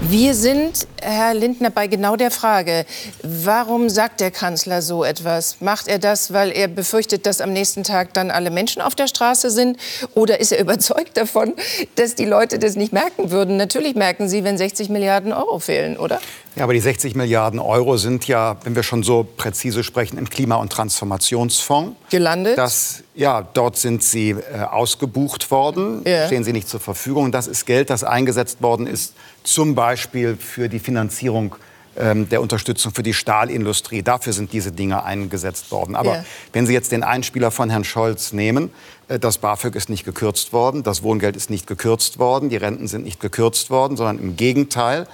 Wir 0.02 0.34
sind, 0.34 0.86
Herr 1.02 1.34
Lindner, 1.34 1.70
bei 1.70 1.88
genau 1.88 2.14
der 2.14 2.30
Frage, 2.30 2.86
warum 3.24 3.88
sagt 3.88 4.20
der 4.20 4.30
Kanzler 4.30 4.82
so 4.82 5.02
etwas? 5.02 5.56
Macht 5.60 5.88
er 5.88 5.98
das, 5.98 6.32
weil 6.32 6.52
er 6.52 6.68
befürchtet, 6.68 7.26
dass 7.26 7.40
am 7.40 7.52
nächsten 7.52 7.82
Tag 7.82 8.12
dann 8.14 8.30
alle 8.30 8.52
Menschen 8.52 8.82
auf 8.82 8.94
der 8.94 9.08
Straße 9.08 9.50
sind? 9.50 9.78
Oder 10.14 10.38
ist 10.38 10.52
er 10.52 10.60
überzeugt 10.60 11.16
davon, 11.16 11.54
dass 11.96 12.14
die 12.14 12.26
Leute 12.26 12.60
das 12.60 12.76
nicht 12.76 12.92
merken 12.92 13.32
würden? 13.32 13.56
Natürlich 13.56 13.96
merken 13.96 14.28
sie, 14.28 14.44
wenn 14.44 14.56
60 14.58 14.90
Milliarden 14.90 15.32
Euro 15.32 15.58
fehlen, 15.58 15.96
oder? 15.96 16.20
Ja, 16.56 16.64
aber 16.64 16.72
die 16.72 16.80
60 16.80 17.16
Milliarden 17.16 17.58
Euro 17.58 17.96
sind 17.96 18.28
ja, 18.28 18.56
wenn 18.62 18.76
wir 18.76 18.84
schon 18.84 19.02
so 19.02 19.24
präzise 19.24 19.82
sprechen, 19.82 20.18
im 20.18 20.30
Klima- 20.30 20.56
und 20.56 20.70
Transformationsfonds 20.70 21.96
gelandet. 22.10 22.56
Das, 22.56 23.02
ja, 23.14 23.42
dort 23.42 23.76
sind 23.76 24.02
sie 24.04 24.30
äh, 24.30 24.60
ausgebucht 24.70 25.50
worden, 25.50 26.02
ja. 26.06 26.26
stehen 26.26 26.44
sie 26.44 26.52
nicht 26.52 26.68
zur 26.68 26.80
Verfügung. 26.80 27.32
Das 27.32 27.48
ist 27.48 27.66
Geld, 27.66 27.90
das 27.90 28.04
eingesetzt 28.04 28.62
worden 28.62 28.86
ist, 28.86 29.14
zum 29.42 29.74
Beispiel 29.74 30.36
für 30.36 30.68
die 30.68 30.78
Finanzierung 30.78 31.56
ähm, 31.96 32.28
der 32.28 32.40
Unterstützung 32.40 32.92
für 32.92 33.02
die 33.02 33.14
Stahlindustrie. 33.14 34.02
Dafür 34.02 34.32
sind 34.32 34.52
diese 34.52 34.72
Dinge 34.72 35.04
eingesetzt 35.04 35.70
worden. 35.70 35.94
Aber 35.94 36.16
ja. 36.16 36.24
wenn 36.52 36.66
Sie 36.66 36.72
jetzt 36.72 36.92
den 36.92 37.02
Einspieler 37.02 37.50
von 37.50 37.70
Herrn 37.70 37.84
Scholz 37.84 38.32
nehmen, 38.32 38.70
das 39.08 39.38
BAföG 39.38 39.74
ist 39.76 39.88
nicht 39.88 40.04
gekürzt 40.04 40.52
worden, 40.52 40.82
das 40.82 41.02
Wohngeld 41.02 41.36
ist 41.36 41.50
nicht 41.50 41.66
gekürzt 41.66 42.18
worden, 42.18 42.48
die 42.48 42.56
Renten 42.56 42.88
sind 42.88 43.04
nicht 43.04 43.20
gekürzt 43.20 43.70
worden, 43.70 43.96
sondern 43.96 44.18
im 44.18 44.36
Gegenteil. 44.36 45.06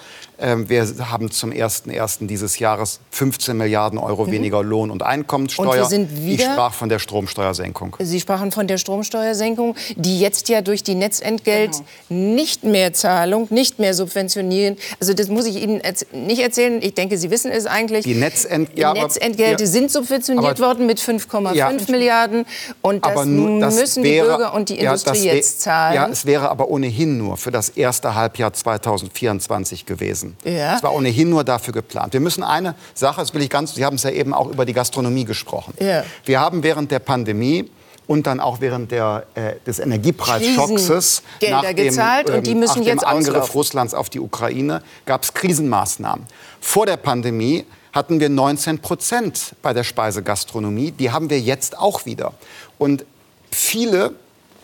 Ähm, 0.43 0.71
wir 0.71 0.87
haben 1.11 1.31
zum 1.31 1.51
01.01. 1.51 2.27
dieses 2.27 2.59
Jahres 2.59 3.01
15 3.11 3.57
Milliarden 3.57 3.99
Euro 3.99 4.25
mhm. 4.25 4.33
weniger 4.33 4.63
Lohn- 4.63 4.91
und 4.91 5.03
Einkommenssteuer. 5.03 5.87
Und 5.93 6.09
ich 6.27 6.41
sprach 6.41 6.73
von 6.73 6.89
der 6.89 6.99
Stromsteuersenkung. 6.99 7.97
Sie 7.99 8.21
sprachen 8.21 8.51
von 8.51 8.67
der 8.67 8.79
Stromsteuersenkung, 8.79 9.77
die 9.97 10.19
jetzt 10.19 10.49
ja 10.49 10.63
durch 10.63 10.83
die 10.83 10.95
Netzentgelt 10.95 11.73
genau. 12.09 12.35
nicht 12.35 12.65
mehr 12.65 12.95
Zahlung, 12.95 13.49
nicht 13.51 13.79
mehr 13.79 13.93
subventionieren. 13.93 14.79
Also 14.99 15.13
das 15.13 15.29
muss 15.29 15.45
ich 15.45 15.63
Ihnen 15.63 15.83
nicht 16.13 16.41
erzählen. 16.41 16.81
Ich 16.81 16.95
denke, 16.95 17.19
Sie 17.19 17.31
wissen 17.31 17.51
es 17.51 17.67
eigentlich. 17.67 18.05
Die, 18.05 18.15
Netzent 18.15 18.71
ja, 18.79 18.95
Netzentgelte 18.95 19.65
ja, 19.65 19.69
sind 19.69 19.91
subventioniert 19.91 20.59
worden 20.59 20.87
mit 20.87 21.01
5,5 21.01 21.53
ja, 21.55 21.71
Milliarden. 21.89 22.47
Und 22.81 23.05
das, 23.05 23.27
nur, 23.27 23.61
das 23.61 23.77
müssen 23.97 24.05
wäre, 24.05 24.27
die 24.27 24.37
Bürger 24.37 24.55
und 24.55 24.69
die 24.69 24.79
Industrie 24.79 25.25
jetzt 25.27 25.61
zahlen. 25.63 25.95
Ja, 25.95 26.09
es 26.09 26.27
wäre 26.27 26.51
aber 26.51 26.69
ohnehin 26.69 27.19
nur 27.19 27.37
für 27.37 27.51
das 27.51 27.71
erste 27.71 28.15
Halbjahr 28.15 28.53
2024 28.53 29.87
gewesen. 29.87 30.37
Ja. 30.45 30.77
Es 30.77 30.83
war 30.83 30.95
ohnehin 30.95 31.31
nur 31.31 31.45
dafür 31.45 31.73
geplant. 31.73 32.13
Wir 32.13 32.21
müssen 32.21 32.43
eine 32.43 32.75
Sache, 32.95 33.21
das 33.21 33.35
will 33.35 33.43
ich 33.43 33.51
ganz, 33.51 33.75
Sie 33.75 33.85
haben 33.85 33.97
es 33.97 34.03
ja 34.03 34.11
eben 34.11 34.35
auch 34.35 34.49
über 34.49 34.65
die 34.65 34.73
Gastronomie 34.73 35.25
gesprochen. 35.25 35.75
Ja. 35.81 36.05
Wir 36.25 36.41
haben 36.41 36.63
während 36.63 36.91
der 36.91 37.01
Pandemie 37.01 37.71
und 38.07 38.27
dann 38.27 38.41
auch 38.41 38.61
während 38.61 38.91
der, 38.91 39.25
äh, 39.35 39.55
des 39.65 39.79
Energiepreisschockes 39.79 41.23
nach 41.49 41.65
dem, 41.65 41.77
gezahlt 41.77 42.29
ähm, 42.29 42.37
und 42.37 42.47
die 42.47 42.55
müssen 42.55 42.79
nach 42.79 42.85
dem 42.85 42.87
jetzt 42.87 43.07
Angriff 43.07 43.29
auslaufen. 43.29 43.53
Russlands 43.53 43.95
auf 43.95 44.11
die 44.11 44.21
Ukraine 44.21 44.83
gab 45.07 45.23
es 45.23 45.33
Krisenmaßnahmen. 45.33 46.27
Vor 46.61 46.87
der 46.87 46.97
Pandemie 46.97 47.67
hatten 47.93 48.21
wir 48.21 48.29
19 48.29 48.81
Prozent 48.81 49.55
bei 49.63 49.73
der 49.73 49.85
Speisegastronomie. 49.85 50.93
Die 50.93 51.11
haben 51.11 51.31
wir 51.31 51.41
jetzt 51.41 51.79
auch 51.79 52.07
wieder. 52.07 52.33
Und 52.79 53.05
viele 53.51 54.15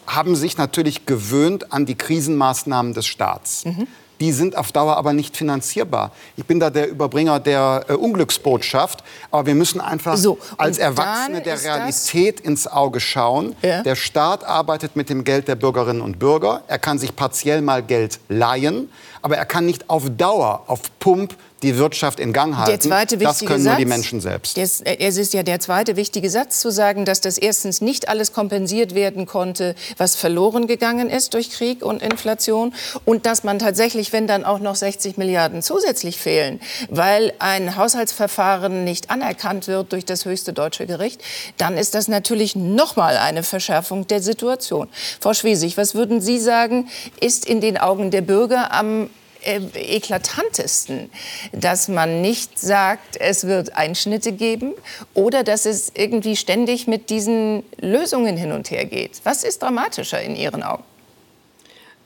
haben 0.07 0.37
sich 0.37 0.57
natürlich 0.57 1.07
gewöhnt 1.07 1.73
an 1.73 1.87
die 1.87 1.97
Krisenmaßnahmen 1.97 2.95
des 2.95 3.07
Staats. 3.07 3.65
Mhm 3.65 3.87
die 4.21 4.33
sind 4.33 4.57
auf 4.57 4.73
Dauer 4.73 4.97
aber 4.97 5.13
nicht 5.13 5.37
finanzierbar. 5.37 6.13
Ich 6.37 6.45
bin 6.45 6.61
da 6.61 6.71
der 6.71 6.89
Überbringer 6.89 7.41
der 7.41 7.85
äh, 7.89 7.93
Unglücksbotschaft, 7.93 9.05
aber 9.31 9.47
wir 9.47 9.55
müssen 9.55 9.81
einfach 9.81 10.17
so, 10.17 10.39
als 10.57 10.79
Erwachsene 10.79 11.43
der 11.43 11.63
Realität 11.63 12.41
ins 12.41 12.67
Auge 12.67 13.01
schauen. 13.01 13.55
Ja. 13.63 13.83
Der 13.83 13.97
Staat 13.97 14.45
arbeitet 14.45 14.97
mit 14.97 15.11
dem 15.11 15.25
Geld 15.25 15.49
der 15.49 15.57
Bürgerinnen 15.57 16.01
und 16.01 16.19
Bürger. 16.19 16.63
Er 16.67 16.79
kann 16.79 16.99
sich 16.99 17.15
partiell 17.15 17.63
mal 17.63 17.83
Geld 17.83 18.19
leihen, 18.29 18.91
aber 19.23 19.37
er 19.37 19.47
kann 19.47 19.67
nicht 19.67 19.91
auf 19.91 20.05
Dauer, 20.17 20.65
auf 20.67 20.81
Pump 20.99 21.35
die 21.67 21.79
Wirtschaft 21.79 22.21
in 22.21 22.33
Gang 22.33 22.57
halten. 22.57 22.71
Der 22.71 22.81
zweite 22.81 23.19
das 23.19 23.45
können 23.45 23.65
nur 23.65 23.77
die 23.77 23.85
Menschen 23.85 24.21
selbst. 24.21 24.57
es 24.57 24.81
ist 24.81 25.35
ja 25.35 25.43
der 25.43 25.61
zweite 25.61 25.97
wichtige 25.97 26.31
Satz 26.31 26.61
zu 26.61 26.71
sagen, 26.71 27.05
dass 27.05 27.21
das 27.21 27.39
erstens 27.39 27.81
nicht 27.81 28.09
alles 28.09 28.33
kompensiert 28.33 28.95
werden 28.95 29.27
konnte, 29.27 29.75
was 29.99 30.17
verloren 30.17 30.67
gegangen 30.67 31.11
ist 31.11 31.35
durch 31.35 31.51
Krieg 31.51 31.85
und 31.85 32.03
Inflation 32.03 32.73
und 33.05 33.27
dass 33.27 33.45
man 33.45 33.59
tatsächlich, 33.59 34.13
wenn 34.13 34.27
dann 34.27 34.45
auch 34.45 34.61
noch 34.61 34.77
60 34.77 35.17
Milliarden 35.17 35.63
zusätzlich 35.63 36.19
fehlen, 36.19 36.61
weil 36.89 37.33
ein 37.41 37.77
Haushaltsverfahren 37.77 38.85
nicht 38.85 39.11
anerkannt 39.11 39.67
wird 39.67 39.93
durch 39.93 40.05
das 40.05 40.25
höchste 40.25 40.53
deutsche 40.53 40.87
Gericht, 40.87 41.21
dann 41.57 41.77
ist 41.77 41.95
das 41.95 42.09
natürlich 42.09 42.55
noch 42.55 42.97
mal 42.97 43.17
eine 43.17 43.43
Verschärfung 43.43 44.07
der 44.07 44.23
Situation. 44.23 44.89
Frau 45.21 45.35
Schwesig, 45.35 45.77
was 45.77 45.95
würden 45.95 46.21
Sie 46.21 46.39
sagen, 46.39 46.89
ist 47.21 47.45
in 47.45 47.61
den 47.61 47.77
Augen 47.77 48.11
der 48.11 48.21
Bürger 48.21 48.73
am 48.73 49.11
äh, 49.47 49.61
eklatantesten, 49.75 51.11
dass 51.53 51.89
man 51.89 52.21
nicht 52.21 52.59
sagt, 52.59 53.17
es 53.19 53.47
wird 53.47 53.77
Einschnitte 53.77 54.33
geben 54.33 54.75
oder 55.15 55.45
dass 55.45 55.67
es 55.67 55.93
irgendwie 55.95 56.37
ständig 56.37 56.87
mit 56.87 57.11
diesen 57.11 57.63
Lösungen 57.79 58.37
hin 58.37 58.53
und 58.53 58.71
her 58.71 58.85
geht. 58.85 59.21
Was 59.25 59.45
ist 59.45 59.63
dramatischer 59.63 60.21
in 60.21 60.37
Ihren 60.37 60.63
Augen? 60.63 60.85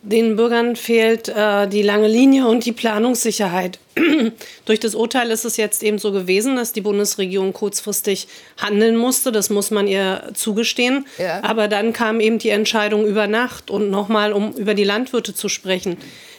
Den 0.03 0.37
Bürgern 0.37 0.77
fehlt 0.77 1.29
äh, 1.29 1.69
die 1.69 1.83
lange 1.83 2.09
Linie 2.09 2.49
und 2.49 2.65
die 2.65 2.73
Planungssicherheit. 2.73 3.79
Durch 4.65 4.81
das 4.81 4.95
Urteil 4.95 5.31
ist 5.31 5.45
es 5.45 5.59
jetzt 5.59 5.83
eben 5.83 5.99
so 5.99 6.11
gewesen, 6.11 6.57
dass 6.57 6.73
die 6.73 6.81
Bundesregierung 6.81 7.53
kurzfristig 7.53 8.27
handeln 8.57 8.97
musste. 8.97 9.31
Das 9.31 9.51
muss 9.51 9.71
man 9.71 9.87
ihr 9.87 10.31
zugestehen. 10.33 11.07
Ja. 11.19 11.45
Aber 11.45 11.69
dann 11.69 11.93
kam 11.93 12.21
eben 12.21 12.39
die 12.39 12.49
Entscheidung 12.49 13.07
über 13.07 13.27
Nacht 13.27 13.71
und 13.71 13.91
nochmal, 13.91 14.33
um 14.33 14.53
über 14.55 14.73
die 14.73 14.85
Landwirte 14.85 15.35
zu 15.35 15.51
sprechen. 15.51 15.99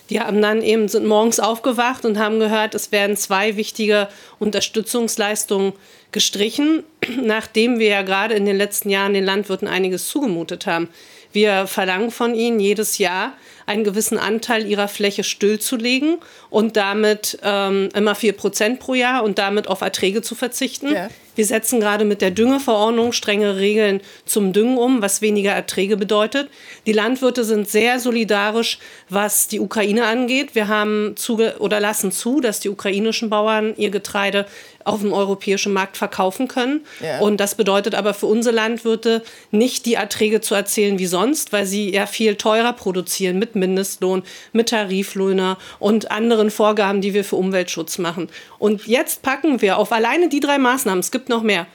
Die 0.10 0.20
haben 0.20 0.42
dann 0.42 0.62
eben 0.62 0.88
sind 0.88 1.06
morgens 1.06 1.40
aufgewacht 1.40 2.06
und 2.06 2.18
haben 2.18 2.40
gehört, 2.40 2.76
es 2.76 2.92
werden 2.92 3.16
zwei 3.16 3.56
wichtige 3.56 4.08
Unterstützungsleistungen 4.40 5.74
gestrichen, 6.12 6.84
nachdem 7.22 7.80
wir 7.80 7.88
ja 7.88 8.02
gerade 8.02 8.36
in 8.36 8.46
den 8.46 8.58
letzten 8.58 8.90
Jahren 8.90 9.14
den 9.14 9.24
Landwirten 9.24 9.68
einiges 9.68 10.08
zugemutet 10.08 10.66
haben. 10.66 10.90
Wir 11.32 11.68
verlangen 11.68 12.12
von 12.12 12.36
ihnen 12.36 12.60
jedes 12.60 12.98
Jahr 12.98 13.34
einen 13.66 13.84
gewissen 13.84 14.18
Anteil 14.18 14.66
ihrer 14.68 14.88
Fläche 14.88 15.24
stillzulegen 15.24 16.18
und 16.50 16.76
damit 16.76 17.38
ähm, 17.44 17.90
immer 17.96 18.16
4 18.16 18.34
Prozent 18.34 18.80
pro 18.80 18.94
Jahr 18.94 19.24
und 19.24 19.38
damit 19.38 19.68
auf 19.68 19.82
Erträge 19.82 20.22
zu 20.22 20.36
verzichten. 20.36 20.94
Ja. 20.94 21.10
Wir 21.36 21.46
setzen 21.46 21.80
gerade 21.80 22.04
mit 22.04 22.22
der 22.22 22.32
Düngeverordnung 22.32 23.14
strenge 23.14 23.56
Regeln 23.56 24.02
zum 24.26 24.52
Düngen 24.52 24.78
um, 24.78 25.02
was 25.02 25.22
weniger 25.22 25.52
Erträge 25.52 25.96
bedeutet. 25.96 26.50
Die 26.86 26.92
Landwirte 26.92 27.46
sind 27.46 27.70
sehr 27.70 28.00
solidarisch, 28.00 28.80
was 29.08 29.48
die 29.48 29.62
Ukraine 29.62 30.06
angeht. 30.06 30.56
Wir 30.56 30.68
haben 30.68 31.14
zuge 31.16 31.56
oder 31.60 31.80
lassen 31.80 32.12
zu, 32.12 32.42
dass 32.42 32.60
die 32.60 32.70
ukrainischen 32.70 33.30
Bauern 33.30 33.74
ihr 33.78 33.92
Getreide 33.92 34.46
auf 34.86 35.02
dem 35.02 35.14
europäischen 35.14 35.74
Markt 35.74 35.98
verkaufen 35.98 36.48
können. 36.48 36.82
Ja. 37.02 37.20
Und 37.20 37.38
das 37.38 37.56
bedeutet 37.56 37.96
aber 37.96 38.14
für 38.14 38.26
unsere 38.26 38.56
Landwirte 38.56 39.24
nicht 39.52 39.86
die 39.86 39.96
Erträge 39.96 40.42
zu 40.42 40.56
erzählen 40.56 41.00
wie 41.00 41.06
sonst, 41.06 41.54
weil 41.54 41.66
sie 41.66 41.94
ja 41.94 42.06
viel 42.06 42.36
teurer 42.36 42.74
produzieren 42.74 43.40
mit 43.40 43.56
Mindestlohn, 43.56 44.24
mit 44.54 44.70
Tariflöhner 44.70 45.58
und 45.80 46.12
anderen 46.12 46.52
Vorgaben, 46.52 47.02
die 47.02 47.14
wir 47.14 47.24
für 47.24 47.36
Umweltschutz 47.36 47.98
machen. 47.98 48.30
Und 48.60 48.88
jetzt 48.88 49.22
packen 49.22 49.62
wir 49.62 49.78
auf 49.78 49.92
alleine 49.92 50.30
die 50.30 50.40
drei 50.40 50.58
Maßnahmen, 50.58 51.00
es 51.00 51.12
gibt 51.12 51.30
noch 51.30 51.44
mehr, 51.44 51.68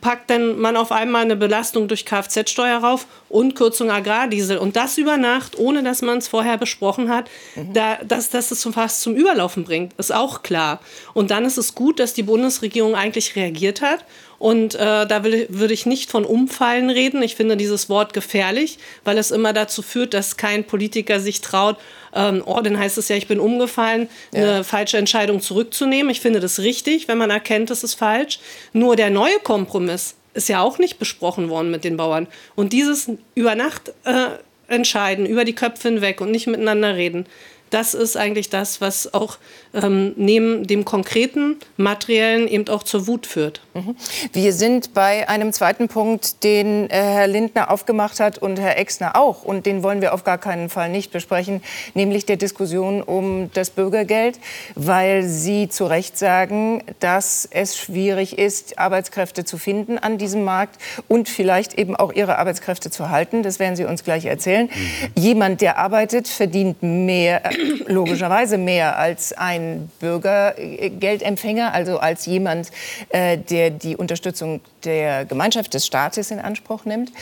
packt 0.00 0.30
dann 0.30 0.58
man 0.58 0.76
auf 0.76 0.92
einmal 0.92 1.22
eine 1.22 1.36
Belastung 1.36 1.88
durch 1.88 2.06
Kfz-Steuer 2.06 2.78
rauf 2.78 3.06
und 3.28 3.54
Kürzung 3.54 3.90
Agrardiesel. 3.90 4.58
Und 4.58 4.76
das 4.76 4.96
über 4.96 5.16
Nacht, 5.16 5.58
ohne 5.58 5.82
dass 5.82 6.02
man 6.02 6.18
es 6.18 6.28
vorher 6.28 6.56
besprochen 6.56 7.08
hat, 7.08 7.28
mhm. 7.56 7.72
da, 7.72 7.96
dass, 7.96 8.30
dass 8.30 8.50
es 8.50 8.62
fast 8.72 9.02
zum 9.02 9.14
Überlaufen 9.14 9.64
bringt, 9.64 9.92
ist 9.98 10.14
auch 10.14 10.42
klar. 10.42 10.80
Und 11.14 11.30
dann 11.30 11.44
ist 11.44 11.58
es 11.58 11.74
gut, 11.74 11.98
dass 11.98 12.14
die 12.14 12.22
Bundesregierung 12.22 12.94
eigentlich 12.94 13.36
reagiert 13.36 13.82
hat 13.82 14.04
und 14.42 14.74
äh, 14.74 15.06
da 15.06 15.22
will, 15.22 15.46
würde 15.50 15.72
ich 15.72 15.86
nicht 15.86 16.10
von 16.10 16.24
Umfallen 16.24 16.90
reden. 16.90 17.22
Ich 17.22 17.36
finde 17.36 17.56
dieses 17.56 17.88
Wort 17.88 18.12
gefährlich, 18.12 18.76
weil 19.04 19.16
es 19.16 19.30
immer 19.30 19.52
dazu 19.52 19.82
führt, 19.82 20.14
dass 20.14 20.36
kein 20.36 20.64
Politiker 20.64 21.20
sich 21.20 21.42
traut, 21.42 21.76
ähm, 22.12 22.42
oh, 22.44 22.60
dann 22.60 22.76
heißt 22.76 22.98
es 22.98 23.08
ja, 23.08 23.14
ich 23.14 23.28
bin 23.28 23.38
umgefallen, 23.38 24.08
ja. 24.34 24.40
eine 24.40 24.64
falsche 24.64 24.98
Entscheidung 24.98 25.40
zurückzunehmen. 25.40 26.10
Ich 26.10 26.20
finde 26.20 26.40
das 26.40 26.58
richtig, 26.58 27.06
wenn 27.06 27.18
man 27.18 27.30
erkennt, 27.30 27.70
es 27.70 27.84
ist 27.84 27.94
falsch. 27.94 28.40
Nur 28.72 28.96
der 28.96 29.10
neue 29.10 29.38
Kompromiss 29.44 30.16
ist 30.34 30.48
ja 30.48 30.60
auch 30.60 30.78
nicht 30.78 30.98
besprochen 30.98 31.48
worden 31.48 31.70
mit 31.70 31.84
den 31.84 31.96
Bauern. 31.96 32.26
Und 32.56 32.72
dieses 32.72 33.12
über 33.36 33.54
Nacht 33.54 33.92
äh, 34.02 34.30
entscheiden, 34.66 35.24
über 35.24 35.44
die 35.44 35.54
Köpfe 35.54 35.86
hinweg 35.86 36.20
und 36.20 36.32
nicht 36.32 36.48
miteinander 36.48 36.96
reden, 36.96 37.26
das 37.72 37.94
ist 37.94 38.16
eigentlich 38.16 38.50
das, 38.50 38.82
was 38.82 39.14
auch 39.14 39.38
ähm, 39.72 40.12
neben 40.16 40.66
dem 40.66 40.84
konkreten 40.84 41.56
Materiellen 41.78 42.46
eben 42.46 42.68
auch 42.68 42.82
zur 42.82 43.06
Wut 43.06 43.26
führt. 43.26 43.62
Mhm. 43.72 43.96
Wir 44.32 44.52
sind 44.52 44.92
bei 44.92 45.28
einem 45.28 45.52
zweiten 45.54 45.88
Punkt, 45.88 46.44
den 46.44 46.90
äh, 46.90 47.02
Herr 47.02 47.26
Lindner 47.26 47.70
aufgemacht 47.70 48.20
hat 48.20 48.36
und 48.38 48.60
Herr 48.60 48.76
Exner 48.76 49.16
auch. 49.16 49.42
Und 49.42 49.64
den 49.64 49.82
wollen 49.82 50.02
wir 50.02 50.12
auf 50.12 50.22
gar 50.22 50.36
keinen 50.36 50.68
Fall 50.68 50.90
nicht 50.90 51.12
besprechen, 51.12 51.62
nämlich 51.94 52.26
der 52.26 52.36
Diskussion 52.36 53.02
um 53.02 53.50
das 53.54 53.70
Bürgergeld, 53.70 54.38
weil 54.74 55.22
Sie 55.22 55.70
zu 55.70 55.86
Recht 55.86 56.18
sagen, 56.18 56.84
dass 57.00 57.48
es 57.50 57.78
schwierig 57.78 58.36
ist, 58.38 58.78
Arbeitskräfte 58.78 59.44
zu 59.46 59.56
finden 59.56 59.96
an 59.96 60.18
diesem 60.18 60.44
Markt 60.44 60.78
und 61.08 61.30
vielleicht 61.30 61.78
eben 61.78 61.96
auch 61.96 62.12
ihre 62.12 62.38
Arbeitskräfte 62.38 62.90
zu 62.90 63.08
halten. 63.08 63.42
Das 63.42 63.58
werden 63.58 63.76
Sie 63.76 63.86
uns 63.86 64.04
gleich 64.04 64.26
erzählen. 64.26 64.66
Mhm. 64.66 65.22
Jemand, 65.22 65.60
der 65.62 65.78
arbeitet, 65.78 66.28
verdient 66.28 66.82
mehr, 66.82 67.46
äh, 67.46 67.61
logischerweise 67.86 68.58
mehr 68.58 68.98
als 68.98 69.32
ein 69.32 69.90
Bürgergeldempfänger, 70.00 71.72
also 71.72 71.98
als 71.98 72.26
jemand, 72.26 72.70
äh, 73.10 73.38
der 73.38 73.70
die 73.70 73.96
Unterstützung 73.96 74.60
der 74.84 75.24
Gemeinschaft 75.24 75.74
des 75.74 75.86
Staates 75.86 76.30
in 76.30 76.38
Anspruch 76.38 76.84
nimmt. 76.84 77.12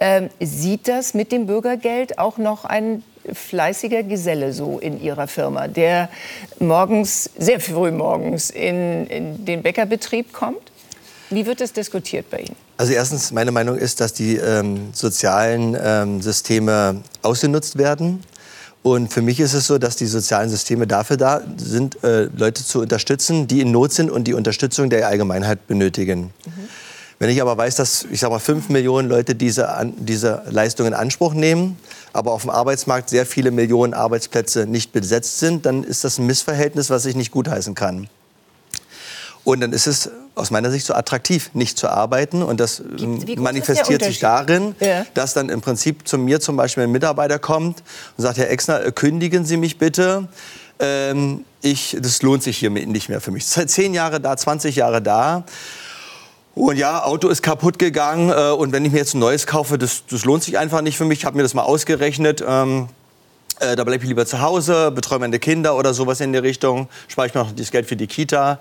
Ähm, 0.00 0.30
sieht 0.40 0.88
das 0.88 1.14
mit 1.14 1.32
dem 1.32 1.46
Bürgergeld 1.46 2.18
auch 2.18 2.38
noch 2.38 2.64
ein 2.64 3.02
fleißiger 3.32 4.02
Geselle 4.02 4.52
so 4.52 4.78
in 4.78 5.00
Ihrer 5.00 5.26
Firma, 5.26 5.68
der 5.68 6.08
morgens, 6.58 7.30
sehr 7.38 7.60
früh 7.60 7.90
morgens 7.90 8.50
in, 8.50 9.06
in 9.06 9.44
den 9.44 9.62
Bäckerbetrieb 9.62 10.32
kommt? 10.32 10.70
Wie 11.28 11.46
wird 11.46 11.60
das 11.60 11.72
diskutiert 11.72 12.28
bei 12.30 12.38
Ihnen? 12.38 12.56
Also 12.76 12.92
erstens, 12.92 13.30
meine 13.30 13.52
Meinung 13.52 13.76
ist, 13.76 14.00
dass 14.00 14.14
die 14.14 14.36
ähm, 14.36 14.88
sozialen 14.92 15.76
ähm, 15.80 16.22
Systeme 16.22 17.02
ausgenutzt 17.22 17.78
werden. 17.78 18.24
Und 18.82 19.12
für 19.12 19.20
mich 19.20 19.40
ist 19.40 19.52
es 19.52 19.66
so, 19.66 19.76
dass 19.76 19.96
die 19.96 20.06
sozialen 20.06 20.48
Systeme 20.48 20.86
dafür 20.86 21.18
da 21.18 21.42
sind, 21.58 22.02
äh, 22.02 22.24
Leute 22.36 22.64
zu 22.64 22.80
unterstützen, 22.80 23.46
die 23.46 23.60
in 23.60 23.70
Not 23.70 23.92
sind 23.92 24.10
und 24.10 24.24
die 24.24 24.34
Unterstützung 24.34 24.88
der 24.88 25.06
Allgemeinheit 25.06 25.66
benötigen. 25.66 26.32
Mhm. 26.46 26.68
Wenn 27.18 27.28
ich 27.28 27.42
aber 27.42 27.58
weiß, 27.58 27.76
dass 27.76 28.06
ich 28.10 28.20
sag 28.20 28.30
mal 28.30 28.38
fünf 28.38 28.70
Millionen 28.70 29.06
Leute 29.06 29.34
diese, 29.34 29.68
diese 29.98 30.42
Leistung 30.48 30.86
in 30.86 30.94
Anspruch 30.94 31.34
nehmen, 31.34 31.78
aber 32.14 32.32
auf 32.32 32.42
dem 32.42 32.50
Arbeitsmarkt 32.50 33.10
sehr 33.10 33.26
viele 33.26 33.50
Millionen 33.50 33.92
Arbeitsplätze 33.92 34.66
nicht 34.66 34.92
besetzt 34.92 35.38
sind, 35.38 35.66
dann 35.66 35.84
ist 35.84 36.02
das 36.02 36.16
ein 36.16 36.24
Missverhältnis, 36.24 36.88
was 36.88 37.04
ich 37.04 37.14
nicht 37.14 37.30
gutheißen 37.30 37.74
kann. 37.74 38.08
Und 39.44 39.60
dann 39.60 39.74
ist 39.74 39.86
es 39.86 40.10
aus 40.40 40.50
meiner 40.50 40.70
Sicht 40.70 40.86
so 40.86 40.94
attraktiv, 40.94 41.50
nicht 41.54 41.78
zu 41.78 41.88
arbeiten. 41.88 42.42
Und 42.42 42.60
das 42.60 42.82
wie 42.84 43.36
manifestiert 43.36 44.02
sich 44.02 44.18
darin, 44.18 44.74
ja. 44.80 45.06
dass 45.14 45.34
dann 45.34 45.48
im 45.48 45.60
Prinzip 45.60 46.08
zu 46.08 46.18
mir 46.18 46.40
zum 46.40 46.56
Beispiel 46.56 46.84
ein 46.84 46.92
Mitarbeiter 46.92 47.38
kommt 47.38 47.82
und 48.16 48.22
sagt, 48.22 48.38
Herr 48.38 48.50
Exner, 48.50 48.90
kündigen 48.92 49.44
Sie 49.44 49.56
mich 49.56 49.78
bitte. 49.78 50.28
Ähm, 50.80 51.44
ich, 51.62 51.96
das 52.00 52.22
lohnt 52.22 52.42
sich 52.42 52.58
hier 52.58 52.70
nicht 52.70 53.08
mehr 53.08 53.20
für 53.20 53.30
mich. 53.30 53.46
Seit 53.46 53.70
zehn 53.70 53.94
Jahre 53.94 54.20
da, 54.20 54.36
20 54.36 54.76
Jahre 54.76 55.02
da. 55.02 55.44
Und 56.54 56.76
ja, 56.76 57.04
Auto 57.04 57.28
ist 57.28 57.42
kaputt 57.42 57.78
gegangen. 57.78 58.30
Äh, 58.30 58.50
und 58.52 58.72
wenn 58.72 58.84
ich 58.84 58.92
mir 58.92 58.98
jetzt 58.98 59.14
ein 59.14 59.20
neues 59.20 59.46
kaufe, 59.46 59.78
das, 59.78 60.04
das 60.10 60.24
lohnt 60.24 60.42
sich 60.42 60.58
einfach 60.58 60.80
nicht 60.80 60.96
für 60.96 61.04
mich. 61.04 61.20
Ich 61.20 61.24
habe 61.24 61.36
mir 61.36 61.42
das 61.42 61.54
mal 61.54 61.62
ausgerechnet. 61.62 62.42
Ähm, 62.46 62.88
äh, 63.60 63.76
da 63.76 63.84
bleibe 63.84 64.02
ich 64.02 64.08
lieber 64.08 64.24
zu 64.24 64.40
Hause, 64.40 64.90
betreue 64.90 65.18
meine 65.18 65.38
Kinder 65.38 65.76
oder 65.76 65.92
sowas 65.92 66.20
in 66.20 66.32
die 66.32 66.38
Richtung. 66.38 66.88
Spare 67.08 67.28
ich 67.28 67.34
mir 67.34 67.42
noch 67.42 67.52
das 67.52 67.70
Geld 67.70 67.86
für 67.86 67.96
die 67.96 68.06
Kita. 68.06 68.58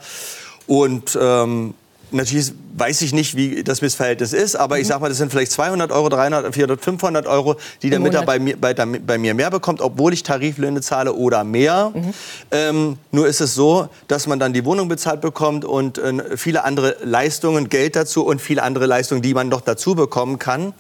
Und 0.70 1.18
ähm, 1.20 1.74
Natürlich 2.12 2.54
weiß 2.76 3.04
ich 3.04 3.14
nicht, 3.14 3.36
wie 3.36 3.64
das 3.64 3.82
Missverhältnis 3.82 4.34
ist, 4.34 4.56
aber 4.56 4.76
mhm. 4.76 4.82
ich 4.82 4.88
sage 4.88 5.02
mal, 5.02 5.10
das 5.10 5.18
sind 5.20 5.32
vielleicht 5.32 5.52
200 5.52 5.92
Euro, 5.92 6.10
300, 6.10 6.54
400, 6.54 6.84
500 6.84 7.28
Euro, 7.28 7.56
die 7.84 7.90
der 7.90 8.00
Mitarbeiter 8.00 8.26
bei 8.26 8.40
mir, 8.40 8.58
bei, 8.58 8.74
bei, 8.74 9.18
mir 9.18 9.36
mehr 9.36 9.52
bekommt, 9.52 9.80
obwohl 9.80 10.14
ich 10.14 10.24
Tariflöhne 10.24 10.82
zahle 10.82 11.14
oder 11.14 11.44
mehr. 11.44 11.92
Mhm. 11.94 12.14
Ähm, 12.52 12.98
nur 13.12 13.28
ist 13.28 13.42
es 13.42 13.54
so, 13.54 13.90
dass 14.08 14.26
man 14.26 14.40
dann 14.40 14.54
die 14.54 14.66
Wohnung 14.66 14.88
bezahlt 14.88 15.22
bekommt 15.22 15.66
und 15.66 16.00
äh, 16.00 16.36
viele 16.36 16.64
andere 16.64 16.98
Leistungen, 17.04 17.70
Geld 17.70 17.96
dazu 17.96 18.26
und 18.26 18.42
viele 18.42 18.64
andere 18.64 18.88
Leistungen, 18.88 19.22
die 19.22 19.36
man 19.36 19.50
noch 19.50 19.62
dazu 19.62 19.94
bekommen 19.94 20.40
kann. 20.40 20.74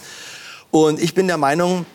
Und 0.71 0.99
ich 0.99 1.13
bin 1.13 1.27
der 1.27 1.37
Meinung, 1.37 1.85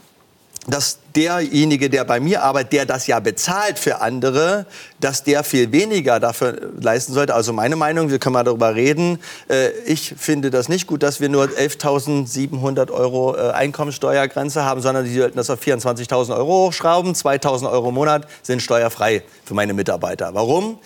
dass 0.67 0.99
derjenige, 1.15 1.91
der 1.91 2.05
bei 2.05 2.21
mir 2.21 2.43
arbeitet, 2.43 2.73
der 2.73 2.87
das 2.87 3.07
ja 3.07 3.21
bezahlt 3.21 3.79
für 3.79 4.01
andere, 4.01 4.67
dass 5.01 5.23
der 5.23 5.45
viel 5.45 5.71
weniger 5.73 6.21
dafür 6.21 6.73
leisten 6.81 7.12
sollte. 7.12 7.35
Also 7.35 7.53
meine 7.53 7.77
Meinung, 7.77 8.11
wir 8.11 8.19
können 8.19 8.33
mal 8.33 8.45
darüber 8.45 8.75
reden. 8.75 9.19
Äh, 9.49 9.71
ich 9.87 10.15
finde 10.17 10.51
das 10.51 10.69
nicht 10.69 10.87
gut, 10.87 11.03
dass 11.03 11.21
wir 11.21 11.29
nur 11.29 11.45
11.700 11.45 12.91
Euro 12.91 13.37
äh, 13.37 13.51
Einkommensteuergrenze 13.53 14.65
haben, 14.65 14.81
sondern 14.81 15.05
die 15.05 15.15
sollten 15.15 15.37
das 15.37 15.51
auf 15.51 15.61
24.000 15.61 16.37
Euro 16.37 16.67
hochschrauben. 16.67 17.12
2.000 17.15 17.71
Euro 17.71 17.91
im 17.91 17.95
Monat 17.95 18.27
sind 18.43 18.62
steuerfrei 18.62 19.23
für 19.45 19.55
meine 19.55 19.75
Mitarbeiter. 19.75 20.35
Warum? 20.35 20.79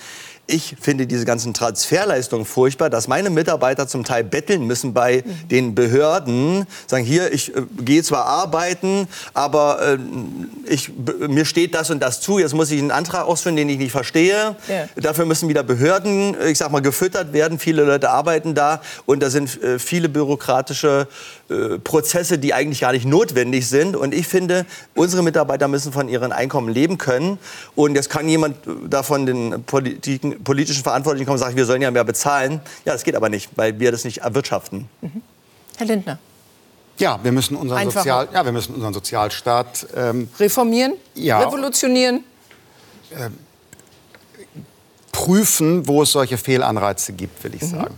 Ich 0.49 0.77
finde 0.81 1.07
diese 1.07 1.27
ganzen 1.27 1.53
Transferleistungen 1.53 2.47
furchtbar, 2.47 2.89
dass 2.89 3.07
meine 3.07 3.29
Mitarbeiter 3.29 3.87
zum 3.87 4.03
Teil 4.03 4.25
betteln 4.25 4.65
müssen 4.67 4.95
bei 4.95 5.23
den 5.51 5.75
Behörden, 5.75 6.67
sagen 6.87 7.05
hier, 7.05 7.33
ich 7.33 7.55
äh, 7.55 7.63
gehe 7.81 8.03
zwar 8.03 8.25
arbeiten, 8.25 9.07
aber 9.35 9.81
äh, 9.83 9.99
ich, 10.73 10.91
mir 11.29 11.45
steht 11.45 11.75
das 11.75 11.91
und 11.91 12.01
das 12.01 12.23
zu, 12.23 12.39
jetzt 12.39 12.55
muss 12.55 12.71
ich 12.71 12.81
einen 12.81 12.91
Antrag 12.91 13.27
ausführen, 13.27 13.57
den 13.57 13.69
ich 13.69 13.79
nicht 13.79 13.93
verstehe. 13.93 14.57
Ja. 14.69 14.89
Dafür 14.97 15.27
müssen 15.27 15.51
wieder 15.51 15.63
Behörden, 15.63 16.35
ich 16.47 16.57
sag 16.57 16.73
mal, 16.73 16.81
gefüttert 16.81 17.35
werden. 17.35 17.59
Viele 17.59 17.85
Leute 17.85 18.11
arbeiten 18.11 18.55
da 18.55 18.81
und 19.05 19.23
da 19.23 19.29
sind 19.29 19.63
äh, 19.63 19.79
viele 19.79 20.09
bürokratische 20.09 21.09
äh, 21.51 21.79
Prozesse, 21.79 22.39
die 22.39 22.53
eigentlich 22.53 22.81
gar 22.81 22.93
nicht 22.93 23.07
notwendig 23.07 23.69
sind. 23.69 23.97
Und 23.97 24.15
ich 24.15 24.29
finde, 24.29 24.67
unsere 24.95 25.23
Mitarbeiter 25.23 25.69
müssen 25.69 25.93
von 25.93 26.09
ihren 26.09 26.33
Einkommen 26.33 26.69
leben 26.69 26.99
können. 26.99 27.39
Und 27.75 27.95
jetzt 27.95 28.11
kann 28.11 28.29
jemand 28.29 28.57
davon 28.89 29.27
den 29.27 29.63
Politiken, 29.65 30.45
politischen 30.45 30.83
Verantwortlichen 30.83 31.27
kommen 31.27 31.37
und 31.37 31.45
sagen, 31.45 31.57
wir 31.57 31.65
sollen 31.65 31.83
ja 31.83 31.91
mehr 31.91 32.05
bezahlen. 32.05 32.61
Ja, 32.85 32.93
das 32.93 33.05
geht 33.05 33.17
aber 33.17 33.29
nicht, 33.29 33.51
weil 33.57 33.79
wir 33.81 33.93
das 33.93 34.05
nicht 34.05 34.19
erwirtschaften. 34.19 34.89
Mhm. 35.01 35.23
Herr 35.77 35.87
Lindner. 35.87 36.19
Ja, 36.99 37.21
wir 37.23 37.33
müssen 37.33 37.57
unseren, 37.57 37.91
Sozial, 37.91 38.29
ja, 38.33 38.45
wir 38.45 38.53
müssen 38.53 38.75
unseren 38.75 38.93
Sozialstaat 38.93 39.87
ähm, 39.95 40.29
reformieren, 40.41 40.95
ja, 41.15 41.39
revolutionieren. 41.41 42.25
Äh, 43.11 43.31
prüfen, 45.19 45.89
wo 45.89 46.03
es 46.03 46.13
solche 46.13 46.39
Fehlanreize 46.39 47.13
gibt, 47.13 47.43
will 47.43 47.53
ich 47.53 47.63
mhm. 47.63 47.67
sagen. 47.67 47.95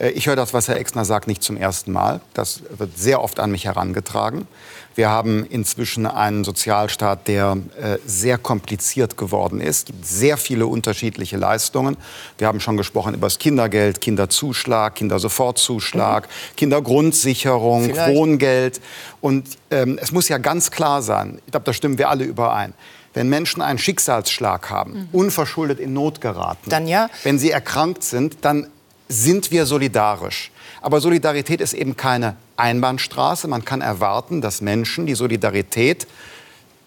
Äh, 0.00 0.10
ich 0.10 0.26
höre 0.26 0.34
das, 0.34 0.52
was 0.52 0.66
Herr 0.66 0.76
Exner 0.76 1.04
sagt, 1.04 1.28
nicht 1.28 1.40
zum 1.40 1.56
ersten 1.56 1.92
Mal. 1.92 2.20
Das 2.34 2.62
wird 2.76 2.98
sehr 2.98 3.22
oft 3.22 3.38
an 3.38 3.52
mich 3.52 3.66
herangetragen. 3.66 4.48
Wir 4.96 5.08
haben 5.08 5.46
inzwischen 5.46 6.04
einen 6.04 6.42
Sozialstaat, 6.42 7.28
der 7.28 7.58
äh, 7.80 7.98
sehr 8.04 8.38
kompliziert 8.38 9.16
geworden 9.16 9.60
ist. 9.60 9.78
Es 9.78 9.84
gibt 9.84 10.04
sehr 10.04 10.36
viele 10.36 10.66
unterschiedliche 10.66 11.36
Leistungen. 11.36 11.96
Wir 12.38 12.48
haben 12.48 12.58
schon 12.58 12.76
gesprochen 12.76 13.14
über 13.14 13.28
das 13.28 13.38
Kindergeld, 13.38 14.00
Kinderzuschlag, 14.00 14.96
Kindersofortzuschlag, 14.96 16.24
mhm. 16.24 16.56
Kindergrundsicherung, 16.56 17.84
Vielleicht. 17.84 18.16
Wohngeld. 18.16 18.80
Und 19.20 19.46
ähm, 19.70 19.96
es 20.02 20.10
muss 20.10 20.28
ja 20.28 20.38
ganz 20.38 20.72
klar 20.72 21.02
sein, 21.02 21.40
ich 21.46 21.52
glaube, 21.52 21.66
da 21.66 21.72
stimmen 21.72 21.98
wir 21.98 22.08
alle 22.08 22.24
überein, 22.24 22.74
wenn 23.14 23.28
Menschen 23.28 23.62
einen 23.62 23.78
Schicksalsschlag 23.78 24.68
haben, 24.70 24.92
mhm. 24.92 25.08
unverschuldet 25.12 25.80
in 25.80 25.92
Not 25.92 26.20
geraten, 26.20 26.68
dann 26.68 26.86
ja. 26.86 27.08
wenn 27.22 27.38
sie 27.38 27.50
erkrankt 27.50 28.02
sind, 28.02 28.38
dann 28.42 28.68
sind 29.08 29.50
wir 29.50 29.66
solidarisch. 29.66 30.50
Aber 30.82 31.00
Solidarität 31.00 31.60
ist 31.60 31.72
eben 31.72 31.96
keine 31.96 32.36
Einbahnstraße. 32.56 33.48
Man 33.48 33.64
kann 33.64 33.80
erwarten, 33.80 34.40
dass 34.40 34.60
Menschen 34.60 35.06
die 35.06 35.14
Solidarität 35.14 36.06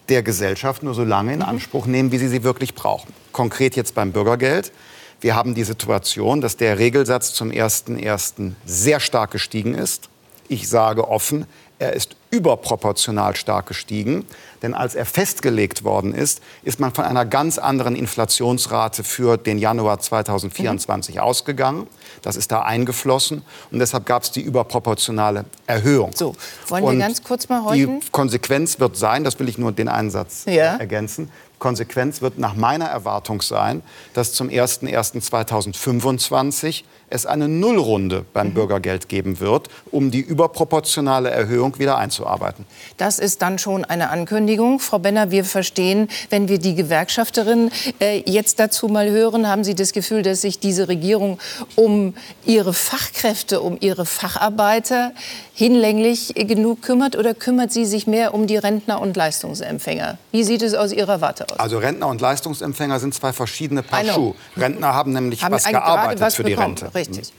der 0.08 0.22
Gesellschaft 0.22 0.82
nur 0.82 0.94
so 0.94 1.04
lange 1.04 1.32
in 1.32 1.40
mhm. 1.40 1.46
Anspruch 1.46 1.86
nehmen, 1.86 2.12
wie 2.12 2.18
sie 2.18 2.28
sie 2.28 2.44
wirklich 2.44 2.74
brauchen. 2.74 3.12
Konkret 3.32 3.76
jetzt 3.76 3.94
beim 3.94 4.12
Bürgergeld. 4.12 4.72
Wir 5.20 5.34
haben 5.34 5.54
die 5.54 5.64
Situation, 5.64 6.40
dass 6.40 6.56
der 6.56 6.78
Regelsatz 6.78 7.34
zum 7.34 7.50
1.1. 7.50 8.52
sehr 8.64 9.00
stark 9.00 9.32
gestiegen 9.32 9.74
ist. 9.74 10.08
Ich 10.48 10.68
sage 10.68 11.08
offen, 11.08 11.46
er 11.78 11.92
ist 11.92 12.16
überproportional 12.30 13.36
stark 13.36 13.66
gestiegen. 13.66 14.26
Denn 14.62 14.74
als 14.74 14.94
er 14.94 15.06
festgelegt 15.06 15.84
worden 15.84 16.14
ist, 16.14 16.40
ist 16.62 16.80
man 16.80 16.92
von 16.92 17.04
einer 17.04 17.24
ganz 17.24 17.58
anderen 17.58 17.94
Inflationsrate 17.94 19.04
für 19.04 19.36
den 19.36 19.58
Januar 19.58 20.00
2024 20.00 21.16
mhm. 21.16 21.20
ausgegangen. 21.20 21.86
Das 22.22 22.36
ist 22.36 22.50
da 22.50 22.62
eingeflossen. 22.62 23.42
Und 23.70 23.78
deshalb 23.78 24.04
gab 24.06 24.24
es 24.24 24.32
die 24.32 24.40
überproportionale 24.40 25.44
Erhöhung. 25.66 26.10
So, 26.14 26.34
wollen 26.68 26.84
wir 26.84 27.06
ganz 27.06 27.22
kurz 27.22 27.48
mal 27.48 27.64
heute? 27.64 27.86
Die 27.86 28.00
Konsequenz 28.10 28.80
wird 28.80 28.96
sein, 28.96 29.24
das 29.24 29.38
will 29.38 29.48
ich 29.48 29.58
nur 29.58 29.72
den 29.72 29.88
Einsatz 29.88 30.44
ja. 30.46 30.76
ergänzen, 30.76 31.30
Konsequenz 31.58 32.22
wird 32.22 32.38
nach 32.38 32.54
meiner 32.54 32.86
Erwartung 32.86 33.42
sein, 33.42 33.82
dass 34.14 34.32
zum 34.32 34.48
01.01.2025 34.48 36.84
es 37.10 37.26
eine 37.26 37.48
Nullrunde 37.48 38.24
beim 38.32 38.48
mhm. 38.48 38.54
Bürgergeld 38.54 39.08
geben 39.08 39.40
wird, 39.40 39.68
um 39.90 40.10
die 40.10 40.20
überproportionale 40.20 41.30
Erhöhung 41.30 41.78
wieder 41.78 41.96
einzuarbeiten. 41.96 42.64
Das 42.96 43.18
ist 43.18 43.42
dann 43.42 43.58
schon 43.58 43.84
eine 43.84 44.10
Ankündigung. 44.10 44.80
Frau 44.80 44.98
Benner, 44.98 45.30
wir 45.30 45.44
verstehen, 45.44 46.08
wenn 46.30 46.48
wir 46.48 46.58
die 46.58 46.74
Gewerkschafterin 46.74 47.70
äh, 48.00 48.22
jetzt 48.26 48.60
dazu 48.60 48.88
mal 48.88 49.10
hören, 49.10 49.48
haben 49.48 49.64
Sie 49.64 49.74
das 49.74 49.92
Gefühl, 49.92 50.22
dass 50.22 50.42
sich 50.42 50.58
diese 50.58 50.88
Regierung 50.88 51.38
um 51.76 52.14
ihre 52.44 52.74
Fachkräfte, 52.74 53.60
um 53.60 53.78
ihre 53.80 54.06
Facharbeiter 54.06 55.12
hinlänglich 55.54 56.34
genug 56.36 56.82
kümmert 56.82 57.16
oder 57.16 57.34
kümmert 57.34 57.72
sie 57.72 57.84
sich 57.84 58.06
mehr 58.06 58.32
um 58.32 58.46
die 58.46 58.56
Rentner 58.56 59.00
und 59.00 59.16
Leistungsempfänger? 59.16 60.18
Wie 60.30 60.44
sieht 60.44 60.62
es 60.62 60.74
aus 60.74 60.92
Ihrer 60.92 61.20
Warte 61.20 61.47
aus? 61.52 61.58
Also 61.58 61.78
Rentner 61.78 62.08
und 62.08 62.20
Leistungsempfänger 62.20 63.00
sind 63.00 63.14
zwei 63.14 63.32
verschiedene 63.32 63.82
Paar 63.82 64.04
Schuhe. 64.04 64.34
Rentner 64.56 64.94
haben 64.94 65.12
nämlich 65.12 65.42
haben 65.42 65.52
was 65.52 65.64
gearbeitet 65.64 66.20
was 66.20 66.34
für 66.34 66.44
die 66.44 66.54
Rente. 66.54 66.92
Richtig. 66.94 67.32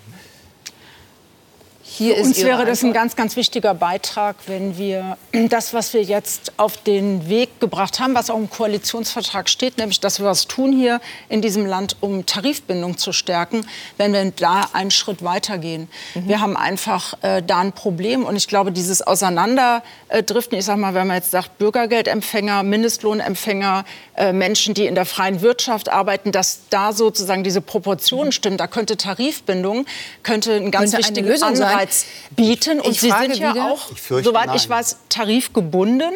Hier 2.00 2.16
Für 2.16 2.22
uns 2.22 2.42
wäre 2.44 2.66
das 2.66 2.82
ein 2.82 2.94
ganz, 2.94 3.18
ganz 3.18 3.36
wichtiger 3.36 3.74
Beitrag, 3.74 4.38
wenn 4.48 4.78
wir 4.78 5.18
das, 5.50 5.74
was 5.74 5.94
wir 5.94 6.02
jetzt 6.02 6.54
auf 6.56 6.78
den 6.78 7.28
Weg 7.28 7.60
gebracht 7.60 8.00
haben, 8.00 8.16
was 8.16 8.30
auch 8.30 8.38
im 8.38 8.50
Koalitionsvertrag 8.50 9.50
steht, 9.50 9.78
nämlich, 9.78 10.00
dass 10.00 10.18
wir 10.18 10.26
was 10.26 10.48
tun 10.48 10.72
hier 10.72 11.02
in 11.28 11.42
diesem 11.42 11.66
Land, 11.66 11.98
um 12.00 12.26
Tarifbindung 12.26 12.98
zu 12.98 13.12
stärken, 13.12 13.66
wenn 13.98 14.14
wir 14.14 14.32
da 14.32 14.70
einen 14.72 14.92
Schritt 14.92 15.26
weitergehen. 15.26 15.90
Mhm. 16.16 16.30
Wir 16.30 16.40
haben 16.40 16.56
einfach 16.56 17.16
äh, 17.22 17.44
da 17.46 17.60
ein 17.60 17.74
Problem 17.74 18.24
und 18.24 18.38
ich 18.38 18.48
glaube, 18.48 18.72
dieses 18.72 19.02
Auseinanderdriften, 19.02 20.58
ich 20.58 20.64
sage 20.64 20.80
mal, 20.80 20.94
wenn 20.94 21.06
man 21.06 21.18
jetzt 21.18 21.32
sagt, 21.32 21.58
Bürgergeldempfänger, 21.58 22.64
Mindestlohnempfänger, 22.64 23.84
äh, 24.16 24.32
Menschen, 24.32 24.74
die 24.74 24.86
in 24.86 24.96
der 24.96 25.06
freien 25.06 25.42
Wirtschaft 25.42 25.90
arbeiten, 25.90 26.32
dass 26.32 26.62
da 26.70 26.94
sozusagen 26.94 27.44
diese 27.44 27.60
Proportionen 27.60 28.28
mhm. 28.28 28.32
stimmen, 28.32 28.58
da 28.58 28.68
könnte 28.68 28.96
Tarifbindung 28.96 29.86
könnte 30.24 30.54
ein 30.54 30.72
ganz 30.72 30.94
könnte 30.94 31.08
wichtiger 31.10 31.46
Anreiz 31.46 31.89
bereits 31.90 32.06
bieten. 32.32 32.80
Und 32.80 32.92
ich 32.92 33.02
Sie 33.02 33.12
sind 33.12 33.38
ja 33.38 33.54
wieder, 33.54 33.66
auch, 33.66 33.92
ich 33.92 34.02
soweit 34.24 34.48
nein. 34.48 34.56
ich 34.56 34.70
weiß, 34.70 34.98
tarifgebunden. 35.10 36.12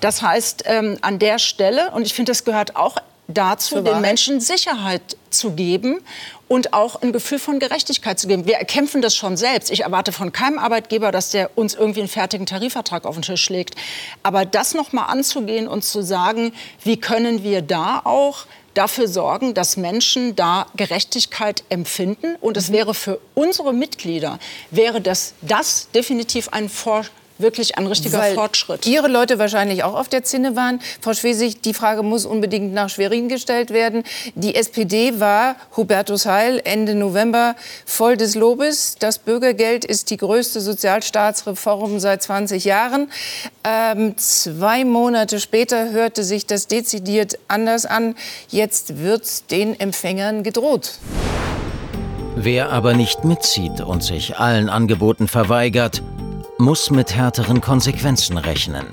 Das 0.00 0.22
heißt, 0.22 0.64
ähm, 0.66 0.98
an 1.00 1.18
der 1.18 1.38
Stelle, 1.38 1.90
und 1.92 2.02
ich 2.02 2.14
finde, 2.14 2.32
das 2.32 2.44
gehört 2.44 2.76
auch 2.76 2.96
dazu, 3.26 3.80
den 3.80 4.02
Menschen 4.02 4.40
Sicherheit 4.40 5.16
zu 5.30 5.52
geben 5.52 6.00
und 6.46 6.74
auch 6.74 7.00
ein 7.00 7.10
Gefühl 7.10 7.38
von 7.38 7.58
Gerechtigkeit 7.58 8.18
zu 8.18 8.28
geben. 8.28 8.46
Wir 8.46 8.56
erkämpfen 8.56 9.00
das 9.00 9.16
schon 9.16 9.38
selbst. 9.38 9.70
Ich 9.70 9.80
erwarte 9.80 10.12
von 10.12 10.30
keinem 10.30 10.58
Arbeitgeber, 10.58 11.10
dass 11.10 11.30
der 11.30 11.56
uns 11.56 11.74
irgendwie 11.74 12.00
einen 12.00 12.10
fertigen 12.10 12.44
Tarifvertrag 12.44 13.06
auf 13.06 13.16
den 13.16 13.22
Tisch 13.22 13.48
legt. 13.48 13.76
Aber 14.22 14.44
das 14.44 14.74
noch 14.74 14.92
mal 14.92 15.06
anzugehen 15.06 15.66
und 15.66 15.84
zu 15.84 16.02
sagen, 16.02 16.52
wie 16.82 16.98
können 16.98 17.42
wir 17.42 17.62
da 17.62 18.02
auch 18.04 18.44
dafür 18.74 19.08
sorgen, 19.08 19.54
dass 19.54 19.76
Menschen 19.76 20.36
da 20.36 20.66
Gerechtigkeit 20.76 21.64
empfinden. 21.68 22.36
Und 22.40 22.56
es 22.56 22.68
mhm. 22.68 22.74
wäre 22.74 22.94
für 22.94 23.20
unsere 23.34 23.72
Mitglieder, 23.72 24.38
wäre 24.70 25.00
das, 25.00 25.34
das 25.42 25.88
definitiv 25.92 26.48
ein 26.50 26.68
Vorschlag 26.68 27.23
wirklich 27.38 27.76
ein 27.78 27.86
richtiger 27.86 28.18
Weil 28.18 28.34
Fortschritt. 28.34 28.86
Ihre 28.86 29.08
Leute 29.08 29.38
wahrscheinlich 29.38 29.84
auch 29.84 29.94
auf 29.94 30.08
der 30.08 30.22
Zinne 30.24 30.56
waren. 30.56 30.80
Frau 31.00 31.14
Schwesig, 31.14 31.60
die 31.60 31.74
Frage 31.74 32.02
muss 32.02 32.26
unbedingt 32.26 32.72
nach 32.72 32.88
Schwerin 32.88 33.28
gestellt 33.28 33.70
werden. 33.70 34.04
Die 34.34 34.54
SPD 34.54 35.20
war, 35.20 35.56
Hubertus 35.76 36.26
Heil, 36.26 36.60
Ende 36.64 36.94
November 36.94 37.56
voll 37.86 38.16
des 38.16 38.34
Lobes. 38.34 38.96
Das 38.98 39.18
Bürgergeld 39.18 39.84
ist 39.84 40.10
die 40.10 40.16
größte 40.16 40.60
Sozialstaatsreform 40.60 41.98
seit 42.00 42.22
20 42.22 42.64
Jahren. 42.64 43.10
Ähm, 43.64 44.16
zwei 44.16 44.84
Monate 44.84 45.40
später 45.40 45.90
hörte 45.90 46.22
sich 46.24 46.46
das 46.46 46.66
dezidiert 46.66 47.38
anders 47.48 47.86
an. 47.86 48.14
Jetzt 48.48 48.98
wird 48.98 49.50
den 49.50 49.78
Empfängern 49.78 50.42
gedroht. 50.42 50.98
Wer 52.36 52.72
aber 52.72 52.94
nicht 52.94 53.24
mitzieht 53.24 53.80
und 53.80 54.02
sich 54.02 54.38
allen 54.38 54.68
Angeboten 54.68 55.28
verweigert, 55.28 56.02
muss 56.58 56.90
mit 56.90 57.14
härteren 57.14 57.60
Konsequenzen 57.60 58.38
rechnen. 58.38 58.86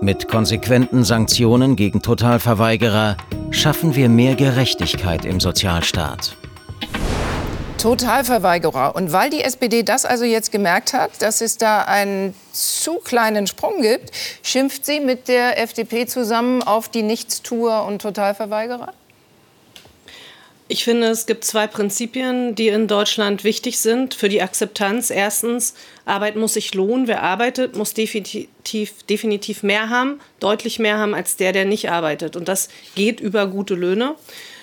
Mit 0.00 0.26
konsequenten 0.26 1.04
Sanktionen 1.04 1.76
gegen 1.76 2.02
Totalverweigerer 2.02 3.16
schaffen 3.50 3.94
wir 3.94 4.08
mehr 4.08 4.34
Gerechtigkeit 4.34 5.24
im 5.24 5.38
Sozialstaat. 5.38 6.36
Totalverweigerer. 7.78 8.94
Und 8.94 9.12
weil 9.12 9.28
die 9.30 9.42
SPD 9.42 9.82
das 9.82 10.04
also 10.04 10.24
jetzt 10.24 10.50
gemerkt 10.50 10.92
hat, 10.92 11.20
dass 11.20 11.40
es 11.40 11.58
da 11.58 11.82
einen 11.82 12.34
zu 12.52 12.98
kleinen 12.98 13.46
Sprung 13.46 13.82
gibt, 13.82 14.12
schimpft 14.42 14.86
sie 14.86 15.00
mit 15.00 15.28
der 15.28 15.60
FDP 15.60 16.06
zusammen 16.06 16.62
auf 16.62 16.88
die 16.88 17.02
Nichtstuer 17.02 17.84
und 17.84 18.00
Totalverweigerer? 18.00 18.92
Ich 20.68 20.84
finde, 20.84 21.08
es 21.08 21.26
gibt 21.26 21.44
zwei 21.44 21.66
Prinzipien, 21.66 22.54
die 22.54 22.68
in 22.68 22.86
Deutschland 22.88 23.44
wichtig 23.44 23.78
sind 23.78 24.14
für 24.14 24.28
die 24.28 24.42
Akzeptanz. 24.42 25.10
Erstens, 25.10 25.74
Arbeit 26.04 26.36
muss 26.36 26.54
sich 26.54 26.72
lohnen. 26.74 27.08
Wer 27.08 27.22
arbeitet, 27.22 27.76
muss 27.76 27.94
definitiv, 27.94 28.48
definitiv 29.08 29.62
mehr 29.62 29.90
haben, 29.90 30.20
deutlich 30.40 30.78
mehr 30.78 30.98
haben 30.98 31.14
als 31.14 31.36
der, 31.36 31.52
der 31.52 31.64
nicht 31.64 31.90
arbeitet. 31.90 32.36
Und 32.36 32.48
das 32.48 32.68
geht 32.94 33.20
über 33.20 33.46
gute 33.48 33.74
Löhne. 33.74 34.14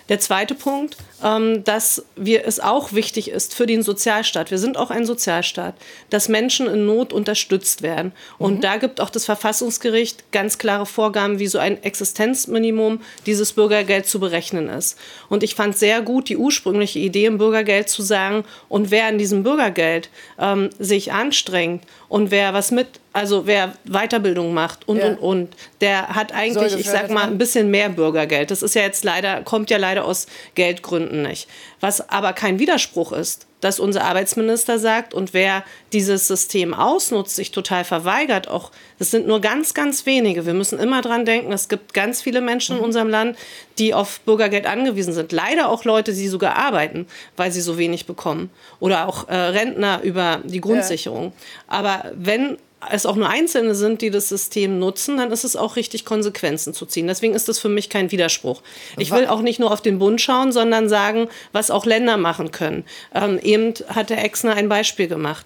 Der 0.08 0.20
zweite 0.20 0.56
Punkt, 0.56 0.98
dass 1.22 2.06
wir, 2.16 2.48
es 2.48 2.60
auch 2.60 2.94
wichtig 2.94 3.30
ist 3.30 3.54
für 3.54 3.66
den 3.66 3.84
Sozialstaat, 3.84 4.52
wir 4.52 4.58
sind 4.58 4.78
auch 4.78 4.90
ein 4.90 5.06
Sozialstaat, 5.06 5.76
dass 6.10 6.30
Menschen 6.30 6.68
in 6.68 6.86
Not 6.86 7.12
unterstützt 7.12 7.82
werden. 7.82 8.14
Und 8.38 8.58
mhm. 8.58 8.62
da 8.62 8.78
gibt 8.78 9.02
auch 9.02 9.10
das 9.10 9.26
Verfassungsgericht 9.26 10.32
ganz 10.32 10.58
klare 10.58 10.86
Vorgaben, 10.86 11.40
wie 11.40 11.48
so 11.48 11.60
ein 11.60 11.84
Existenzminimum 11.84 13.02
dieses 13.26 13.54
Bürgergeld 13.54 14.06
zu 14.06 14.20
berechnen 14.20 14.70
ist. 14.70 14.98
Und 15.30 15.44
ich 15.44 15.56
fand 15.56 15.78
sehr 15.78 16.02
gut 16.02 16.30
die 16.30 16.38
ursprüngliche 16.38 17.00
Idee 17.00 17.26
im 17.26 17.38
Bürgergeld 17.38 17.90
zu 17.90 18.02
sagen, 18.02 18.46
und 18.70 18.92
wer 18.92 19.06
an 19.06 19.18
diesem 19.18 19.44
Bürgergeld 19.44 20.10
ähm, 20.40 20.70
sich 20.80 21.12
anstrengt 21.12 21.84
und 22.10 22.32
wer 22.32 22.54
was 22.54 22.72
mit 22.72 23.00
also 23.12 23.48
wer 23.48 23.74
Weiterbildung 23.86 24.54
macht 24.54 24.88
und, 24.88 24.98
ja. 24.98 25.08
und, 25.08 25.18
und, 25.18 25.56
der 25.82 26.10
hat 26.10 26.34
eigentlich, 26.34 26.76
ich 26.76 26.90
sag 26.90 27.10
mal, 27.10 27.26
ein 27.26 27.38
bisschen 27.38 27.72
mehr 27.72 27.90
Bürgergeld. 27.90 28.52
Das 28.52 28.62
ist 28.62 28.76
ja 28.76 28.84
jetzt 28.84 29.04
leider, 29.04 29.42
kommt 29.42 29.70
ja 29.70 29.78
leider 29.78 30.06
aus 30.06 30.28
Geldgründen 30.54 31.24
nicht. 31.24 31.48
Was 31.80 32.10
aber 32.10 32.34
kein 32.34 32.60
Widerspruch 32.60 33.12
ist, 33.12 33.48
dass 33.62 33.80
unser 33.80 34.04
Arbeitsminister 34.06 34.80
sagt, 34.80 35.14
und 35.14 35.34
wer 35.34 35.64
dieses 35.92 36.28
System 36.28 36.74
ausnutzt, 36.74 37.36
sich 37.36 37.52
total 37.52 37.84
verweigert, 37.84 38.48
auch, 38.48 38.72
das 39.00 39.12
sind 39.12 39.28
nur 39.28 39.42
ganz, 39.42 39.74
ganz 39.74 40.06
wenige. 40.06 40.46
Wir 40.46 40.54
müssen 40.54 40.80
immer 40.80 41.02
dran 41.02 41.26
denken, 41.26 41.52
es 41.52 41.68
gibt 41.68 41.94
ganz 41.94 42.22
viele 42.22 42.42
Menschen 42.42 42.74
in 42.74 42.80
mhm. 42.80 42.86
unserem 42.86 43.10
Land, 43.10 43.38
die 43.78 43.94
auf 43.94 44.22
Bürgergeld 44.22 44.66
angewiesen 44.66 45.14
sind. 45.14 45.32
Leider 45.32 45.70
auch 45.70 45.84
Leute, 45.84 46.14
die 46.14 46.28
sogar 46.28 46.56
arbeiten, 46.56 47.08
weil 47.36 47.52
sie 47.52 47.62
so 47.62 47.78
wenig 47.78 48.06
bekommen. 48.06 48.50
Oder 48.80 49.08
auch 49.08 49.28
äh, 49.28 49.36
Rentner 49.36 50.02
über 50.04 50.42
die 50.44 50.62
Grundsicherung. 50.62 51.26
Ja. 51.26 51.32
Aber 51.68 52.12
wenn 52.16 52.58
es 52.90 53.06
auch 53.06 53.16
nur 53.16 53.30
Einzelne 53.30 53.76
sind, 53.76 54.02
die 54.02 54.10
das 54.10 54.30
System 54.30 54.80
nutzen, 54.80 55.18
dann 55.18 55.32
ist 55.32 55.44
es 55.44 55.56
auch 55.56 55.76
richtig, 55.76 56.06
Konsequenzen 56.06 56.74
zu 56.74 56.86
ziehen. 56.86 57.08
Deswegen 57.08 57.34
ist 57.34 57.50
das 57.50 57.60
für 57.60 57.70
mich 57.70 57.90
kein 57.90 58.12
Widerspruch. 58.12 58.62
Ich 58.98 59.12
will 59.12 59.28
auch 59.28 59.42
nicht 59.42 59.60
nur 59.60 59.72
auf 59.72 59.82
den 59.82 60.00
Bund 60.00 60.22
schauen, 60.22 60.52
sondern 60.52 60.88
sagen, 60.88 61.28
was 61.52 61.72
auch 61.72 61.86
Länder 61.86 62.18
machen 62.18 62.52
können. 62.52 62.86
Ähm, 63.14 63.40
eben 63.42 63.74
hat 63.88 64.10
der 64.10 64.24
Exner 64.24 64.56
ein 64.56 64.70
Beispiel 64.70 65.08
gemacht. 65.08 65.46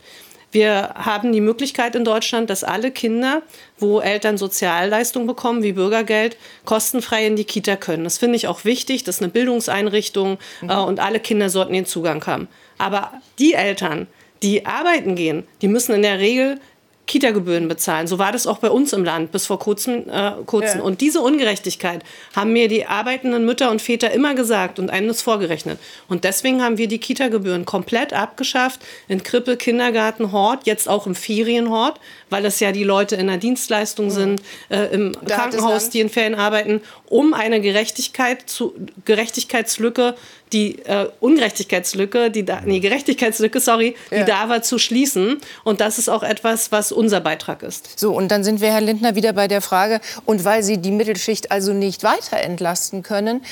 Wir 0.51 0.93
haben 0.93 1.31
die 1.31 1.41
Möglichkeit 1.41 1.95
in 1.95 2.05
Deutschland, 2.05 2.51
dass 2.51 2.63
alle 2.63 2.91
Kinder, 2.91 3.41
wo 3.79 3.99
Eltern 3.99 4.37
Sozialleistungen 4.37 5.25
bekommen, 5.25 5.63
wie 5.63 5.73
Bürgergeld, 5.73 6.37
kostenfrei 6.63 7.25
in 7.25 7.35
die 7.35 7.43
Kita 7.43 7.75
können. 7.75 8.03
Das 8.03 8.19
finde 8.19 8.35
ich 8.35 8.47
auch 8.47 8.63
wichtig. 8.63 9.03
Das 9.03 9.15
ist 9.15 9.23
eine 9.23 9.31
Bildungseinrichtung 9.31 10.37
äh, 10.61 10.75
und 10.75 10.99
alle 10.99 11.19
Kinder 11.19 11.49
sollten 11.49 11.73
den 11.73 11.87
Zugang 11.87 12.23
haben. 12.27 12.47
Aber 12.77 13.13
die 13.39 13.55
Eltern, 13.55 14.05
die 14.43 14.67
arbeiten 14.67 15.15
gehen, 15.15 15.47
die 15.63 15.67
müssen 15.67 15.95
in 15.95 16.03
der 16.03 16.19
Regel 16.19 16.59
Kita-Gebühren 17.05 17.67
bezahlen. 17.67 18.07
So 18.07 18.17
war 18.17 18.31
das 18.31 18.47
auch 18.47 18.59
bei 18.59 18.69
uns 18.69 18.93
im 18.93 19.03
Land 19.03 19.31
bis 19.31 19.45
vor 19.45 19.59
kurzem. 19.59 20.09
Äh, 20.09 20.31
kurzem. 20.45 20.79
Ja. 20.79 20.85
Und 20.85 21.01
diese 21.01 21.19
Ungerechtigkeit 21.19 22.01
haben 22.33 22.53
mir 22.53 22.69
die 22.69 22.85
arbeitenden 22.85 23.45
Mütter 23.45 23.71
und 23.71 23.81
Väter 23.81 24.11
immer 24.11 24.35
gesagt 24.35 24.79
und 24.79 24.89
einem 24.89 25.09
das 25.09 25.21
vorgerechnet. 25.21 25.79
Und 26.07 26.23
deswegen 26.23 26.63
haben 26.63 26.77
wir 26.77 26.87
die 26.87 26.99
Kita-Gebühren 26.99 27.65
komplett 27.65 28.13
abgeschafft 28.13 28.79
in 29.09 29.21
Krippe, 29.21 29.57
Kindergarten, 29.57 30.31
Hort, 30.31 30.65
jetzt 30.65 30.87
auch 30.87 31.05
im 31.05 31.13
Ferienhort, 31.13 31.99
weil 32.29 32.45
es 32.45 32.61
ja 32.61 32.71
die 32.71 32.85
Leute 32.85 33.17
in 33.17 33.27
der 33.27 33.37
Dienstleistung 33.37 34.05
mhm. 34.05 34.11
sind, 34.11 34.41
äh, 34.69 34.93
im 34.93 35.11
da 35.25 35.35
Krankenhaus, 35.35 35.89
die 35.89 35.99
in 35.99 36.09
Ferien 36.09 36.35
arbeiten, 36.35 36.81
um 37.07 37.33
eine 37.33 37.59
Gerechtigkeit 37.59 38.49
zu, 38.49 38.73
Gerechtigkeitslücke 39.03 40.15
die 40.53 40.79
äh, 40.85 41.07
Ungerechtigkeitslücke, 41.19 42.31
die 42.31 42.45
da, 42.45 42.61
nee, 42.63 42.79
Gerechtigkeitslücke, 42.79 43.59
sorry, 43.59 43.95
die 44.11 44.17
ja. 44.17 44.23
da 44.23 44.49
war, 44.49 44.61
zu 44.61 44.77
schließen. 44.77 45.41
Und 45.63 45.81
das 45.81 45.97
ist 45.97 46.09
auch 46.09 46.23
etwas, 46.23 46.71
was 46.71 46.91
unser 46.91 47.19
Beitrag 47.19 47.63
ist. 47.63 47.99
So, 47.99 48.15
und 48.15 48.29
dann 48.29 48.43
sind 48.43 48.61
wir, 48.61 48.71
Herr 48.71 48.81
Lindner, 48.81 49.15
wieder 49.15 49.33
bei 49.33 49.47
der 49.47 49.61
Frage, 49.61 49.99
und 50.25 50.45
weil 50.45 50.63
Sie 50.63 50.77
die 50.77 50.91
Mittelschicht 50.91 51.51
also 51.51 51.73
nicht 51.73 52.03
weiter 52.03 52.37
entlasten 52.37 53.03
können, 53.03 53.43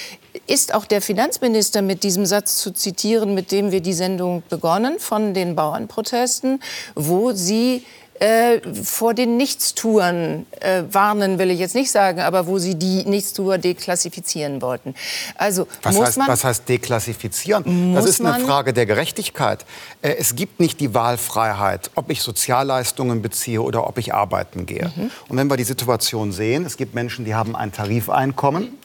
ist 0.47 0.73
auch 0.73 0.85
der 0.85 1.01
Finanzminister 1.01 1.81
mit 1.81 2.03
diesem 2.03 2.25
Satz 2.25 2.57
zu 2.57 2.71
zitieren, 2.71 3.33
mit 3.33 3.51
dem 3.51 3.71
wir 3.71 3.81
die 3.81 3.93
Sendung 3.93 4.43
begonnen, 4.49 4.99
von 4.99 5.33
den 5.33 5.55
Bauernprotesten, 5.55 6.61
wo 6.95 7.33
Sie 7.33 7.83
äh, 8.21 8.61
vor 8.83 9.15
den 9.15 9.35
Nichtstuern 9.35 10.45
äh, 10.59 10.83
warnen, 10.91 11.39
will 11.39 11.49
ich 11.49 11.57
jetzt 11.57 11.73
nicht 11.73 11.89
sagen, 11.89 12.19
aber 12.19 12.45
wo 12.45 12.59
sie 12.59 12.75
die 12.75 13.03
Nichtstuer 13.03 13.57
deklassifizieren 13.57 14.61
wollten. 14.61 14.93
Also 15.35 15.65
was, 15.81 15.95
muss 15.95 16.05
heißt, 16.05 16.17
man, 16.19 16.27
was 16.27 16.43
heißt 16.43 16.69
deklassifizieren? 16.69 17.95
Das 17.95 18.05
ist 18.05 18.23
eine 18.23 18.45
Frage 18.45 18.73
der 18.73 18.85
Gerechtigkeit. 18.85 19.65
Äh, 20.03 20.17
es 20.19 20.35
gibt 20.35 20.59
nicht 20.59 20.79
die 20.79 20.93
Wahlfreiheit, 20.93 21.89
ob 21.95 22.11
ich 22.11 22.21
Sozialleistungen 22.21 23.23
beziehe 23.23 23.59
oder 23.59 23.87
ob 23.87 23.97
ich 23.97 24.13
arbeiten 24.13 24.67
gehe. 24.67 24.91
Mhm. 24.95 25.09
Und 25.27 25.37
wenn 25.37 25.49
wir 25.49 25.57
die 25.57 25.63
Situation 25.63 26.31
sehen, 26.31 26.63
es 26.63 26.77
gibt 26.77 26.93
Menschen, 26.93 27.25
die 27.25 27.33
haben 27.33 27.55
ein 27.55 27.71
Tarifeinkommen. 27.71 28.77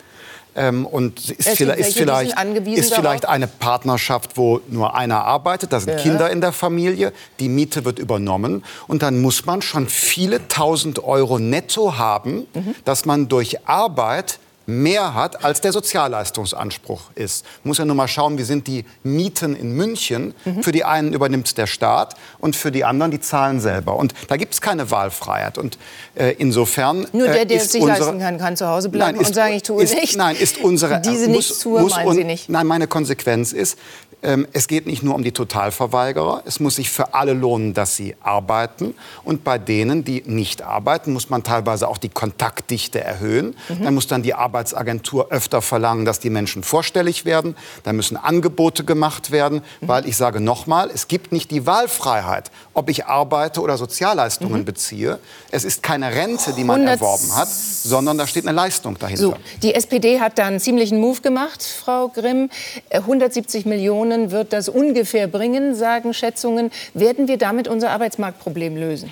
Ähm, 0.57 0.87
und 0.87 1.31
ist, 1.31 1.51
vielleicht, 1.51 1.81
ist, 1.81 1.99
vielleicht, 1.99 2.35
ist 2.67 2.95
vielleicht 2.95 3.27
eine 3.27 3.47
Partnerschaft, 3.47 4.37
wo 4.37 4.61
nur 4.69 4.95
einer 4.95 5.25
arbeitet, 5.25 5.73
da 5.73 5.81
sind 5.81 5.91
ja. 5.91 5.97
Kinder 5.99 6.31
in 6.31 6.41
der 6.41 6.53
Familie, 6.53 7.13
die 7.41 7.51
Miete 7.51 7.85
wird 7.85 7.99
übernommen 7.99 8.65
und 8.89 9.03
dann 9.03 9.21
muss 9.21 9.45
man 9.45 9.61
schon 9.61 9.87
viele 9.87 10.49
tausend 10.49 11.05
Euro 11.05 11.39
netto 11.39 11.99
haben, 11.99 12.47
mhm. 12.55 12.75
dass 12.85 13.05
man 13.05 13.29
durch 13.29 13.69
Arbeit 13.69 14.39
mehr 14.67 15.15
hat, 15.15 15.45
als 15.45 15.61
der 15.61 15.73
Sozialleistungsanspruch 15.73 17.03
ist. 17.15 17.45
Man 17.63 17.71
muss 17.71 17.79
ja 17.79 17.85
nur 17.85 17.97
mal 17.97 18.09
schauen, 18.09 18.37
wie 18.39 18.43
sind 18.43 18.67
die 18.67 18.85
Mieten 19.03 19.55
in 19.55 19.73
München. 19.73 20.35
Mhm. 20.45 20.63
Für 20.63 20.73
die 20.73 20.85
einen 20.85 21.13
übernimmt 21.13 21.57
der 21.57 21.67
Staat 21.67 22.15
und 22.39 22.57
für 22.57 22.73
die 22.73 22.85
anderen 22.85 23.11
die 23.13 23.21
zahlen 23.21 23.61
selber. 23.61 23.97
Und 23.97 24.15
da 24.29 24.37
gibt 24.37 24.55
es 24.55 24.61
keine 24.61 24.91
Wahlfreiheit. 24.91 25.59
Und 25.59 25.79
äh, 26.15 26.35
insofern 26.39 27.07
Nur 27.13 27.29
der, 27.29 27.45
der 27.45 27.59
äh, 27.59 27.61
es 27.61 27.73
sich 27.73 27.83
unsere, 27.83 28.01
leisten 28.01 28.19
kann, 28.19 28.39
kann 28.39 28.57
zu 28.57 28.67
Hause 28.67 28.89
bleiben 28.89 29.13
nein, 29.13 29.21
ist, 29.21 29.29
und 29.29 29.35
sagen, 29.35 29.55
ich 29.55 29.63
tue 29.63 29.83
ist, 29.83 29.95
nicht. 29.95 30.17
Nein, 30.17 30.37
ist 30.37 30.59
unsere... 30.59 31.01
Diese 31.07 31.29
muss, 31.29 31.37
Nichtstour 31.37 31.81
muss, 31.81 31.95
meinen 31.95 32.13
Sie 32.13 32.25
nicht? 32.25 32.49
Nein, 32.49 32.67
meine 32.67 32.87
Konsequenz 32.87 33.53
ist, 33.53 33.79
ähm, 34.23 34.49
es 34.53 34.67
geht 34.67 34.87
nicht 34.87 35.03
nur 35.03 35.15
um 35.15 35.23
die 35.23 35.33
Totalverweigerer. 35.33 36.43
Es 36.47 36.59
muss 36.59 36.77
sich 36.77 36.91
für 36.91 37.15
alle 37.15 37.33
lohnen, 37.33 37.75
dass 37.75 37.97
sie 37.97 38.17
arbeiten. 38.21 38.95
Und 39.25 39.45
bei 39.45 39.59
denen, 39.59 40.05
die 40.05 40.23
nicht 40.27 40.63
arbeiten, 40.63 41.13
muss 41.13 41.31
man 41.31 41.43
teilweise 41.43 41.87
auch 41.87 41.99
die 41.99 42.09
Kontaktdichte 42.09 43.03
erhöhen. 43.03 43.55
Mhm. 43.69 43.85
Dann 43.85 43.95
muss 43.95 44.07
dann 44.07 44.23
die 44.23 44.35
Arbeitsagentur 44.57 45.29
öfter 45.31 45.63
verlangen, 45.63 46.05
dass 46.05 46.21
die 46.21 46.31
Menschen 46.31 46.63
vorstellig 46.63 47.25
werden. 47.25 47.57
Da 47.85 47.93
müssen 47.93 48.17
Angebote 48.17 48.85
gemacht 48.85 49.31
werden. 49.31 49.63
Mhm. 49.81 49.89
Weil 49.89 50.07
ich 50.07 50.17
sage 50.17 50.41
nochmal, 50.41 50.91
es 50.93 51.09
gibt 51.09 51.33
nicht 51.33 51.51
die 51.51 51.67
Wahlfreiheit, 51.67 52.51
ob 52.75 52.89
ich 52.89 53.07
arbeite 53.07 53.61
oder 53.61 53.77
Sozialleistungen 53.77 54.61
mhm. 54.61 54.65
beziehe. 54.65 55.19
Es 55.51 55.65
ist 55.65 55.83
keine 55.83 56.15
Rente, 56.15 56.53
die 56.53 56.65
man 56.65 56.87
erworben 56.87 57.35
hat, 57.37 57.49
sondern 57.49 58.19
da 58.19 58.27
steht 58.27 58.47
eine 58.47 58.57
Leistung 58.57 58.99
dahinter. 58.99 59.23
So, 59.23 59.37
die 59.63 59.75
SPD 59.75 60.21
hat 60.21 60.39
da 60.39 60.47
einen 60.47 60.61
ziemlichen 60.61 61.01
Move 61.01 61.21
gemacht, 61.21 61.63
Frau 61.63 62.09
Grimm. 62.09 62.51
170 62.91 63.65
äh, 63.65 63.69
Millionen 63.69 63.87
Millionen 63.87 64.31
wird 64.31 64.53
das 64.53 64.69
ungefähr 64.69 65.29
bringen, 65.29 65.75
sagen 65.75 66.15
Schätzungen. 66.15 66.71
Werden 66.95 67.29
wir 67.29 67.37
damit 67.39 67.69
unser 67.69 67.91
Arbeitsmarktproblem 67.91 68.77
lösen? 68.77 69.11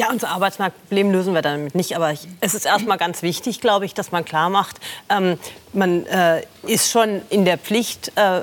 Ja, 0.00 0.08
unser 0.08 0.30
Arbeitsmarktproblem 0.30 1.10
lösen 1.10 1.34
wir 1.34 1.42
damit 1.42 1.74
nicht. 1.74 1.94
Aber 1.94 2.10
es 2.40 2.54
ist 2.54 2.64
erstmal 2.64 2.96
ganz 2.96 3.20
wichtig, 3.20 3.60
glaube 3.60 3.84
ich, 3.84 3.92
dass 3.92 4.12
man 4.12 4.24
klar 4.24 4.48
macht, 4.48 4.76
ähm, 5.10 5.38
man 5.72 6.06
äh, 6.06 6.42
ist 6.66 6.90
schon 6.90 7.22
in 7.30 7.44
der 7.44 7.58
Pflicht, 7.58 8.12
äh, 8.16 8.40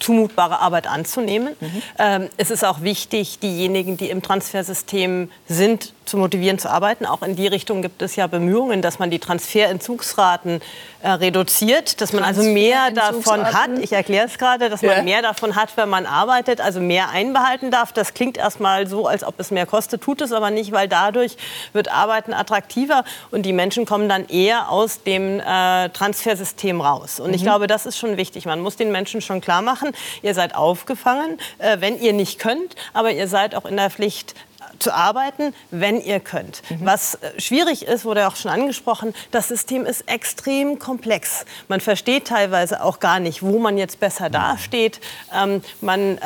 zumutbare 0.00 0.60
Arbeit 0.60 0.86
anzunehmen. 0.86 1.56
Mhm. 1.58 1.82
Ähm, 1.98 2.28
es 2.36 2.50
ist 2.50 2.64
auch 2.64 2.82
wichtig, 2.82 3.40
diejenigen, 3.40 3.96
die 3.96 4.10
im 4.10 4.22
Transfersystem 4.22 5.28
sind, 5.48 5.92
zu 6.04 6.16
motivieren 6.16 6.58
zu 6.58 6.70
arbeiten. 6.70 7.04
Auch 7.04 7.22
in 7.22 7.34
die 7.34 7.48
Richtung 7.48 7.82
gibt 7.82 8.00
es 8.00 8.16
ja 8.16 8.28
Bemühungen, 8.28 8.80
dass 8.80 8.98
man 8.98 9.10
die 9.10 9.18
Transferentzugsraten 9.18 10.60
äh, 11.02 11.10
reduziert, 11.10 12.00
dass 12.00 12.12
man 12.12 12.22
also 12.22 12.42
mehr 12.42 12.92
davon 12.92 13.44
hat. 13.44 13.70
Ich 13.80 13.92
erkläre 13.92 14.26
es 14.26 14.38
gerade, 14.38 14.70
dass 14.70 14.80
ja. 14.80 14.94
man 14.94 15.04
mehr 15.04 15.20
davon 15.20 15.56
hat, 15.56 15.76
wenn 15.76 15.88
man 15.88 16.06
arbeitet, 16.06 16.60
also 16.60 16.80
mehr 16.80 17.10
einbehalten 17.10 17.70
darf. 17.70 17.92
Das 17.92 18.14
klingt 18.14 18.38
erstmal 18.38 18.86
so, 18.86 19.06
als 19.06 19.24
ob 19.24 19.38
es 19.38 19.50
mehr 19.50 19.66
kostet, 19.66 20.00
tut 20.00 20.22
es 20.22 20.32
aber 20.32 20.50
nicht, 20.50 20.72
weil 20.72 20.88
dadurch 20.88 21.36
wird 21.72 21.92
Arbeiten 21.92 22.32
attraktiver 22.32 23.04
und 23.30 23.42
die 23.42 23.52
Menschen 23.52 23.84
kommen 23.84 24.08
dann 24.08 24.26
eher 24.28 24.70
aus 24.70 25.02
dem 25.02 25.40
äh, 25.40 25.88
Transfersystem 25.90 26.57
raus. 26.80 27.20
Und 27.20 27.28
mhm. 27.28 27.34
ich 27.34 27.42
glaube, 27.42 27.66
das 27.66 27.86
ist 27.86 27.98
schon 27.98 28.16
wichtig. 28.16 28.46
Man 28.46 28.60
muss 28.60 28.76
den 28.76 28.92
Menschen 28.92 29.20
schon 29.20 29.40
klar 29.40 29.62
machen, 29.62 29.92
ihr 30.22 30.34
seid 30.34 30.54
aufgefangen, 30.54 31.38
äh, 31.58 31.78
wenn 31.80 32.00
ihr 32.00 32.12
nicht 32.12 32.38
könnt, 32.38 32.74
aber 32.92 33.12
ihr 33.12 33.28
seid 33.28 33.54
auch 33.54 33.64
in 33.64 33.76
der 33.76 33.90
Pflicht, 33.90 34.34
zu 34.78 34.94
arbeiten, 34.94 35.54
wenn 35.70 36.00
ihr 36.00 36.20
könnt. 36.20 36.62
Mhm. 36.70 36.78
Was 36.82 37.14
äh, 37.16 37.40
schwierig 37.40 37.86
ist, 37.86 38.04
wurde 38.04 38.28
auch 38.28 38.36
schon 38.36 38.50
angesprochen, 38.50 39.14
das 39.30 39.48
System 39.48 39.84
ist 39.84 40.08
extrem 40.08 40.78
komplex. 40.78 41.44
Man 41.68 41.80
versteht 41.80 42.26
teilweise 42.26 42.82
auch 42.82 43.00
gar 43.00 43.20
nicht, 43.20 43.42
wo 43.42 43.58
man 43.58 43.78
jetzt 43.78 44.00
besser 44.00 44.30
dasteht. 44.30 45.00
Ähm, 45.34 45.62
man 45.80 46.18
äh, 46.18 46.20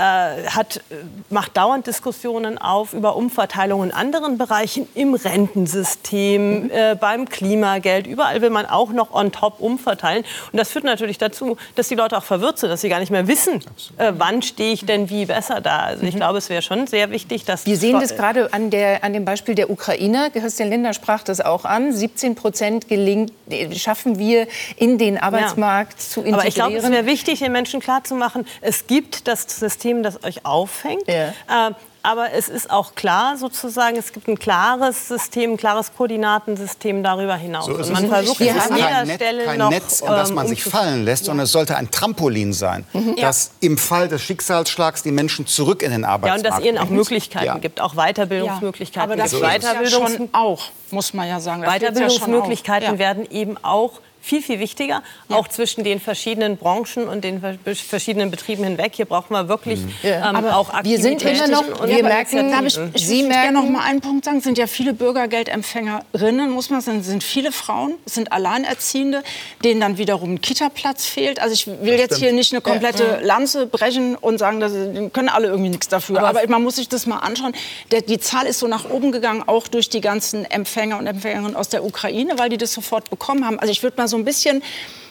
hat, 0.48 0.76
äh, 0.76 0.96
macht 1.30 1.56
dauernd 1.56 1.86
Diskussionen 1.86 2.58
auf 2.58 2.92
über 2.92 3.16
Umverteilungen 3.16 3.90
in 3.90 3.94
anderen 3.94 4.38
Bereichen, 4.38 4.88
im 4.94 5.14
Rentensystem, 5.14 6.64
mhm. 6.64 6.70
äh, 6.70 6.94
beim 6.94 7.28
Klimageld. 7.28 8.06
Überall 8.06 8.40
will 8.40 8.50
man 8.50 8.66
auch 8.66 8.90
noch 8.90 9.12
on 9.12 9.32
top 9.32 9.60
umverteilen. 9.60 10.24
Und 10.52 10.58
das 10.58 10.70
führt 10.70 10.84
natürlich 10.84 11.18
dazu, 11.18 11.56
dass 11.74 11.88
die 11.88 11.94
Leute 11.94 12.16
auch 12.16 12.24
verwirrt 12.24 12.58
sind, 12.58 12.70
dass 12.70 12.80
sie 12.80 12.88
gar 12.88 13.00
nicht 13.00 13.10
mehr 13.10 13.28
wissen, 13.28 13.62
äh, 13.96 14.12
wann 14.16 14.42
stehe 14.42 14.72
ich 14.72 14.84
denn 14.84 15.10
wie 15.10 15.26
besser 15.26 15.60
da. 15.60 15.80
Also 15.80 16.04
ich 16.04 16.14
mhm. 16.14 16.18
glaube, 16.18 16.38
es 16.38 16.48
wäre 16.48 16.62
schon 16.62 16.86
sehr 16.86 17.10
wichtig, 17.10 17.44
dass... 17.44 17.66
Wir 17.66 17.76
sehen 17.76 18.00
das 18.00 18.16
gerade 18.16 18.41
an, 18.50 18.70
der, 18.70 19.04
an 19.04 19.12
dem 19.12 19.24
Beispiel 19.24 19.54
der 19.54 19.70
Ukrainer. 19.70 20.30
Christian 20.30 20.70
Lindner 20.70 20.94
sprach 20.94 21.22
das 21.22 21.40
auch 21.40 21.64
an. 21.64 21.92
17 21.92 22.34
Prozent 22.34 22.88
gelingt, 22.88 23.32
äh, 23.48 23.74
schaffen 23.74 24.18
wir 24.18 24.46
in 24.76 24.98
den 24.98 25.18
Arbeitsmarkt 25.18 25.94
ja. 25.94 25.98
zu 25.98 26.20
integrieren. 26.20 26.40
Aber 26.40 26.48
ich 26.48 26.54
glaube, 26.54 26.76
es 26.76 26.90
wäre 26.90 27.06
wichtig, 27.06 27.38
den 27.40 27.52
Menschen 27.52 27.80
klarzumachen, 27.80 28.46
es 28.60 28.86
gibt 28.86 29.28
das 29.28 29.42
System, 29.42 30.02
das 30.02 30.22
euch 30.24 30.44
auffängt. 30.44 31.06
Ja. 31.06 31.68
Äh, 31.68 31.72
aber 32.02 32.32
es 32.32 32.48
ist 32.48 32.70
auch 32.70 32.94
klar, 32.94 33.36
sozusagen, 33.36 33.96
es 33.96 34.12
gibt 34.12 34.26
ein 34.28 34.38
klares 34.38 35.08
System, 35.08 35.52
ein 35.52 35.56
klares 35.56 35.92
Koordinatensystem 35.96 37.02
darüber 37.02 37.36
hinaus. 37.36 37.66
So 37.66 37.74
und 37.74 37.90
man 37.92 38.08
versucht 38.08 38.40
es 38.40 38.70
an 38.70 38.76
jeder 38.76 39.04
Net, 39.04 39.16
Stelle 39.16 39.44
kein 39.44 39.58
noch, 39.58 39.70
Netz, 39.70 40.00
in 40.00 40.06
das 40.08 40.32
man 40.32 40.46
ähm, 40.46 40.50
sich 40.50 40.64
fallen 40.64 41.04
lässt, 41.04 41.22
ja. 41.22 41.26
sondern 41.26 41.44
es 41.44 41.52
sollte 41.52 41.76
ein 41.76 41.90
Trampolin 41.90 42.52
sein, 42.52 42.84
mhm. 42.92 43.16
dass 43.16 43.52
ja. 43.60 43.68
im 43.68 43.78
Fall 43.78 44.08
des 44.08 44.22
Schicksalsschlags 44.22 45.02
die 45.02 45.12
Menschen 45.12 45.46
zurück 45.46 45.82
in 45.82 45.92
den 45.92 46.04
Arbeitsmarkt 46.04 46.44
Ja, 46.44 46.50
und 46.50 46.56
dass 46.56 46.60
es 46.60 46.68
ihnen 46.68 46.78
auch 46.78 46.90
Möglichkeiten 46.90 47.46
ja. 47.46 47.58
gibt, 47.58 47.80
auch 47.80 47.94
Weiterbildungsmöglichkeiten. 47.94 49.10
Aber 49.10 49.20
das 49.20 49.30
gibt. 49.30 49.42
Weiterbildungs 49.42 50.18
ja 50.18 50.26
auch, 50.32 50.62
muss 50.90 51.14
man 51.14 51.28
ja 51.28 51.40
sagen. 51.40 51.62
Das 51.62 51.72
Weiterbildungsmöglichkeiten 51.72 52.98
werden 52.98 53.30
eben 53.30 53.56
auch 53.62 54.00
viel, 54.22 54.40
viel 54.40 54.60
wichtiger, 54.60 55.02
ja. 55.28 55.36
auch 55.36 55.48
zwischen 55.48 55.82
den 55.82 56.00
verschiedenen 56.00 56.56
Branchen 56.56 57.08
und 57.08 57.24
den 57.24 57.42
verschiedenen 57.64 58.30
Betrieben 58.30 58.62
hinweg. 58.64 58.92
Hier 58.94 59.04
brauchen 59.04 59.34
wir 59.34 59.48
wirklich 59.48 59.80
mhm. 59.80 59.92
ähm, 60.04 60.22
Aber 60.22 60.56
auch 60.56 60.72
Wir 60.84 61.00
sind 61.00 61.22
immer 61.22 61.48
noch, 61.48 61.80
und 61.80 61.88
wir 61.88 62.02
merken, 62.04 62.50
darf 62.50 62.64
ich, 62.64 62.78
ich 62.94 63.06
Sie 63.06 63.24
merken, 63.24 63.54
gerne 63.54 63.60
noch 63.60 63.68
mal 63.68 63.84
einen 63.84 64.00
Punkt 64.00 64.24
sagen, 64.24 64.38
es 64.38 64.44
sind 64.44 64.58
ja 64.58 64.68
viele 64.68 64.94
Bürgergeldempfängerinnen, 64.94 66.50
muss 66.50 66.70
man 66.70 66.80
sagen, 66.80 67.00
es 67.00 67.06
sind 67.06 67.24
viele 67.24 67.50
Frauen, 67.50 67.94
es 68.06 68.14
sind 68.14 68.32
Alleinerziehende, 68.32 69.24
denen 69.64 69.80
dann 69.80 69.98
wiederum 69.98 70.34
ein 70.34 70.40
Kita-Platz 70.40 71.04
fehlt. 71.04 71.40
Also 71.40 71.54
ich 71.54 71.66
will 71.66 71.94
jetzt 71.94 72.18
hier 72.18 72.32
nicht 72.32 72.52
eine 72.52 72.60
komplette 72.60 73.04
ja. 73.04 73.26
Lanze 73.26 73.66
brechen 73.66 74.14
und 74.14 74.38
sagen, 74.38 74.60
dass, 74.60 74.72
können 75.12 75.28
alle 75.28 75.48
irgendwie 75.48 75.70
nichts 75.70 75.88
dafür. 75.88 76.20
Aber, 76.20 76.40
Aber, 76.40 76.48
man 76.48 76.62
muss 76.62 76.76
sich 76.76 76.88
das 76.88 77.06
mal 77.06 77.18
anschauen. 77.18 77.54
Der, 77.90 78.02
die 78.02 78.20
Zahl 78.20 78.46
ist 78.46 78.60
so 78.60 78.68
nach 78.68 78.88
oben 78.88 79.10
gegangen, 79.10 79.42
auch 79.46 79.66
durch 79.66 79.88
die 79.88 80.00
ganzen 80.00 80.44
Empfänger 80.44 80.98
und 80.98 81.08
Empfängerinnen 81.08 81.56
aus 81.56 81.68
der 81.68 81.84
Ukraine, 81.84 82.38
weil 82.38 82.50
die 82.50 82.58
das 82.58 82.72
sofort 82.72 83.10
bekommen 83.10 83.44
haben. 83.44 83.58
Also 83.58 83.72
ich 83.72 83.82
würde 83.82 83.96
mal 83.96 84.11
so 84.12 84.16
ein 84.16 84.24
bisschen 84.24 84.62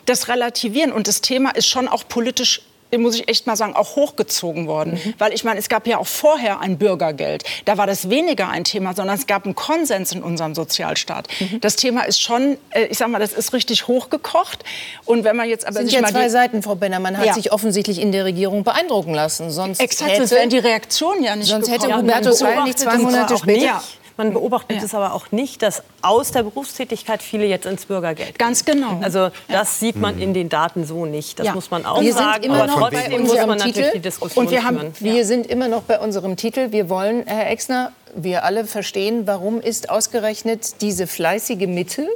das 0.05 0.29
relativieren. 0.29 0.93
Und 0.93 1.09
das 1.09 1.19
Thema 1.19 1.51
ist 1.51 1.67
schon 1.67 1.89
auch 1.89 2.07
politisch 2.07 2.61
muss 2.97 3.15
ich 3.15 3.29
echt 3.29 3.47
mal 3.47 3.55
sagen, 3.55 3.75
auch 3.75 3.95
hochgezogen 3.95 4.67
worden. 4.67 4.93
Mhm. 4.93 5.13
Weil 5.17 5.33
ich 5.33 5.43
meine, 5.43 5.59
es 5.59 5.69
gab 5.69 5.87
ja 5.87 5.97
auch 5.97 6.07
vorher 6.07 6.59
ein 6.59 6.77
Bürgergeld. 6.77 7.43
Da 7.65 7.77
war 7.77 7.87
das 7.87 8.09
weniger 8.09 8.49
ein 8.49 8.63
Thema, 8.63 8.93
sondern 8.93 9.17
es 9.17 9.27
gab 9.27 9.45
einen 9.45 9.55
Konsens 9.55 10.11
in 10.11 10.21
unserem 10.21 10.55
Sozialstaat. 10.55 11.27
Mhm. 11.39 11.61
Das 11.61 11.75
Thema 11.75 12.01
ist 12.03 12.21
schon, 12.21 12.57
äh, 12.71 12.85
ich 12.85 12.97
sag 12.97 13.07
mal, 13.07 13.19
das 13.19 13.33
ist 13.33 13.53
richtig 13.53 13.87
hochgekocht. 13.87 14.63
Und 15.05 15.23
wenn 15.23 15.35
man 15.35 15.47
jetzt 15.47 15.65
aber 15.65 15.79
sind 15.79 15.91
ja 15.91 16.03
zwei 16.03 16.29
Seiten, 16.29 16.61
Frau 16.63 16.75
Benner. 16.75 16.99
Man 16.99 17.17
hat 17.17 17.27
ja. 17.27 17.33
sich 17.33 17.51
offensichtlich 17.51 18.01
in 18.01 18.11
der 18.11 18.25
Regierung 18.25 18.63
beeindrucken 18.63 19.13
lassen. 19.13 19.51
Sonst 19.51 19.79
Exakt, 19.79 20.11
hätte, 20.11 20.29
wären 20.31 20.49
die 20.49 20.59
Reaktionen 20.59 21.23
ja 21.23 21.35
nicht 21.35 21.47
Sonst 21.47 21.71
gekommen. 21.71 21.91
hätte 21.91 21.97
Hubertus 21.97 22.43
Heil 22.43 22.63
nicht 22.63 22.79
zwei 22.79 22.97
Monate 22.97 23.37
später... 23.37 23.81
Man 24.17 24.33
beobachtet 24.33 24.77
ja. 24.77 24.83
es 24.83 24.93
aber 24.93 25.13
auch 25.13 25.31
nicht, 25.31 25.61
dass 25.61 25.83
aus 26.01 26.31
der 26.31 26.43
Berufstätigkeit 26.43 27.23
viele 27.23 27.45
jetzt 27.45 27.65
ins 27.65 27.85
Bürgergeld 27.85 28.29
gehen. 28.29 28.37
Ganz 28.37 28.65
genau. 28.65 28.99
Also 29.01 29.29
das 29.47 29.79
sieht 29.79 29.95
man 29.95 30.19
in 30.19 30.33
den 30.33 30.49
Daten 30.49 30.85
so 30.85 31.05
nicht. 31.05 31.39
Das 31.39 31.47
ja. 31.47 31.53
muss 31.53 31.71
man 31.71 31.85
auch 31.85 32.01
wir 32.01 32.13
sagen. 32.13 32.43
Sind 32.43 32.51
immer 32.51 32.63
aber 32.63 32.67
noch 32.67 32.89
trotzdem 32.89 33.21
muss 33.21 33.35
man 33.35 33.57
Titel. 33.57 33.67
natürlich 33.67 33.91
die 33.93 33.99
Diskussion 33.99 34.45
Und 34.45 34.51
wir, 34.51 34.63
haben, 34.63 34.93
führen. 34.93 35.13
wir 35.13 35.25
sind 35.25 35.47
immer 35.47 35.67
noch 35.67 35.83
bei 35.83 35.99
unserem 35.99 36.35
Titel. 36.35 36.71
Wir 36.71 36.89
wollen, 36.89 37.23
Herr 37.25 37.49
Exner, 37.49 37.91
wir 38.15 38.43
alle 38.43 38.65
verstehen, 38.65 39.25
warum 39.25 39.61
ist 39.61 39.89
ausgerechnet 39.89 40.81
diese 40.81 41.07
fleißige 41.07 41.67
Mitte, 41.67 42.07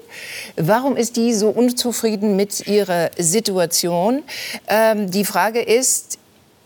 warum 0.58 0.98
ist 0.98 1.16
die 1.16 1.34
so 1.34 1.50
unzufrieden 1.50 2.36
mit 2.36 2.68
ihrer 2.68 3.12
Situation? 3.18 4.24
Ähm, 4.68 5.10
die 5.10 5.24
Frage 5.24 5.62
ist, 5.62 6.20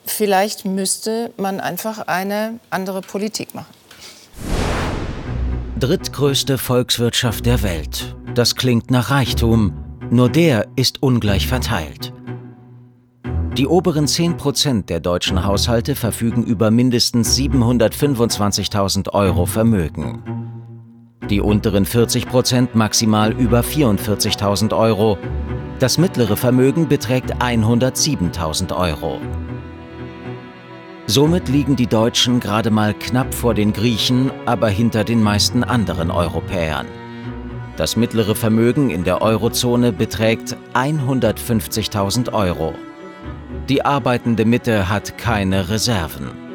vielleicht 0.06 0.66
müsste 0.66 1.32
man 1.38 1.60
einfach 1.60 2.08
eine 2.08 2.60
andere 2.72 3.02
Politik 3.02 3.54
machen 3.54 3.79
drittgrößte 5.80 6.58
Volkswirtschaft 6.58 7.46
der 7.46 7.64
Welt. 7.64 8.16
Das 8.36 8.56
klingt 8.56 8.92
nach 8.92 9.12
Reichtum, 9.12 9.74
nur 10.10 10.30
der 10.30 10.68
ist 10.76 11.02
ungleich 11.02 11.48
verteilt. 11.48 12.14
Die 13.58 13.66
oberen 13.68 14.06
10% 14.06 14.86
der 14.86 15.00
deutschen 15.00 15.44
Haushalte 15.46 15.96
verfügen 15.96 16.44
über 16.44 16.70
mindestens 16.72 17.38
725.000 17.38 19.10
Euro 19.14 19.46
Vermögen. 19.46 20.24
Die 21.30 21.42
unteren 21.42 21.86
40% 21.86 22.70
maximal 22.74 23.32
über 23.32 23.62
44.000 23.62 24.76
Euro. 24.78 25.18
Das 25.80 25.98
mittlere 25.98 26.36
Vermögen 26.36 26.88
beträgt 26.88 27.36
107.000 27.36 28.76
Euro. 28.76 29.20
Somit 31.10 31.50
liegen 31.50 31.76
die 31.76 31.88
Deutschen 31.88 32.40
gerade 32.40 32.70
mal 32.70 32.94
knapp 32.94 33.34
vor 33.34 33.56
den 33.56 33.74
Griechen, 33.74 34.30
aber 34.46 34.70
hinter 34.70 35.04
den 35.04 35.24
meisten 35.24 35.64
anderen 35.64 36.12
Europäern. 36.12 36.86
Das 37.78 37.96
mittlere 37.96 38.36
Vermögen 38.36 38.92
in 38.92 39.06
der 39.06 39.24
Eurozone 39.24 39.92
beträgt 39.92 40.56
150.000 40.76 42.32
Euro. 42.32 42.76
Die 43.70 43.84
arbeitende 43.84 44.46
Mitte 44.46 44.88
hat 44.88 45.18
keine 45.18 45.70
Reserven. 45.70 46.49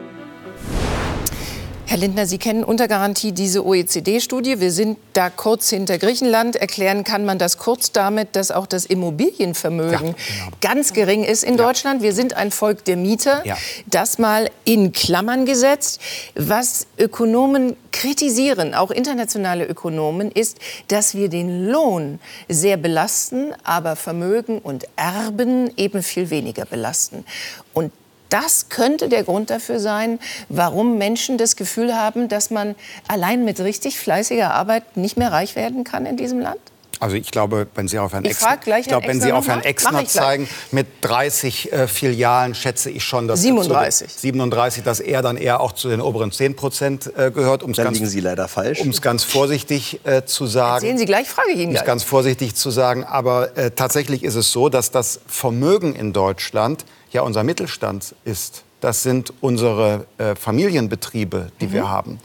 Herr 1.95 2.01
Lindner, 2.01 2.26
Sie 2.26 2.38
kennen 2.38 2.64
unter 2.64 2.88
Garantie 2.88 3.30
diese 3.30 3.64
OECD-Studie. 3.64 4.59
Wir 4.59 4.72
sind 4.72 4.99
da 5.12 5.30
kurz 5.30 5.70
hinter 5.70 5.97
Griechenland. 5.97 6.57
Erklären 6.57 7.05
kann 7.05 7.24
man 7.24 7.38
das 7.38 7.57
kurz 7.57 7.92
damit, 7.92 8.34
dass 8.34 8.51
auch 8.51 8.66
das 8.66 8.84
Immobilienvermögen 8.84 9.92
ja, 9.92 10.01
genau. 10.01 10.57
ganz 10.61 10.92
gering 10.92 11.22
ist 11.22 11.45
in 11.45 11.57
ja. 11.57 11.64
Deutschland. 11.64 12.03
Wir 12.03 12.12
sind 12.12 12.34
ein 12.34 12.51
Volk 12.51 12.84
der 12.84 12.97
Mieter. 12.97 13.47
Ja. 13.47 13.57
Das 13.86 14.18
mal 14.18 14.51
in 14.64 14.90
Klammern 14.90 15.47
gesetzt. 15.47 16.01
Was 16.34 16.88
Ökonomen 16.99 17.76
kritisieren, 17.92 18.74
auch 18.74 18.90
internationale 18.90 19.64
Ökonomen, 19.64 20.32
ist, 20.32 20.59
dass 20.88 21.14
wir 21.14 21.28
den 21.28 21.68
Lohn 21.68 22.18
sehr 22.49 22.76
belasten, 22.76 23.53
aber 23.62 23.95
Vermögen 23.95 24.59
und 24.59 24.88
Erben 24.97 25.70
eben 25.76 26.03
viel 26.03 26.30
weniger 26.30 26.64
belasten. 26.64 27.24
Und 27.72 27.92
das 28.35 28.68
könnte 28.68 29.09
der 29.09 29.22
Grund 29.22 29.51
dafür 29.51 29.78
sein, 29.78 30.18
warum 30.49 30.99
Menschen 30.99 31.39
das 31.39 31.55
Gefühl 31.55 31.95
haben, 31.95 32.28
dass 32.28 32.51
man 32.51 32.74
allein 33.07 33.45
mit 33.45 33.61
richtig 33.61 33.99
fleißiger 33.99 34.53
Arbeit 34.53 34.97
nicht 34.97 35.16
mehr 35.16 35.30
reich 35.30 35.55
werden 35.55 35.85
kann 35.85 36.05
in 36.05 36.16
diesem 36.16 36.41
Land? 36.41 36.59
Also 37.01 37.16
ich 37.16 37.30
glaube, 37.30 37.66
wenn 37.74 37.87
Sie 37.87 37.99
auf 37.99 38.12
Herrn 38.12 38.24
Exner, 38.24 38.59
ich 38.78 38.87
glaube, 38.87 39.07
wenn 39.07 39.20
Sie 39.20 39.32
auf 39.32 39.47
Herrn 39.47 39.62
Exner 39.62 40.07
zeigen, 40.07 40.49
mit 40.70 40.87
30 41.03 41.72
äh, 41.72 41.89
Filialen 41.89 42.55
schätze 42.55 42.91
ich 42.91 43.05
schon, 43.05 43.28
dass 43.28 43.43
37. 43.43 44.09
Zu, 44.09 44.20
37, 44.20 44.85
dass 44.85 45.01
er 45.01 45.20
dann 45.22 45.37
eher 45.37 45.61
auch 45.61 45.72
zu 45.72 45.89
den 45.89 46.01
oberen 46.01 46.32
10 46.32 46.57
Prozent 46.57 47.12
äh, 47.16 47.30
gehört. 47.30 47.62
Um's 47.62 47.76
dann 47.76 47.87
ganz, 47.87 47.99
liegen 47.99 48.09
Sie 48.09 48.20
leider 48.20 48.49
falsch. 48.49 48.80
Um 48.80 48.91
es 48.91 49.03
ganz 49.03 49.22
vorsichtig 49.22 50.01
äh, 50.05 50.24
zu 50.24 50.47
sagen. 50.47 50.80
Sehen 50.80 50.99
Sie 50.99 51.05
gleich, 51.05 51.28
frage 51.28 51.51
ich 51.51 51.59
Ihnen. 51.59 51.70
Um 51.70 51.76
es 51.76 51.85
ganz 51.85 52.05
vorsichtig 52.05 52.55
zu 52.55 52.70
sagen. 52.70 53.05
Aber 53.05 53.57
äh, 53.57 53.70
tatsächlich 53.72 54.24
ist 54.24 54.35
es 54.35 54.51
so, 54.51 54.68
dass 54.68 54.91
das 54.91 55.20
Vermögen 55.26 55.95
in 55.95 56.12
Deutschland 56.12 56.85
ja 57.14 57.22
unser 57.22 57.42
Mittelstand 57.44 58.14
ist. 58.24 58.64
Das 58.80 59.02
sind 59.02 59.32
unsere 59.40 60.06
äh, 60.18 60.34
Familienbetriebe, 60.34 61.50
die 61.60 61.68
mhm. 61.68 61.72
wir 61.72 61.88
haben. 61.88 62.20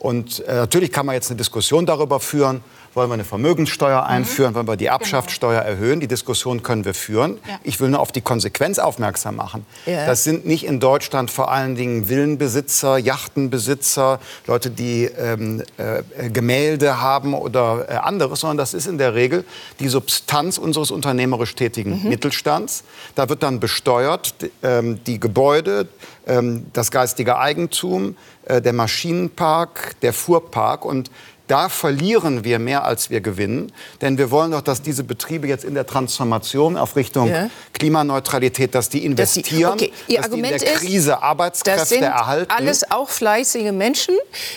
Und 0.00 0.40
äh, 0.46 0.54
natürlich 0.54 0.90
kann 0.90 1.06
man 1.06 1.14
jetzt 1.14 1.30
eine 1.30 1.36
Diskussion 1.36 1.86
darüber 1.86 2.18
führen, 2.18 2.64
wollen 2.94 3.08
wir 3.08 3.14
eine 3.14 3.24
Vermögenssteuer 3.24 4.02
mhm. 4.02 4.08
einführen, 4.08 4.54
wollen 4.54 4.66
wir 4.66 4.76
die 4.76 4.86
Erbschaftssteuer 4.86 5.62
genau. 5.62 5.72
erhöhen. 5.72 6.00
Die 6.00 6.08
Diskussion 6.08 6.62
können 6.62 6.84
wir 6.84 6.94
führen. 6.94 7.38
Ja. 7.48 7.58
Ich 7.62 7.80
will 7.80 7.90
nur 7.90 8.00
auf 8.00 8.12
die 8.12 8.20
Konsequenz 8.20 8.78
aufmerksam 8.78 9.36
machen. 9.36 9.64
Ja. 9.86 10.06
Das 10.06 10.24
sind 10.24 10.46
nicht 10.46 10.64
in 10.64 10.80
Deutschland 10.80 11.30
vor 11.30 11.50
allen 11.50 11.76
Dingen 11.76 12.08
Villenbesitzer, 12.08 12.98
Yachtenbesitzer, 12.98 14.20
Leute, 14.46 14.70
die 14.70 15.04
ähm, 15.04 15.62
äh, 15.76 16.30
Gemälde 16.30 17.00
haben 17.00 17.34
oder 17.34 17.86
äh, 17.88 17.94
anderes, 17.94 18.40
sondern 18.40 18.56
das 18.56 18.74
ist 18.74 18.86
in 18.86 18.98
der 18.98 19.14
Regel 19.14 19.44
die 19.78 19.88
Substanz 19.88 20.58
unseres 20.58 20.90
unternehmerisch 20.90 21.54
tätigen 21.54 22.02
mhm. 22.02 22.08
Mittelstands. 22.08 22.84
Da 23.14 23.28
wird 23.28 23.42
dann 23.42 23.60
besteuert 23.60 24.34
ähm, 24.62 25.02
die 25.04 25.20
Gebäude, 25.20 25.88
ähm, 26.26 26.66
das 26.72 26.90
geistige 26.90 27.38
Eigentum, 27.38 28.16
äh, 28.44 28.60
der 28.60 28.72
Maschinenpark, 28.72 30.00
der 30.00 30.12
Fuhrpark 30.12 30.84
und 30.84 31.10
Da 31.50 31.68
verlieren 31.68 32.44
wir 32.44 32.60
mehr, 32.60 32.84
als 32.84 33.10
wir 33.10 33.20
gewinnen. 33.20 33.72
Denn 34.00 34.18
wir 34.18 34.30
wollen 34.30 34.52
doch, 34.52 34.60
dass 34.60 34.82
diese 34.82 35.02
Betriebe 35.02 35.48
jetzt 35.48 35.64
in 35.64 35.74
der 35.74 35.84
Transformation 35.84 36.76
auf 36.76 36.94
Richtung 36.94 37.28
ja. 37.28 37.50
Klimaneutralität, 37.72 38.72
dass 38.72 38.88
die 38.88 39.04
investieren, 39.04 39.72
dass, 39.72 39.78
die, 39.78 39.86
okay. 39.86 39.92
Ihr 40.06 40.16
dass 40.18 40.26
Argument 40.26 40.60
die 40.60 40.64
in 40.64 40.70
der 40.70 40.74
Krise 40.74 41.10
ist, 41.10 41.16
Arbeitskräfte 41.16 41.80
das 41.80 41.88
sind 41.88 42.02
erhalten. 42.04 42.52
Alles 42.56 42.88
auch 42.92 43.08
fleißige 43.08 43.72
Menschen. 43.72 44.14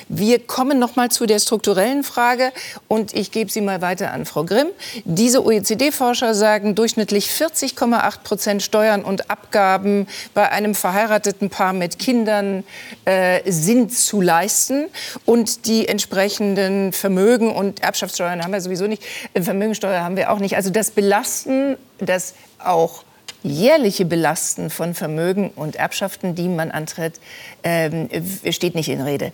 Wir 0.07 0.37
kommen 0.37 0.77
noch 0.77 0.95
mal 0.95 1.09
zu 1.09 1.25
der 1.25 1.39
strukturellen 1.39 2.03
Frage 2.03 2.51
und 2.87 3.15
ich 3.15 3.31
gebe 3.31 3.49
sie 3.49 3.61
mal 3.61 3.81
weiter 3.81 4.13
an 4.13 4.27
Frau 4.27 4.43
Grimm. 4.43 4.67
Diese 5.03 5.43
OECD-Forscher 5.43 6.35
sagen 6.35 6.75
durchschnittlich 6.75 7.29
40,8 7.29 8.19
Prozent 8.23 8.61
Steuern 8.61 9.03
und 9.03 9.31
Abgaben 9.31 10.05
bei 10.35 10.51
einem 10.51 10.75
verheirateten 10.75 11.49
Paar 11.49 11.73
mit 11.73 11.97
Kindern 11.97 12.63
äh, 13.05 13.39
sind 13.49 13.91
zu 13.91 14.21
leisten 14.21 14.85
und 15.25 15.65
die 15.65 15.87
entsprechenden 15.87 16.82
Vermögen 16.91 17.51
und 17.51 17.81
Erbschaftssteuern 17.81 18.43
haben 18.43 18.51
wir 18.51 18.61
sowieso 18.61 18.87
nicht, 18.87 19.03
Vermögensteuer 19.39 20.01
haben 20.01 20.17
wir 20.17 20.31
auch 20.31 20.39
nicht. 20.39 20.55
Also 20.55 20.69
das 20.69 20.91
Belasten, 20.91 21.77
das 21.99 22.33
auch 22.59 23.03
jährliche 23.43 24.05
Belasten 24.05 24.69
von 24.69 24.93
Vermögen 24.93 25.51
und 25.55 25.75
Erbschaften, 25.75 26.35
die 26.35 26.47
man 26.47 26.71
antritt, 26.71 27.19
ähm, 27.63 28.09
steht 28.49 28.75
nicht 28.75 28.89
in 28.89 29.01
Rede. 29.01 29.31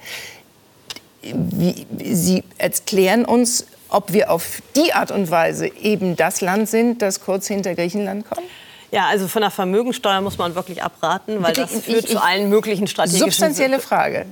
Wie, 1.22 1.86
Sie 2.14 2.44
erklären 2.58 3.26
uns, 3.26 3.66
ob 3.90 4.14
wir 4.14 4.32
auf 4.32 4.62
die 4.76 4.94
Art 4.94 5.12
und 5.12 5.30
Weise 5.32 5.68
eben 5.68 6.16
das 6.16 6.42
Land 6.42 6.70
sind, 6.70 7.02
das 7.02 7.22
kurz 7.22 7.48
hinter 7.48 7.76
Griechenland 7.76 8.30
kommt? 8.30 8.48
Ja, 8.92 9.08
also 9.08 9.28
von 9.28 9.42
der 9.42 9.52
Vermögensteuer 9.52 10.22
muss 10.22 10.38
man 10.38 10.56
wirklich 10.56 10.82
abraten, 10.82 11.44
weil 11.44 11.54
das 11.54 11.72
führt 11.72 12.06
ich, 12.06 12.08
zu 12.08 12.24
allen 12.24 12.50
möglichen 12.50 12.88
strategischen... 12.88 13.26
Substanzielle 13.26 13.80
Frage. 13.80 14.26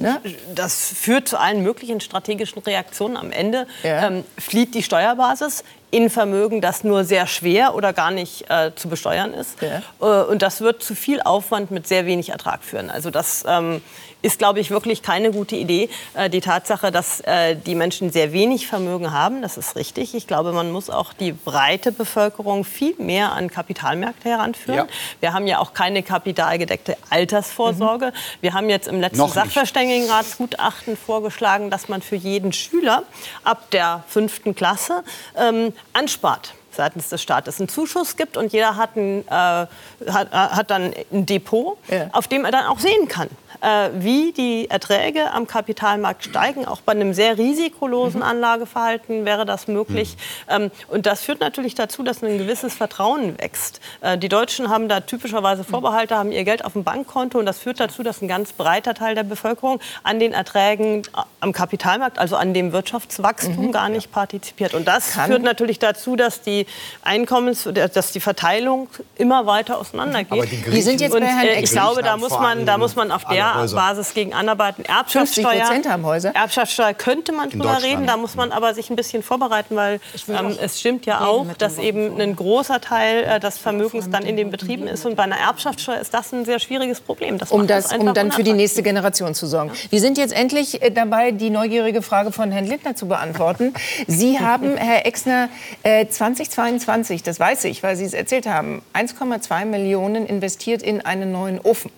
Ne? 0.00 0.18
Das 0.54 0.92
führt 0.94 1.28
zu 1.28 1.38
allen 1.38 1.62
möglichen 1.62 2.00
strategischen 2.00 2.62
Reaktionen. 2.62 3.18
Am 3.18 3.30
Ende 3.30 3.66
ja. 3.82 4.06
ähm, 4.06 4.24
flieht 4.38 4.74
die 4.74 4.82
Steuerbasis 4.82 5.62
in 5.90 6.08
Vermögen, 6.08 6.62
das 6.62 6.84
nur 6.84 7.04
sehr 7.04 7.26
schwer 7.26 7.74
oder 7.74 7.92
gar 7.92 8.10
nicht 8.10 8.48
äh, 8.48 8.70
zu 8.74 8.88
besteuern 8.88 9.34
ist. 9.34 9.58
Ja. 9.60 9.82
Äh, 10.00 10.24
und 10.24 10.40
das 10.40 10.62
wird 10.62 10.82
zu 10.82 10.94
viel 10.94 11.20
Aufwand 11.20 11.70
mit 11.70 11.86
sehr 11.86 12.06
wenig 12.06 12.30
Ertrag 12.30 12.64
führen. 12.64 12.90
Also 12.90 13.10
das 13.10 13.44
ähm, 13.46 13.82
ist, 14.22 14.38
glaube 14.38 14.60
ich, 14.60 14.70
wirklich 14.70 15.02
keine 15.02 15.30
gute 15.30 15.56
Idee. 15.56 15.88
Äh, 16.14 16.30
die 16.30 16.40
Tatsache, 16.40 16.90
dass 16.90 17.20
äh, 17.20 17.56
die 17.56 17.74
Menschen 17.74 18.10
sehr 18.10 18.32
wenig 18.32 18.66
Vermögen 18.66 19.12
haben, 19.12 19.42
das 19.42 19.56
ist 19.56 19.76
richtig. 19.76 20.14
Ich 20.14 20.26
glaube, 20.26 20.52
man 20.52 20.70
muss 20.70 20.90
auch 20.90 21.12
die 21.12 21.32
breite 21.32 21.92
Bevölkerung 21.92 22.64
viel 22.64 22.94
mehr 22.98 23.32
an 23.32 23.50
Kapitalmärkte 23.50 24.28
heranführen. 24.28 24.78
Ja. 24.78 24.86
Wir 25.20 25.32
haben 25.32 25.46
ja 25.46 25.58
auch 25.58 25.74
keine 25.74 26.02
kapitalgedeckte 26.02 26.96
Altersvorsorge. 27.10 28.06
Mhm. 28.06 28.12
Wir 28.40 28.54
haben 28.54 28.68
jetzt 28.70 28.88
im 28.88 29.00
letzten 29.00 29.28
Sachverständigenratsgutachten 29.28 30.96
vorgeschlagen, 30.96 31.70
dass 31.70 31.88
man 31.88 32.02
für 32.02 32.16
jeden 32.16 32.52
Schüler 32.52 33.04
ab 33.44 33.70
der 33.70 34.04
fünften 34.08 34.54
Klasse 34.54 35.02
ähm, 35.36 35.72
anspart 35.92 36.54
seitens 36.70 37.08
des 37.08 37.22
Staates 37.22 37.60
einen 37.60 37.68
Zuschuss 37.68 38.16
gibt 38.16 38.36
und 38.36 38.52
jeder 38.52 38.76
hat, 38.76 38.96
ein, 38.96 39.26
äh, 39.28 39.30
hat, 39.30 40.32
hat 40.32 40.70
dann 40.70 40.92
ein 41.12 41.26
Depot, 41.26 41.76
ja. 41.88 42.08
auf 42.12 42.28
dem 42.28 42.44
er 42.44 42.52
dann 42.52 42.66
auch 42.66 42.78
sehen 42.78 43.08
kann, 43.08 43.28
äh, 43.28 43.49
wie 43.94 44.32
die 44.32 44.70
Erträge 44.70 45.32
am 45.32 45.46
Kapitalmarkt 45.46 46.24
steigen. 46.24 46.64
Auch 46.66 46.80
bei 46.80 46.92
einem 46.92 47.12
sehr 47.14 47.38
risikolosen 47.38 48.20
mhm. 48.20 48.26
Anlageverhalten 48.26 49.24
wäre 49.24 49.44
das 49.44 49.68
möglich. 49.68 50.16
Mhm. 50.48 50.70
und 50.88 51.06
das 51.06 51.22
führt 51.22 51.40
natürlich 51.40 51.74
dazu, 51.74 52.02
dass 52.02 52.22
ein 52.22 52.38
gewisses 52.38 52.74
Vertrauen 52.74 53.38
wächst. 53.38 53.80
Äh, 54.00 54.18
die 54.18 54.28
Deutschen 54.28 54.68
haben 54.68 54.88
da 54.88 55.00
typischerweise 55.00 55.64
Vorbehalte, 55.64 56.16
haben 56.16 56.32
ihr 56.32 56.44
Geld 56.44 56.64
auf 56.64 56.72
dem 56.74 56.84
Bankkonto 56.84 57.38
und 57.38 57.46
das 57.46 57.58
führt 57.58 57.80
dazu, 57.80 58.02
dass 58.02 58.22
ein 58.22 58.28
ganz 58.28 58.52
breiter 58.52 58.94
Teil 58.94 59.14
der 59.14 59.24
Bevölkerung 59.24 59.80
an 60.02 60.18
den 60.18 60.32
Erträgen 60.32 61.02
am 61.40 61.52
Kapitalmarkt, 61.52 62.18
also 62.18 62.36
an 62.36 62.54
dem 62.54 62.72
Wirtschaftswachstum, 62.72 63.66
mhm. 63.66 63.72
gar 63.72 63.88
nicht 63.88 64.12
partizipiert. 64.12 64.74
Und 64.74 64.86
das 64.86 65.12
Kann. 65.12 65.30
führt 65.30 65.42
natürlich 65.42 65.78
dazu, 65.78 66.16
dass 66.16 66.42
die 66.42 66.66
Einkommens, 67.02 67.68
dass 67.72 68.12
die 68.12 68.20
Verteilung 68.20 68.88
immer 69.16 69.46
weiter 69.46 69.78
auseinandergeht. 69.78 70.32
Aber 70.32 70.46
die, 70.46 70.56
die 70.56 70.82
sind 70.82 71.00
jetzt 71.00 71.12
bei 71.12 71.20
Herrn 71.20 71.46
äh, 71.46 71.60
ich 71.60 71.70
glaube, 71.70 72.02
da 72.02 72.16
muss 72.16 72.30
man, 72.30 72.66
da 72.66 72.78
muss 72.78 72.96
man 72.96 73.10
auf 73.10 73.24
der 73.24 73.49
Basis 73.52 74.14
gegen 74.14 74.34
anarbeiten. 74.34 74.84
Erbschaftssteuer, 74.84 75.64
haben 75.88 76.04
Häuser. 76.04 76.34
Erbschaftssteuer 76.34 76.94
könnte 76.94 77.32
man 77.32 77.50
drüber 77.50 77.82
reden, 77.82 78.06
da 78.06 78.16
muss 78.16 78.34
man 78.34 78.52
aber 78.52 78.74
sich 78.74 78.90
ein 78.90 78.96
bisschen 78.96 79.22
vorbereiten, 79.22 79.76
weil 79.76 80.00
ähm, 80.28 80.56
es 80.60 80.80
stimmt 80.80 81.06
ja 81.06 81.20
auch, 81.20 81.46
dass 81.58 81.78
eben 81.78 82.20
ein 82.20 82.36
großer 82.36 82.80
Teil 82.80 83.24
äh, 83.24 83.40
des 83.40 83.58
Vermögens 83.58 84.10
dann 84.10 84.24
in 84.24 84.36
den 84.36 84.50
Betrieben 84.50 84.86
ist. 84.86 85.06
Und 85.06 85.16
bei 85.16 85.24
einer 85.24 85.38
Erbschaftssteuer 85.38 85.98
ist 85.98 86.14
das 86.14 86.32
ein 86.32 86.44
sehr 86.44 86.58
schwieriges 86.58 87.00
Problem. 87.00 87.38
Das 87.38 87.50
um, 87.50 87.66
das, 87.66 87.92
um 87.92 88.12
dann 88.14 88.32
für 88.32 88.42
die 88.42 88.52
nächste 88.52 88.82
Generation 88.82 89.34
zu 89.34 89.46
sorgen. 89.46 89.70
Ja. 89.70 89.90
Wir 89.90 90.00
sind 90.00 90.18
jetzt 90.18 90.32
endlich 90.32 90.82
äh, 90.82 90.90
dabei, 90.90 91.32
die 91.32 91.50
neugierige 91.50 92.02
Frage 92.02 92.32
von 92.32 92.50
Herrn 92.50 92.66
Lindner 92.66 92.94
zu 92.94 93.06
beantworten. 93.06 93.74
Sie 94.06 94.40
haben, 94.40 94.76
Herr 94.76 95.06
Exner, 95.06 95.48
äh, 95.82 96.06
2022, 96.06 97.22
das 97.22 97.40
weiß 97.40 97.64
ich, 97.64 97.82
weil 97.82 97.96
Sie 97.96 98.04
es 98.04 98.14
erzählt 98.14 98.46
haben, 98.46 98.82
1,2 98.94 99.64
Millionen 99.64 100.26
investiert 100.26 100.82
in 100.82 101.04
einen 101.04 101.32
neuen 101.32 101.60
Ofen 101.60 101.90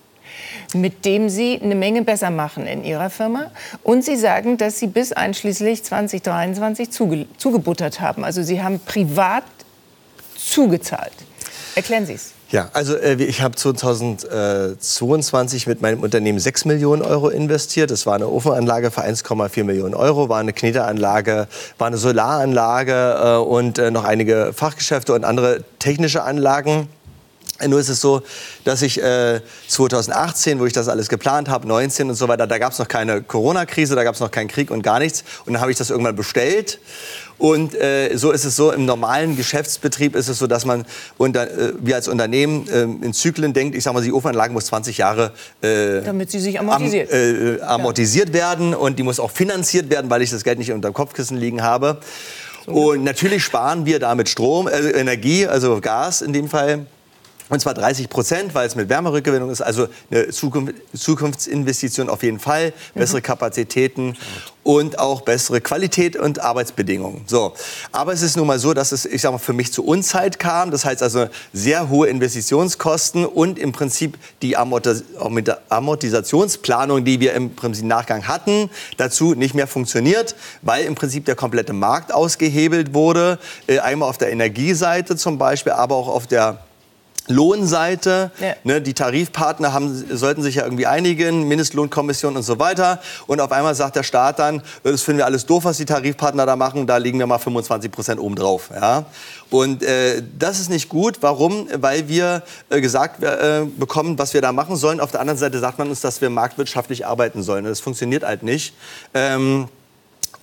mit 0.73 1.05
dem 1.05 1.29
Sie 1.29 1.59
eine 1.61 1.75
Menge 1.75 2.03
besser 2.03 2.29
machen 2.29 2.67
in 2.67 2.83
Ihrer 2.83 3.09
Firma. 3.09 3.51
Und 3.83 4.03
Sie 4.03 4.15
sagen, 4.15 4.57
dass 4.57 4.79
Sie 4.79 4.87
bis 4.87 5.11
einschließlich 5.11 5.83
2023 5.83 6.91
zuge 6.91 7.25
zugebuttert 7.37 8.01
haben. 8.01 8.23
Also 8.23 8.43
Sie 8.43 8.61
haben 8.61 8.79
privat 8.79 9.43
zugezahlt. 10.35 11.13
Erklären 11.75 12.05
Sie 12.05 12.13
es. 12.13 12.33
Ja, 12.53 12.69
also 12.73 12.95
äh, 12.95 13.15
ich 13.15 13.41
habe 13.41 13.55
2022 13.55 15.65
mit 15.65 15.81
meinem 15.81 16.01
Unternehmen 16.01 16.37
6 16.37 16.65
Millionen 16.65 17.01
Euro 17.01 17.29
investiert. 17.29 17.89
Das 17.89 18.05
war 18.05 18.13
eine 18.13 18.27
Ofenanlage 18.27 18.91
für 18.91 19.01
1,4 19.01 19.63
Millionen 19.63 19.95
Euro, 19.95 20.29
war 20.29 20.39
eine 20.39 20.53
Kneteranlage, 20.53 21.47
war 21.79 21.87
eine 21.87 21.97
Solaranlage 21.97 23.17
äh, 23.23 23.37
und 23.37 23.79
äh, 23.79 23.89
noch 23.89 24.03
einige 24.03 24.53
Fachgeschäfte 24.53 25.13
und 25.13 25.25
andere 25.25 25.63
technische 25.79 26.21
Anlagen. 26.21 26.89
Nur 27.67 27.79
ist 27.79 27.89
es 27.89 28.01
so, 28.01 28.23
dass 28.63 28.81
ich 28.81 29.01
äh, 29.01 29.39
2018, 29.67 30.59
wo 30.59 30.65
ich 30.65 30.73
das 30.73 30.87
alles 30.87 31.07
geplant 31.07 31.49
habe, 31.49 31.67
19 31.67 32.09
und 32.09 32.15
so 32.15 32.27
weiter, 32.27 32.47
da 32.47 32.57
gab 32.57 32.73
es 32.73 32.79
noch 32.79 32.87
keine 32.87 33.21
Corona-Krise, 33.21 33.95
da 33.95 34.03
gab 34.03 34.15
es 34.15 34.21
noch 34.21 34.31
keinen 34.31 34.47
Krieg 34.47 34.71
und 34.71 34.81
gar 34.81 34.99
nichts. 34.99 35.23
Und 35.45 35.53
dann 35.53 35.61
habe 35.61 35.71
ich 35.71 35.77
das 35.77 35.91
irgendwann 35.91 36.15
bestellt. 36.15 36.79
Und 37.37 37.75
äh, 37.75 38.15
so 38.15 38.31
ist 38.31 38.45
es 38.45 38.55
so, 38.55 38.71
im 38.71 38.85
normalen 38.85 39.35
Geschäftsbetrieb 39.35 40.15
ist 40.15 40.29
es 40.29 40.39
so, 40.39 40.47
dass 40.47 40.65
man, 40.65 40.85
unter, 41.17 41.49
äh, 41.49 41.73
wir 41.79 41.95
als 41.95 42.07
Unternehmen 42.07 42.67
äh, 42.69 42.83
in 42.83 43.13
Zyklen 43.13 43.53
denkt, 43.53 43.75
ich 43.75 43.83
sage 43.83 43.95
mal, 43.95 44.03
die 44.03 44.13
Ofenanlage 44.13 44.51
muss 44.51 44.65
20 44.65 44.97
Jahre 44.97 45.31
äh, 45.61 46.01
Damit 46.01 46.31
sie 46.31 46.39
sich 46.39 46.59
amortisiert. 46.59 47.11
Am, 47.11 47.17
äh, 47.17 47.61
amortisiert 47.61 48.29
ja. 48.29 48.35
werden 48.35 48.73
und 48.73 48.97
die 48.97 49.03
muss 49.03 49.19
auch 49.19 49.31
finanziert 49.31 49.89
werden, 49.89 50.09
weil 50.09 50.21
ich 50.21 50.31
das 50.31 50.43
Geld 50.43 50.57
nicht 50.57 50.71
unter 50.71 50.89
dem 50.89 50.93
Kopfkissen 50.93 51.37
liegen 51.37 51.61
habe. 51.61 51.99
So. 52.65 52.71
Und 52.71 53.03
natürlich 53.03 53.43
sparen 53.43 53.85
wir 53.85 53.99
damit 53.99 54.29
Strom, 54.29 54.67
äh, 54.67 54.91
Energie, 54.91 55.47
also 55.47 55.81
Gas 55.81 56.21
in 56.21 56.33
dem 56.33 56.49
Fall. 56.49 56.85
Und 57.53 57.59
zwar 57.59 57.75
30 57.75 58.09
Prozent, 58.09 58.55
weil 58.55 58.65
es 58.65 58.73
mit 58.73 58.89
Wärmerückgewinnung 58.89 59.51
ist. 59.51 59.61
Also 59.61 59.87
eine 60.09 60.29
Zukunft, 60.29 60.73
Zukunftsinvestition 60.95 62.09
auf 62.09 62.23
jeden 62.23 62.39
Fall. 62.39 62.73
Bessere 62.95 63.19
mhm. 63.19 63.23
Kapazitäten 63.23 64.17
und 64.63 64.97
auch 64.97 65.21
bessere 65.21 65.61
Qualität 65.61 66.15
und 66.15 66.39
Arbeitsbedingungen. 66.39 67.25
So. 67.27 67.53
Aber 67.91 68.11
es 68.11 68.23
ist 68.23 68.37
nun 68.37 68.47
mal 68.47 68.57
so, 68.57 68.73
dass 68.73 68.91
es, 68.91 69.05
ich 69.05 69.21
sag 69.21 69.33
mal, 69.33 69.37
für 69.37 69.53
mich 69.53 69.71
zu 69.71 69.85
Unzeit 69.85 70.39
kam. 70.39 70.71
Das 70.71 70.83
heißt 70.83 71.03
also 71.03 71.27
sehr 71.53 71.89
hohe 71.89 72.07
Investitionskosten 72.07 73.23
und 73.23 73.59
im 73.59 73.71
Prinzip 73.71 74.17
die 74.41 74.57
Amortisationsplanung, 74.57 77.05
die 77.05 77.19
wir 77.19 77.33
im 77.33 77.55
Prinzip 77.55 77.85
Nachgang 77.85 78.27
hatten, 78.27 78.71
dazu 78.97 79.35
nicht 79.35 79.53
mehr 79.53 79.67
funktioniert, 79.67 80.35
weil 80.63 80.85
im 80.85 80.95
Prinzip 80.95 81.25
der 81.25 81.35
komplette 81.35 81.73
Markt 81.73 82.15
ausgehebelt 82.15 82.95
wurde. 82.95 83.37
Äh, 83.67 83.77
einmal 83.77 84.09
auf 84.09 84.17
der 84.17 84.31
Energieseite 84.31 85.17
zum 85.17 85.37
Beispiel, 85.37 85.73
aber 85.73 85.95
auch 85.95 86.07
auf 86.07 86.25
der 86.25 86.57
Lohnseite, 87.27 88.31
ja. 88.39 88.55
ne, 88.63 88.81
die 88.81 88.93
Tarifpartner 88.93 89.71
haben, 89.71 90.05
sollten 90.15 90.43
sich 90.43 90.55
ja 90.55 90.63
irgendwie 90.63 90.87
einigen, 90.87 91.47
Mindestlohnkommission 91.47 92.35
und 92.35 92.43
so 92.43 92.59
weiter. 92.59 92.99
Und 93.27 93.39
auf 93.39 93.51
einmal 93.51 93.75
sagt 93.75 93.95
der 93.95 94.03
Staat 94.03 94.39
dann, 94.39 94.61
das 94.83 95.01
finden 95.01 95.19
wir 95.19 95.25
alles 95.25 95.45
doof, 95.45 95.65
was 95.65 95.77
die 95.77 95.85
Tarifpartner 95.85 96.45
da 96.45 96.55
machen, 96.55 96.85
da 96.85 96.97
legen 96.97 97.19
wir 97.19 97.27
mal 97.27 97.37
25 97.37 97.91
Prozent 97.91 98.19
obendrauf. 98.19 98.69
Ja? 98.73 99.05
Und 99.49 99.83
äh, 99.83 100.21
das 100.37 100.59
ist 100.59 100.69
nicht 100.69 100.89
gut. 100.89 101.17
Warum? 101.21 101.67
Weil 101.75 102.07
wir 102.07 102.43
äh, 102.69 102.81
gesagt 102.81 103.23
äh, 103.23 103.65
bekommen, 103.77 104.17
was 104.17 104.33
wir 104.33 104.41
da 104.41 104.51
machen 104.51 104.75
sollen. 104.75 104.99
Auf 104.99 105.11
der 105.11 105.21
anderen 105.21 105.39
Seite 105.39 105.59
sagt 105.59 105.79
man 105.79 105.89
uns, 105.89 106.01
dass 106.01 106.21
wir 106.21 106.29
marktwirtschaftlich 106.29 107.05
arbeiten 107.05 107.43
sollen. 107.43 107.63
Das 107.63 107.79
funktioniert 107.79 108.23
halt 108.23 108.43
nicht. 108.43 108.73
Ähm, 109.13 109.69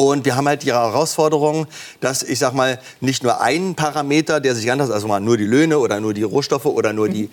und 0.01 0.25
wir 0.25 0.35
haben 0.35 0.49
halt 0.49 0.63
die 0.63 0.73
Herausforderung, 0.73 1.67
dass 2.01 2.23
ich 2.23 2.39
sag 2.39 2.55
mal 2.55 2.81
nicht 3.03 3.23
nur 3.23 3.43
ein 3.43 3.75
Parameter, 3.75 4.41
der 4.41 4.55
sich 4.55 4.73
anders, 4.73 4.91
also 4.91 5.07
mal 5.07 5.21
nur 5.21 5.37
die 5.37 5.45
Löhne 5.45 5.79
oder 5.79 6.01
nur 6.01 6.15
die 6.15 6.23
Rohstoffe 6.23 6.65
oder 6.65 6.95
nur 6.95 7.11
die 7.11 7.29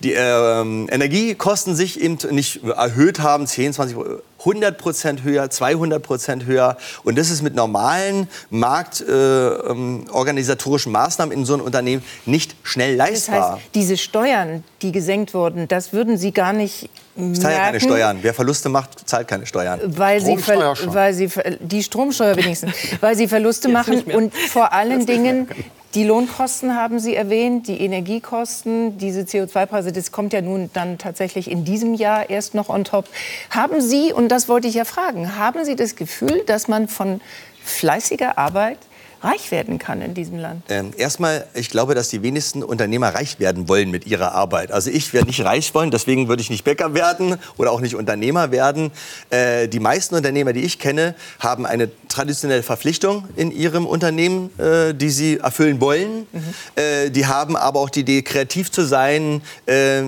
die 0.00 0.12
ähm, 0.12 0.88
Energiekosten 0.90 1.74
sich 1.74 2.00
eben 2.00 2.18
nicht 2.30 2.64
erhöht 2.64 3.20
haben, 3.20 3.46
10, 3.46 3.74
20 3.74 3.96
100 4.40 4.76
Prozent 4.78 5.22
höher, 5.22 5.48
200 5.50 6.02
Prozent 6.02 6.46
höher. 6.46 6.76
Und 7.04 7.18
das 7.18 7.28
ist 7.30 7.42
mit 7.42 7.54
normalen 7.54 8.26
marktorganisatorischen 8.48 10.92
äh, 10.92 10.96
ähm, 10.96 11.02
Maßnahmen 11.02 11.36
in 11.36 11.44
so 11.44 11.52
einem 11.54 11.64
Unternehmen 11.64 12.02
nicht 12.26 12.56
schnell 12.62 12.94
leistbar. 12.96 13.38
Das 13.38 13.50
heißt, 13.50 13.60
diese 13.74 13.98
Steuern, 13.98 14.64
die 14.82 14.92
gesenkt 14.92 15.34
wurden, 15.34 15.66
das 15.68 15.92
würden 15.92 16.16
Sie 16.16 16.30
gar 16.32 16.52
nicht 16.52 16.88
merken. 17.14 17.32
Ich 17.32 17.40
zahle 17.40 17.54
ja 17.54 17.60
keine 17.66 17.80
Steuern. 17.80 18.18
Wer 18.22 18.34
Verluste 18.34 18.68
macht, 18.68 19.08
zahlt 19.08 19.28
keine 19.28 19.46
Steuern. 19.46 19.80
Weil 19.84 20.20
sie, 20.20 20.36
weil 20.38 21.14
sie 21.14 21.30
die 21.60 21.82
Stromsteuer 21.82 22.36
wenigstens, 22.36 22.72
weil 23.00 23.16
sie 23.16 23.28
Verluste 23.28 23.68
machen 23.68 24.02
und 24.02 24.34
vor 24.34 24.72
allen 24.72 25.06
Dingen 25.06 25.48
die 25.94 26.04
Lohnkosten 26.04 26.76
haben 26.76 27.00
Sie 27.00 27.16
erwähnt, 27.16 27.66
die 27.66 27.80
Energiekosten, 27.80 28.98
diese 28.98 29.22
CO2-Preise, 29.22 29.90
das 29.90 30.12
kommt 30.12 30.32
ja 30.32 30.40
nun 30.40 30.70
dann 30.72 30.98
tatsächlich 30.98 31.50
in 31.50 31.64
diesem 31.64 31.94
Jahr 31.94 32.30
erst 32.30 32.54
noch 32.54 32.68
on 32.68 32.84
top. 32.84 33.08
Haben 33.50 33.80
Sie, 33.80 34.12
und 34.12 34.28
das 34.28 34.48
wollte 34.48 34.68
ich 34.68 34.74
ja 34.74 34.84
fragen, 34.84 35.36
haben 35.36 35.64
Sie 35.64 35.74
das 35.74 35.96
Gefühl, 35.96 36.42
dass 36.46 36.68
man 36.68 36.86
von 36.86 37.20
fleißiger 37.64 38.38
Arbeit 38.38 38.78
reich 39.22 39.50
werden 39.50 39.78
kann 39.78 40.00
in 40.02 40.14
diesem 40.14 40.38
Land? 40.38 40.62
Ähm, 40.68 40.92
erstmal, 40.96 41.46
ich 41.54 41.70
glaube, 41.70 41.94
dass 41.94 42.08
die 42.08 42.22
wenigsten 42.22 42.62
Unternehmer 42.62 43.14
reich 43.14 43.38
werden 43.38 43.68
wollen 43.68 43.90
mit 43.90 44.06
ihrer 44.06 44.32
Arbeit. 44.32 44.72
Also 44.72 44.90
ich 44.90 45.12
werde 45.12 45.26
nicht 45.26 45.44
reich 45.44 45.74
wollen, 45.74 45.90
deswegen 45.90 46.28
würde 46.28 46.42
ich 46.42 46.50
nicht 46.50 46.64
Bäcker 46.64 46.94
werden 46.94 47.36
oder 47.56 47.72
auch 47.72 47.80
nicht 47.80 47.94
Unternehmer 47.94 48.50
werden. 48.50 48.90
Äh, 49.30 49.68
die 49.68 49.80
meisten 49.80 50.14
Unternehmer, 50.14 50.52
die 50.52 50.60
ich 50.60 50.78
kenne, 50.78 51.14
haben 51.38 51.66
eine 51.66 51.90
traditionelle 52.08 52.62
Verpflichtung 52.62 53.28
in 53.36 53.50
ihrem 53.50 53.86
Unternehmen, 53.86 54.50
äh, 54.58 54.94
die 54.94 55.10
sie 55.10 55.38
erfüllen 55.38 55.80
wollen. 55.80 56.26
Mhm. 56.32 56.54
Äh, 56.76 57.10
die 57.10 57.26
haben 57.26 57.56
aber 57.56 57.80
auch 57.80 57.90
die 57.90 58.00
Idee, 58.00 58.22
kreativ 58.22 58.70
zu 58.70 58.82
sein, 58.82 59.42
äh, 59.66 60.02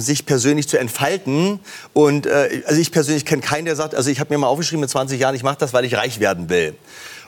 sich 0.00 0.26
persönlich 0.26 0.68
zu 0.68 0.78
entfalten. 0.78 1.60
Und 1.92 2.26
äh, 2.26 2.62
also 2.66 2.80
ich 2.80 2.92
persönlich 2.92 3.24
kenne 3.24 3.42
keinen, 3.42 3.66
der 3.66 3.76
sagt, 3.76 3.94
also 3.94 4.10
ich 4.10 4.20
habe 4.20 4.32
mir 4.32 4.38
mal 4.38 4.46
aufgeschrieben 4.46 4.80
mit 4.80 4.90
20 4.90 5.20
Jahren, 5.20 5.34
ich 5.34 5.42
mache 5.42 5.58
das, 5.58 5.72
weil 5.72 5.84
ich 5.84 5.94
reich 5.96 6.20
werden 6.20 6.48
will. 6.48 6.74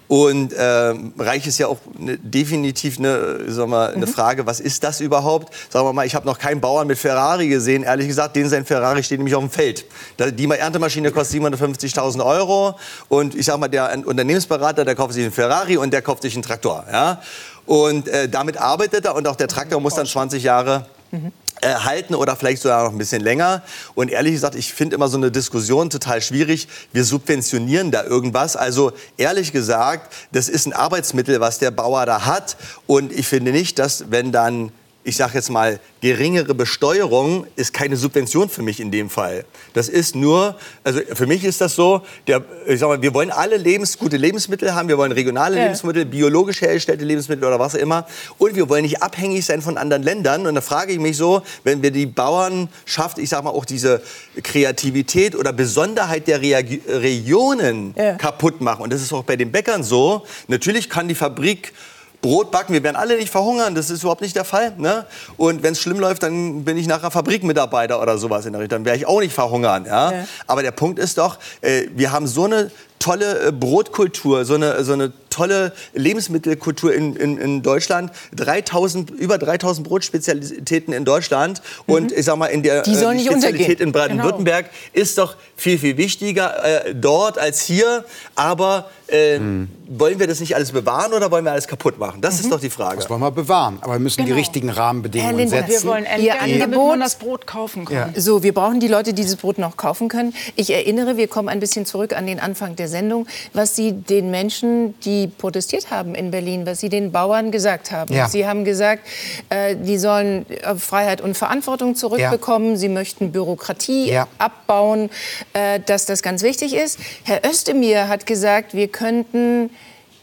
Und 0.08 0.52
äh, 0.52 0.94
Reich 1.18 1.46
ist 1.46 1.58
ja 1.58 1.66
auch 1.66 1.78
ne, 1.98 2.16
definitiv 2.18 2.98
eine, 2.98 3.38
mal, 3.66 3.92
eine 3.92 4.06
mhm. 4.06 4.10
Frage, 4.10 4.46
was 4.46 4.60
ist 4.60 4.84
das 4.84 5.00
überhaupt? 5.00 5.52
Sagen 5.70 5.86
wir 5.86 5.92
mal, 5.92 6.06
ich 6.06 6.14
habe 6.14 6.26
noch 6.26 6.38
keinen 6.38 6.60
Bauern 6.60 6.86
mit 6.86 6.98
Ferrari 6.98 7.48
gesehen, 7.48 7.82
ehrlich 7.82 8.06
gesagt. 8.06 8.36
Den 8.36 8.48
sein 8.48 8.64
Ferrari 8.64 9.02
steht 9.02 9.18
nämlich 9.18 9.34
auf 9.34 9.42
dem 9.42 9.50
Feld. 9.50 9.84
Die 10.18 10.48
Erntemaschine 10.48 11.10
kostet 11.10 11.42
750.000 11.42 12.24
Euro. 12.24 12.76
Und 13.08 13.34
ich 13.34 13.46
sage 13.46 13.58
mal, 13.58 13.68
der 13.68 14.02
Unternehmensberater, 14.04 14.84
der 14.84 14.94
kauft 14.94 15.14
sich 15.14 15.24
einen 15.24 15.32
Ferrari 15.32 15.76
und 15.76 15.92
der 15.92 16.02
kauft 16.02 16.22
sich 16.22 16.34
einen 16.34 16.42
Traktor. 16.42 16.84
Ja? 16.90 17.20
Und 17.66 18.08
äh, 18.08 18.28
damit 18.28 18.58
arbeitet 18.58 19.04
er 19.04 19.16
und 19.16 19.26
auch 19.26 19.36
der 19.36 19.48
Traktor 19.48 19.80
muss 19.80 19.94
dann 19.94 20.06
20 20.06 20.42
Jahre 20.42 20.86
mhm 21.10 21.32
halten 21.74 22.14
oder 22.14 22.36
vielleicht 22.36 22.62
sogar 22.62 22.84
noch 22.84 22.92
ein 22.92 22.98
bisschen 22.98 23.22
länger. 23.22 23.62
Und 23.94 24.10
ehrlich 24.10 24.32
gesagt, 24.32 24.54
ich 24.54 24.72
finde 24.72 24.96
immer 24.96 25.08
so 25.08 25.16
eine 25.16 25.30
Diskussion 25.30 25.90
total 25.90 26.20
schwierig. 26.20 26.68
Wir 26.92 27.04
subventionieren 27.04 27.90
da 27.90 28.04
irgendwas. 28.04 28.56
Also 28.56 28.92
ehrlich 29.16 29.52
gesagt, 29.52 30.14
das 30.32 30.48
ist 30.48 30.66
ein 30.66 30.72
Arbeitsmittel, 30.72 31.40
was 31.40 31.58
der 31.58 31.70
Bauer 31.70 32.06
da 32.06 32.26
hat. 32.26 32.56
Und 32.86 33.12
ich 33.12 33.26
finde 33.26 33.52
nicht, 33.52 33.78
dass 33.78 34.10
wenn 34.10 34.32
dann 34.32 34.72
ich 35.06 35.16
sage 35.16 35.34
jetzt 35.34 35.50
mal, 35.50 35.78
geringere 36.00 36.52
Besteuerung 36.52 37.46
ist 37.54 37.72
keine 37.72 37.96
Subvention 37.96 38.48
für 38.48 38.62
mich 38.62 38.80
in 38.80 38.90
dem 38.90 39.08
Fall. 39.08 39.44
Das 39.72 39.88
ist 39.88 40.16
nur, 40.16 40.56
also 40.82 41.00
für 41.14 41.28
mich 41.28 41.44
ist 41.44 41.60
das 41.60 41.76
so, 41.76 42.02
der, 42.26 42.42
ich 42.66 42.80
sag 42.80 42.88
mal, 42.88 43.00
wir 43.00 43.14
wollen 43.14 43.30
alle 43.30 43.56
lebens, 43.56 43.98
gute 43.98 44.16
Lebensmittel 44.16 44.74
haben, 44.74 44.88
wir 44.88 44.98
wollen 44.98 45.12
regionale 45.12 45.58
ja. 45.58 45.62
Lebensmittel, 45.62 46.06
biologisch 46.06 46.60
hergestellte 46.60 47.04
Lebensmittel 47.04 47.44
oder 47.44 47.60
was 47.60 47.76
auch 47.76 47.78
immer. 47.78 48.04
Und 48.38 48.56
wir 48.56 48.68
wollen 48.68 48.82
nicht 48.82 49.00
abhängig 49.00 49.46
sein 49.46 49.62
von 49.62 49.78
anderen 49.78 50.02
Ländern. 50.02 50.44
Und 50.44 50.56
da 50.56 50.60
frage 50.60 50.92
ich 50.92 50.98
mich 50.98 51.16
so, 51.16 51.42
wenn 51.62 51.82
wir 51.82 51.92
die 51.92 52.06
Bauernschaft, 52.06 53.18
ich 53.18 53.28
sage 53.28 53.44
mal 53.44 53.50
auch 53.50 53.64
diese 53.64 54.02
Kreativität 54.42 55.36
oder 55.36 55.52
Besonderheit 55.52 56.26
der 56.26 56.42
Reag 56.42 56.80
Regionen 56.88 57.94
ja. 57.96 58.14
kaputt 58.14 58.60
machen. 58.60 58.82
Und 58.82 58.92
das 58.92 59.02
ist 59.02 59.12
auch 59.12 59.22
bei 59.22 59.36
den 59.36 59.52
Bäckern 59.52 59.84
so. 59.84 60.26
Natürlich 60.48 60.90
kann 60.90 61.06
die 61.06 61.14
Fabrik 61.14 61.72
Brot 62.20 62.50
backen. 62.50 62.72
Wir 62.72 62.82
werden 62.82 62.96
alle 62.96 63.16
nicht 63.16 63.30
verhungern, 63.30 63.74
das 63.74 63.90
ist 63.90 64.02
überhaupt 64.02 64.22
nicht 64.22 64.36
der 64.36 64.44
Fall. 64.44 64.72
Ne? 64.78 65.06
Und 65.36 65.62
wenn 65.62 65.72
es 65.72 65.80
schlimm 65.80 66.00
läuft, 66.00 66.22
dann 66.22 66.64
bin 66.64 66.76
ich 66.76 66.86
nachher 66.86 67.10
Fabrikmitarbeiter 67.10 68.00
oder 68.00 68.18
sowas 68.18 68.46
in 68.46 68.52
der 68.52 68.62
Richtung. 68.62 68.78
Dann 68.78 68.84
werde 68.84 68.98
ich 68.98 69.06
auch 69.06 69.20
nicht 69.20 69.32
verhungern. 69.32 69.84
Ja? 69.86 70.12
ja? 70.12 70.24
Aber 70.46 70.62
der 70.62 70.72
Punkt 70.72 70.98
ist 70.98 71.18
doch, 71.18 71.38
äh, 71.60 71.86
wir 71.94 72.12
haben 72.12 72.26
so 72.26 72.44
eine 72.44 72.70
tolle 72.98 73.48
äh, 73.48 73.52
Brotkultur, 73.52 74.44
so 74.44 74.54
eine, 74.54 74.82
so 74.82 74.92
eine 74.92 75.12
tolle 75.30 75.72
Lebensmittelkultur 75.92 76.94
in, 76.94 77.14
in, 77.14 77.38
in 77.38 77.62
Deutschland. 77.62 78.10
3000, 78.34 79.10
über 79.10 79.38
3000 79.38 79.86
Brotspezialitäten 79.86 80.94
in 80.94 81.04
Deutschland. 81.04 81.60
Mhm. 81.86 81.94
Und 81.94 82.12
ich 82.12 82.24
sag 82.24 82.36
mal, 82.36 82.46
in 82.46 82.62
der 82.62 82.82
die 82.82 82.94
äh, 82.94 83.20
Spezialität 83.20 83.80
in 83.80 83.92
Baden-Württemberg 83.92 84.70
genau. 84.70 85.04
ist 85.04 85.18
doch 85.18 85.36
viel, 85.56 85.78
viel 85.78 85.96
wichtiger 85.96 86.86
äh, 86.86 86.94
dort 86.94 87.38
als 87.38 87.62
hier. 87.62 88.04
Aber 88.34 88.90
äh, 89.08 89.38
mhm. 89.38 89.68
wollen 89.88 90.18
wir 90.18 90.26
das 90.26 90.40
nicht 90.40 90.54
alles 90.56 90.72
bewahren 90.72 91.12
oder 91.12 91.30
wollen 91.30 91.44
wir 91.44 91.52
alles 91.52 91.68
kaputt 91.68 91.98
machen? 91.98 92.20
Das 92.20 92.34
mhm. 92.34 92.40
ist 92.40 92.52
doch 92.52 92.60
die 92.60 92.70
Frage. 92.70 92.96
Das 92.96 93.08
wollen 93.08 93.20
wir 93.20 93.30
bewahren. 93.30 93.78
Aber 93.80 93.94
wir 93.94 93.98
müssen 94.00 94.18
genau. 94.18 94.34
die 94.34 94.40
richtigen 94.40 94.68
Rahmenbedingungen 94.68 95.38
Herr 95.38 95.48
setzen. 95.48 95.84
Wir 95.84 95.90
wollen 95.90 96.06
Ihr 96.18 96.40
Angebot, 96.40 96.88
man 96.88 97.00
das 97.00 97.14
Brot 97.14 97.46
kaufen 97.46 97.84
kann. 97.84 98.12
Ja. 98.14 98.20
So, 98.20 98.42
wir 98.42 98.52
brauchen 98.52 98.80
die 98.80 98.88
Leute, 98.88 99.14
die 99.14 99.22
dieses 99.22 99.36
Brot 99.36 99.58
noch 99.58 99.76
kaufen 99.76 100.08
können. 100.08 100.34
Ich 100.56 100.72
erinnere, 100.72 101.16
wir 101.16 101.28
kommen 101.28 101.48
ein 101.48 101.60
bisschen 101.60 101.86
zurück 101.86 102.16
an 102.16 102.26
den 102.26 102.40
Anfang 102.40 102.76
der 102.76 102.88
Sendung, 102.88 103.26
was 103.52 103.76
Sie 103.76 103.92
den 103.92 104.30
Menschen, 104.30 104.98
die 105.00 105.28
protestiert 105.28 105.90
haben 105.90 106.14
in 106.14 106.30
Berlin, 106.30 106.66
was 106.66 106.80
Sie 106.80 106.88
den 106.88 107.12
Bauern 107.12 107.50
gesagt 107.50 107.92
haben. 107.92 108.12
Ja. 108.12 108.28
Sie 108.28 108.46
haben 108.46 108.64
gesagt, 108.64 109.06
äh, 109.50 109.76
die 109.76 109.98
sollen 109.98 110.46
äh, 110.50 110.74
Freiheit 110.76 111.20
und 111.20 111.36
Verantwortung 111.36 111.94
zurückbekommen. 111.94 112.72
Ja. 112.72 112.76
Sie 112.76 112.88
möchten 112.88 113.32
Bürokratie 113.32 114.10
ja. 114.10 114.26
abbauen, 114.38 115.10
äh, 115.56 115.80
dass 115.80 116.04
das 116.04 116.22
ganz 116.22 116.42
wichtig 116.42 116.74
ist. 116.74 116.98
Herr 117.24 117.40
Özdemir 117.48 118.08
hat 118.08 118.26
gesagt, 118.26 118.74
wir 118.74 118.88
könnten 118.88 119.70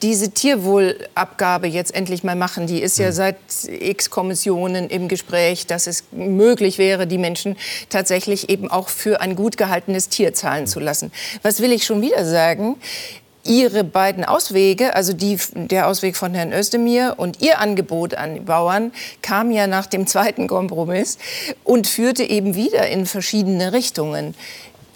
diese 0.04 0.30
Tierwohlabgabe 0.30 1.66
jetzt 1.66 1.96
endlich 1.96 2.24
mal 2.24 2.36
machen. 2.36 2.68
Die 2.68 2.82
ist 2.82 3.00
ja 3.00 3.08
hm. 3.08 3.14
seit 3.14 3.38
x 3.68 4.12
Kommissionen 4.12 4.90
im 4.90 5.08
Gespräch, 5.08 5.66
dass 5.66 5.88
es 5.88 6.04
möglich 6.12 6.78
wäre, 6.78 7.08
die 7.08 7.18
Menschen 7.18 7.58
tatsächlich 7.90 8.50
eben 8.50 8.70
auch 8.70 8.90
für 8.90 9.22
ein 9.22 9.36
gut 9.36 9.58
gehaltenes 9.58 10.08
Tier 10.10 10.36
zahlen 10.36 10.68
zu 10.68 10.80
lassen. 10.80 11.12
Was 11.42 11.62
will 11.62 11.72
ich 11.72 11.84
schon 11.84 12.02
wieder 12.04 12.26
sagen? 12.26 12.76
Ihre 13.46 13.84
beiden 13.84 14.24
Auswege, 14.24 14.96
also 14.96 15.14
die, 15.14 15.38
der 15.54 15.88
Ausweg 15.88 16.16
von 16.16 16.34
Herrn 16.34 16.54
Özdemir 16.54 17.16
und 17.18 17.42
Ihr 17.42 17.60
Angebot 17.60 18.14
an 18.14 18.36
die 18.36 18.40
Bauern, 18.40 18.94
kam 19.22 19.52
ja 19.52 19.68
nach 19.68 19.88
dem 19.88 20.06
zweiten 20.06 20.48
Kompromiss 20.48 21.18
und 21.64 21.88
führte 21.88 22.24
eben 22.24 22.56
wieder 22.56 22.88
in 22.88 23.06
verschiedene 23.06 23.74
Richtungen. 23.74 24.34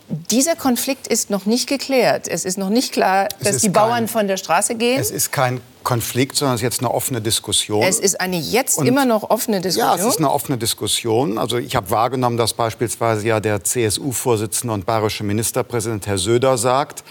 Dieser 0.09 0.55
Konflikt 0.55 1.07
ist 1.07 1.29
noch 1.29 1.45
nicht 1.45 1.67
geklärt. 1.67 2.27
Es 2.27 2.45
ist 2.45 2.57
noch 2.57 2.69
nicht 2.69 2.93
klar, 2.93 3.27
dass 3.41 3.57
die 3.57 3.69
Bauern 3.69 3.91
kein, 3.91 4.07
von 4.07 4.27
der 4.27 4.37
Straße 4.37 4.75
gehen. 4.75 4.99
Es 4.99 5.11
ist 5.11 5.31
kein 5.33 5.59
Konflikt, 5.83 6.35
sondern 6.37 6.55
es 6.55 6.61
ist 6.61 6.63
jetzt 6.63 6.79
eine 6.79 6.93
offene 6.93 7.21
Diskussion. 7.21 7.83
Es 7.83 7.99
ist 7.99 8.19
eine 8.21 8.37
jetzt 8.37 8.77
Und, 8.77 8.87
immer 8.87 9.05
noch 9.05 9.29
offene 9.29 9.59
Diskussion. 9.59 9.97
Ja, 9.97 10.01
es 10.01 10.05
ist 10.05 10.19
eine 10.19 10.31
offene 10.31 10.57
Diskussion. 10.57 11.37
Also 11.37 11.57
ich 11.57 11.75
habe 11.75 11.89
wahrgenommen, 11.89 12.37
dass 12.37 12.53
beispielsweise 12.53 13.27
ja 13.27 13.39
der 13.39 13.63
CSU-Vorsitzende 13.63 14.73
und 14.73 14.85
bayerische 14.85 15.23
Ministerpräsident 15.25 16.07
Herr 16.07 16.17
Söder 16.17 16.57
sagt, 16.57 17.03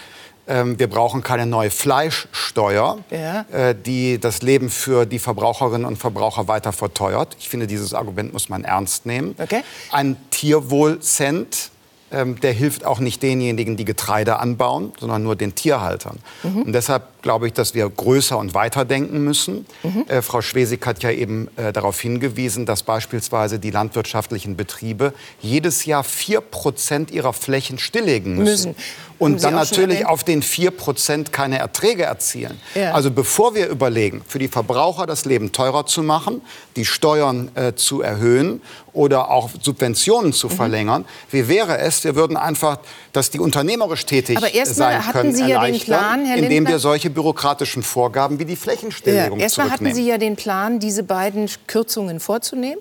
ähm, 0.47 0.79
wir 0.79 0.87
brauchen 0.87 1.21
keine 1.21 1.45
neue 1.45 1.69
Fleischsteuer, 1.69 2.99
ja. 3.11 3.45
Äh, 3.51 3.75
die 3.75 4.19
das 4.19 4.41
Leben 4.41 4.69
für 4.69 5.05
die 5.05 5.19
Verbraucherinnen 5.19 5.85
und 5.85 5.97
Verbraucher 5.97 6.47
weiter 6.47 6.71
verteuert. 6.71 7.35
Ich 7.39 7.49
finde, 7.49 7.67
dieses 7.67 7.93
Argument 7.93 8.33
muss 8.33 8.49
man 8.49 8.63
ernst 8.63 9.05
nehmen. 9.05 9.35
Okay. 9.37 9.61
Ein 9.91 10.17
Tierwohlcent 10.31 11.71
der 12.09 12.53
hilft 12.53 12.85
auch 12.85 12.99
nicht 12.99 13.21
denjenigen, 13.21 13.75
die 13.75 13.83
Getreide 13.83 14.39
anbauen, 14.39 14.93
sondern 14.99 15.23
nur 15.23 15.35
den 15.35 15.55
Tierhaltern. 15.55 16.19
Mhm. 16.43 16.61
Und 16.63 16.73
deshalb 16.73 17.03
glaube 17.27 17.47
ich, 17.47 17.51
dass 17.51 17.73
wir 17.73 17.89
größer 17.89 18.37
und 18.37 18.53
weiter 18.53 18.85
denken 18.85 19.21
müssen. 19.21 19.65
Mhm. 19.83 20.05
Äh, 20.07 20.21
Frau 20.21 20.41
Schwesig 20.41 20.85
hat 20.85 21.03
ja 21.03 21.11
eben 21.11 21.49
äh, 21.57 21.73
darauf 21.73 21.99
hingewiesen, 21.99 22.65
dass 22.65 22.83
beispielsweise 22.83 23.59
die 23.59 23.69
landwirtschaftlichen 23.69 24.55
Betriebe 24.55 25.13
jedes 25.41 25.83
Jahr 25.83 26.05
vier 26.05 26.39
Prozent 26.39 27.11
ihrer 27.11 27.33
Flächen 27.33 27.79
stilllegen 27.79 28.37
müssen. 28.37 28.69
müssen. 28.69 28.75
Und 29.19 29.43
dann 29.43 29.55
natürlich 29.55 30.05
auf 30.05 30.23
den 30.23 30.41
vier 30.41 30.71
Prozent 30.71 31.33
keine 31.33 31.57
Erträge 31.57 32.03
erzielen. 32.03 32.61
Ja. 32.75 32.93
Also 32.93 33.11
bevor 33.11 33.55
wir 33.55 33.67
überlegen, 33.67 34.21
für 34.25 34.39
die 34.39 34.47
Verbraucher 34.47 35.05
das 35.05 35.25
Leben 35.25 35.51
teurer 35.51 35.85
zu 35.85 36.03
machen, 36.03 36.41
die 36.75 36.85
Steuern 36.85 37.51
äh, 37.55 37.73
zu 37.73 38.01
erhöhen 38.01 38.61
oder 38.93 39.31
auch 39.31 39.49
Subventionen 39.61 40.33
zu 40.33 40.47
mhm. 40.47 40.51
verlängern, 40.51 41.05
wie 41.31 41.47
wäre 41.47 41.79
es, 41.79 42.03
wir 42.03 42.15
würden 42.15 42.37
einfach 42.37 42.79
dass 43.17 43.31
die 43.31 43.39
unternehmerisch 43.39 44.05
tätig 44.05 44.37
Aber 44.37 44.47
sein 44.63 45.07
hatten 45.07 45.11
können, 45.11 45.35
Sie 45.35 45.47
ja 45.47 45.65
den 45.65 45.79
Plan, 45.79 46.23
Herr 46.23 46.37
indem 46.37 46.67
wir 46.67 46.77
solche 46.77 47.09
bürokratischen 47.09 47.81
Vorgaben 47.81 48.37
wie 48.37 48.45
die 48.45 48.55
Flächenstilllegung 48.55 49.39
Ja, 49.39 49.45
erstmal 49.45 49.71
hatten. 49.71 49.91
Sie 49.91 50.07
ja 50.07 50.19
den 50.19 50.35
Plan, 50.35 50.77
diese 50.79 51.01
beiden 51.01 51.49
Kürzungen 51.65 52.19
vorzunehmen. 52.19 52.77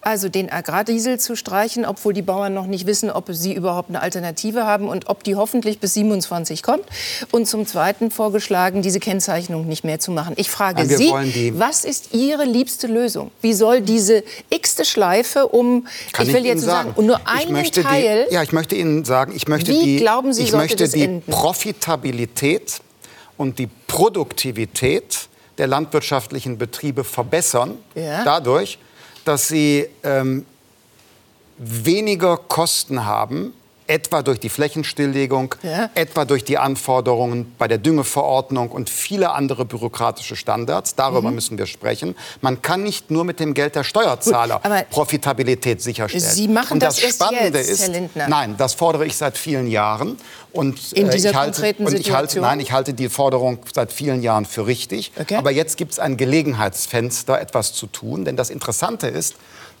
Also 0.00 0.28
den 0.28 0.50
Agrardiesel 0.50 1.20
zu 1.20 1.36
streichen, 1.36 1.84
obwohl 1.84 2.14
die 2.14 2.22
Bauern 2.22 2.52
noch 2.52 2.66
nicht 2.66 2.86
wissen, 2.86 3.10
ob 3.10 3.26
sie 3.30 3.54
überhaupt 3.54 3.90
eine 3.90 4.02
Alternative 4.02 4.66
haben 4.66 4.88
und 4.88 5.08
ob 5.08 5.22
die 5.22 5.36
hoffentlich 5.36 5.78
bis 5.78 5.94
27 5.94 6.64
kommt. 6.64 6.84
Und 7.30 7.46
zum 7.46 7.64
Zweiten 7.64 8.10
vorgeschlagen, 8.10 8.82
diese 8.82 8.98
Kennzeichnung 8.98 9.68
nicht 9.68 9.84
mehr 9.84 10.00
zu 10.00 10.10
machen. 10.10 10.34
Ich 10.36 10.50
frage 10.50 10.84
Nein, 10.84 11.30
Sie, 11.32 11.52
was 11.56 11.84
ist 11.84 12.12
Ihre 12.12 12.44
liebste 12.44 12.88
Lösung? 12.88 13.30
Wie 13.40 13.52
soll 13.52 13.82
diese 13.82 14.24
x-te 14.50 14.84
Schleife 14.84 15.46
um, 15.46 15.86
Kann 16.12 16.26
ich 16.26 16.34
will 16.34 16.40
ich 16.40 16.48
jetzt 16.48 16.62
Ihnen 16.62 16.66
sagen, 16.66 16.92
und 16.96 17.06
nur 17.06 17.20
ich 17.20 17.42
einen 17.42 17.52
möchte 17.52 17.84
Teil, 17.84 18.26
Die, 18.28 18.34
ja, 18.34 18.42
ich 18.42 18.50
möchte 18.50 18.74
Ihnen 18.74 19.04
sagen, 19.04 19.32
ich 19.36 19.46
möchte 19.46 19.75
die, 19.84 19.96
glauben 19.96 20.32
Sie, 20.32 20.42
ich 20.44 20.52
möchte 20.52 20.88
die 20.88 21.02
enden? 21.02 21.30
Profitabilität 21.30 22.80
und 23.36 23.58
die 23.58 23.68
Produktivität 23.86 25.28
der 25.58 25.66
landwirtschaftlichen 25.66 26.58
Betriebe 26.58 27.04
verbessern, 27.04 27.78
Ja. 27.94 28.24
dadurch, 28.24 28.78
dass 29.24 29.48
sie 29.48 29.88
ähm, 30.02 30.44
weniger 31.58 32.36
Kosten 32.36 33.04
haben, 33.06 33.54
etwa 33.88 34.22
durch 34.22 34.40
die 34.40 34.48
Flächenstilllegung, 34.48 35.54
Ja. 35.62 35.90
etwa 35.94 36.24
durch 36.24 36.44
die 36.44 36.58
Anforderungen 36.58 37.54
bei 37.58 37.68
der 37.68 37.78
Düngeverordnung 37.78 38.70
und 38.70 38.90
viele 38.90 39.30
andere 39.32 39.64
bürokratische 39.64 40.36
Standards. 40.36 40.94
Darüber 40.94 41.28
Mhm. 41.30 41.34
müssen 41.36 41.58
wir 41.58 41.66
sprechen. 41.66 42.14
Man 42.40 42.62
kann 42.62 42.82
nicht 42.82 43.10
nur 43.10 43.24
mit 43.24 43.40
dem 43.40 43.54
Geld 43.54 43.74
der 43.76 43.84
Steuerzahler 43.84 44.60
Gut, 44.62 44.90
Profitabilität 44.90 45.82
sicherstellen. 45.82 46.24
Sie 46.24 46.48
machen 46.48 46.74
und 46.74 46.82
das, 46.82 47.00
das 47.00 47.10
Spannende 47.14 47.58
jetzt, 47.58 47.70
ist, 47.70 47.82
Herr 47.82 47.88
Lindner. 47.88 48.28
nein, 48.28 48.54
das 48.58 48.74
fordere 48.74 49.06
ich 49.06 49.16
seit 49.16 49.36
vielen 49.38 49.66
Jahren. 49.68 50.18
Und, 50.52 50.92
In 50.92 51.10
dieser 51.10 51.30
ich 51.30 51.36
halte, 51.36 51.52
konkreten 51.60 51.86
und 51.86 51.92
ich 51.92 52.10
halte, 52.12 52.28
Situation? 52.30 52.42
Nein, 52.42 52.60
ich 52.60 52.72
halte 52.72 52.94
die 52.94 53.08
Forderung 53.10 53.58
seit 53.74 53.92
vielen 53.92 54.22
Jahren 54.22 54.46
für 54.46 54.66
richtig. 54.66 55.12
Okay. 55.20 55.36
Aber 55.36 55.50
jetzt 55.50 55.76
gibt 55.76 55.92
es 55.92 55.98
ein 55.98 56.16
Gelegenheitsfenster, 56.16 57.40
etwas 57.40 57.72
zu 57.74 57.86
tun. 57.86 58.24
Denn 58.24 58.36
das 58.36 58.48
Interessante 58.50 59.06
ist, 59.06 59.34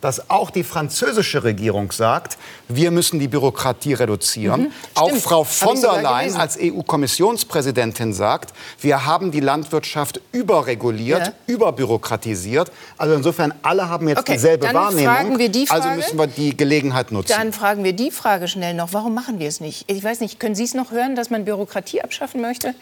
dass 0.06 0.30
auch 0.30 0.50
die 0.50 0.62
französische 0.62 1.42
Regierung 1.42 1.90
sagt, 1.90 2.38
wir 2.68 2.92
müssen 2.92 3.18
die 3.18 3.26
Bürokratie 3.26 3.92
reduzieren. 3.94 4.60
Mhm, 4.60 4.72
Auch 4.94 5.08
stimmt. 5.08 5.22
Frau 5.22 5.42
von 5.42 5.80
der 5.80 6.00
Leyen 6.00 6.36
als 6.36 6.56
EU-Kommissionspräsidentin 6.60 8.12
sagt, 8.12 8.52
wir 8.80 9.04
haben 9.04 9.32
die 9.32 9.40
Landwirtschaft 9.40 10.20
überreguliert, 10.30 11.26
Ja. 11.26 11.32
überbürokratisiert. 11.48 12.70
Also 12.96 13.14
insofern, 13.16 13.52
alle 13.62 13.88
haben 13.88 14.06
jetzt 14.08 14.20
Okay, 14.20 14.34
dieselbe 14.34 14.66
dann 14.66 14.76
Wahrnehmung. 14.76 15.12
fragen 15.12 15.38
wir 15.40 15.48
die 15.48 15.68
also 15.68 15.82
Frage. 15.88 15.96
müssen 15.96 16.18
wir 16.20 16.26
die 16.28 16.56
Gelegenheit 16.56 17.10
nutzen. 17.10 17.32
Dann 17.36 17.52
fragen 17.52 17.82
wir 17.82 17.92
die 17.92 18.12
Frage 18.12 18.46
schnell 18.46 18.74
noch, 18.74 18.92
warum 18.92 19.12
machen 19.12 19.40
wir 19.40 19.48
es 19.48 19.58
nicht? 19.58 19.90
Ich 19.90 20.04
weiß 20.04 20.20
nicht, 20.20 20.38
können 20.38 20.54
Sie 20.54 20.62
es 20.64 20.74
noch 20.74 20.92
hören, 20.92 21.16
dass 21.16 21.30
man 21.30 21.44
Bürokratie 21.44 22.00
abschaffen 22.02 22.40
möchte? 22.40 22.76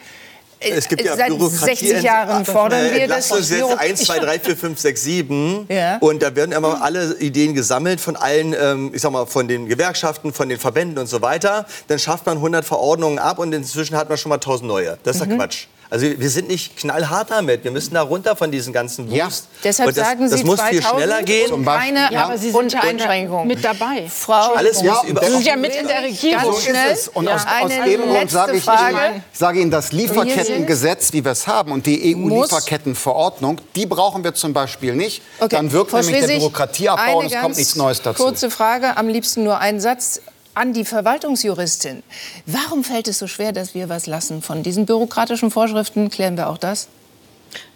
Es 0.59 0.87
gibt 0.87 1.03
ja 1.03 1.15
Seit 1.15 1.29
Bürokratie 1.29 1.75
60 1.87 2.01
Jahren 2.01 2.45
fordern 2.45 2.81
wir 2.91 3.07
das. 3.07 3.29
Entlastungsgesetz 3.31 3.77
1, 3.77 4.05
2, 4.05 4.19
3, 4.19 4.39
4, 4.39 4.57
5, 4.57 4.79
6, 4.79 5.03
7. 5.03 5.67
Und 5.99 6.21
da 6.23 6.35
werden 6.35 6.51
immer 6.51 6.81
alle 6.81 7.15
Ideen 7.19 7.53
gesammelt 7.53 7.99
von 8.01 8.15
allen, 8.15 8.55
ähm, 8.59 8.91
ich 8.93 9.01
sag 9.01 9.11
mal, 9.11 9.25
von 9.25 9.47
den 9.47 9.67
Gewerkschaften, 9.67 10.33
von 10.33 10.49
den 10.49 10.59
Verbänden 10.59 10.97
und 10.97 11.07
so 11.07 11.21
weiter. 11.21 11.65
Dann 11.87 11.99
schafft 11.99 12.25
man 12.25 12.37
100 12.37 12.65
Verordnungen 12.65 13.19
ab 13.19 13.39
und 13.39 13.53
inzwischen 13.53 13.95
hat 13.95 14.09
man 14.09 14.17
schon 14.17 14.29
mal 14.29 14.35
1000 14.39 14.67
neue. 14.67 14.97
Das 15.03 15.15
ist 15.17 15.21
doch 15.21 15.27
Mhm. 15.27 15.37
Quatsch. 15.37 15.67
Also 15.89 16.07
wir 16.17 16.29
sind 16.29 16.47
nicht 16.47 16.77
knallhart 16.77 17.29
damit. 17.31 17.63
Wir 17.63 17.71
müssen 17.71 17.93
da 17.93 18.01
runter 18.01 18.35
von 18.35 18.51
diesen 18.51 18.73
ganzen 18.73 19.09
Wust. 19.11 19.47
Deshalb 19.63 19.89
und 19.89 19.97
das, 19.97 20.07
sagen 20.07 20.29
das 20.29 20.39
Sie 20.39 20.43
muss 20.45 20.59
viel 20.61 20.81
2000 20.81 21.03
schneller 21.03 21.23
gehen. 21.23 21.51
und 21.51 21.65
keine 21.65 22.11
Ja, 22.11 22.25
aber 22.25 22.37
Sie 22.37 22.49
sind 22.51 22.73
ja 22.73 22.79
eine- 22.81 22.89
Einschränkungen. 23.03 23.47
mit 23.47 23.63
dabei. 23.63 24.07
Frau, 24.09 24.53
Alles 24.55 24.81
muss 24.81 25.03
über- 25.03 25.23
Sie 25.23 25.31
sind 25.31 25.45
ja 25.45 25.55
mit 25.55 25.75
in 25.75 25.87
der 25.87 26.01
Regierung. 26.03 26.53
So 26.55 26.59
schnell. 26.59 26.91
ist 26.91 27.01
es. 27.01 27.07
Und 27.09 27.25
Ja. 27.25 27.35
aus, 27.35 27.41
aus 27.41 27.47
Eine 27.71 27.85
dem 27.85 28.01
Grund 28.01 28.31
sage 28.31 28.57
ich. 28.57 28.65
Ihnen, 28.67 29.23
sage 29.31 29.59
Ihnen, 29.61 29.71
das 29.71 29.91
Lieferkettengesetz, 29.91 31.13
wie 31.13 31.23
wir 31.23 31.31
es 31.33 31.45
haben, 31.47 31.71
und 31.71 31.85
die 31.85 32.15
EU-Lieferkettenverordnung, 32.15 33.61
die 33.75 33.85
brauchen 33.85 34.23
wir 34.23 34.33
zum 34.33 34.53
Beispiel 34.53 34.95
nicht. 34.95 35.21
Okay. 35.39 35.55
Dann 35.55 35.71
wirkt 35.71 35.91
Frau 35.91 35.97
nämlich 36.01 36.25
der 36.25 36.37
Bürokratieabbau 36.37 37.01
eine 37.03 37.15
und 37.17 37.25
es 37.31 37.39
kommt 37.41 37.57
nichts 37.57 37.75
Neues 37.75 38.01
dazu. 38.01 38.23
Kurze 38.23 38.49
Frage, 38.49 38.97
am 38.97 39.07
liebsten 39.07 39.43
nur 39.43 39.59
einen 39.59 39.79
Satz 39.79 40.21
an 40.55 40.73
die 40.73 40.85
Verwaltungsjuristin. 40.85 42.01
Warum 42.45 42.83
fällt 42.83 43.07
es 43.07 43.19
so 43.19 43.27
schwer, 43.27 43.51
dass 43.51 43.75
wir 43.75 43.89
was 43.89 44.07
lassen 44.07 44.41
von 44.41 44.63
diesen 44.63 44.85
bürokratischen 44.85 45.51
Vorschriften? 45.51 46.09
Klären 46.09 46.37
wir 46.37 46.49
auch 46.49 46.57
das? 46.57 46.87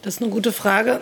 Das 0.01 0.15
ist 0.15 0.21
eine 0.21 0.31
gute 0.31 0.53
Frage. 0.53 1.01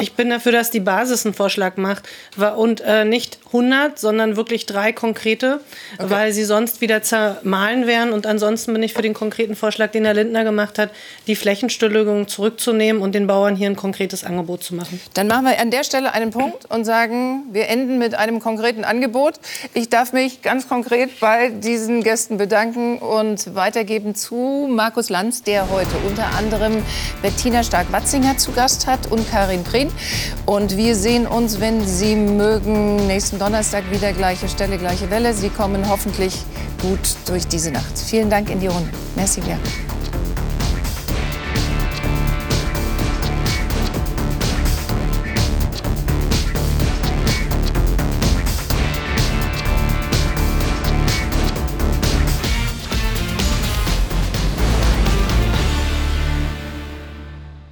Ich 0.00 0.14
bin 0.14 0.30
dafür, 0.30 0.52
dass 0.52 0.70
die 0.70 0.80
Basis 0.80 1.24
einen 1.24 1.34
Vorschlag 1.34 1.76
macht 1.76 2.08
und 2.56 2.80
äh, 2.80 3.04
nicht 3.04 3.38
100, 3.46 3.98
sondern 3.98 4.36
wirklich 4.36 4.66
drei 4.66 4.92
konkrete, 4.92 5.60
weil 5.98 6.32
sie 6.32 6.44
sonst 6.44 6.80
wieder 6.80 7.02
zermahlen 7.02 7.86
wären. 7.86 8.12
Und 8.12 8.26
ansonsten 8.26 8.72
bin 8.72 8.82
ich 8.82 8.94
für 8.94 9.02
den 9.02 9.14
konkreten 9.14 9.54
Vorschlag, 9.54 9.90
den 9.90 10.04
Herr 10.04 10.14
Lindner 10.14 10.42
gemacht 10.42 10.78
hat, 10.78 10.90
die 11.26 11.36
Flächenstilllegung 11.36 12.26
zurückzunehmen 12.26 13.00
und 13.00 13.14
den 13.14 13.26
Bauern 13.26 13.54
hier 13.54 13.68
ein 13.68 13.76
konkretes 13.76 14.24
Angebot 14.24 14.64
zu 14.64 14.74
machen. 14.74 15.00
Dann 15.14 15.28
machen 15.28 15.44
wir 15.44 15.60
an 15.60 15.70
der 15.70 15.84
Stelle 15.84 16.12
einen 16.12 16.30
Punkt 16.30 16.68
und 16.70 16.84
sagen, 16.84 17.44
wir 17.52 17.68
enden 17.68 17.98
mit 17.98 18.14
einem 18.14 18.40
konkreten 18.40 18.84
Angebot. 18.84 19.34
Ich 19.74 19.88
darf 19.88 20.12
mich 20.12 20.42
ganz 20.42 20.68
konkret 20.68 21.20
bei 21.20 21.50
diesen 21.50 22.02
Gästen 22.02 22.38
bedanken 22.38 22.98
und 22.98 23.54
weitergeben 23.54 24.14
zu 24.14 24.68
Markus 24.70 25.10
Lanz, 25.10 25.42
der 25.42 25.70
heute 25.70 25.96
unter 26.08 26.26
anderem 26.36 26.82
Bettina 27.22 27.62
Stark-Watzinger 27.62 28.31
zu 28.36 28.52
Gast 28.52 28.86
hat 28.86 29.10
und 29.10 29.28
Karin 29.30 29.64
Prehn. 29.64 29.90
Und 30.46 30.76
wir 30.76 30.94
sehen 30.94 31.26
uns, 31.26 31.60
wenn 31.60 31.86
Sie 31.86 32.16
mögen, 32.16 33.06
nächsten 33.06 33.38
Donnerstag 33.38 33.90
wieder 33.90 34.12
gleiche 34.12 34.48
Stelle, 34.48 34.78
gleiche 34.78 35.10
Welle. 35.10 35.34
Sie 35.34 35.48
kommen 35.48 35.88
hoffentlich 35.88 36.42
gut 36.80 37.00
durch 37.26 37.46
diese 37.46 37.70
Nacht. 37.70 37.98
Vielen 37.98 38.30
Dank 38.30 38.50
in 38.50 38.60
die 38.60 38.68
Runde. 38.68 38.90
Merci 39.16 39.40
bien. 39.40 39.58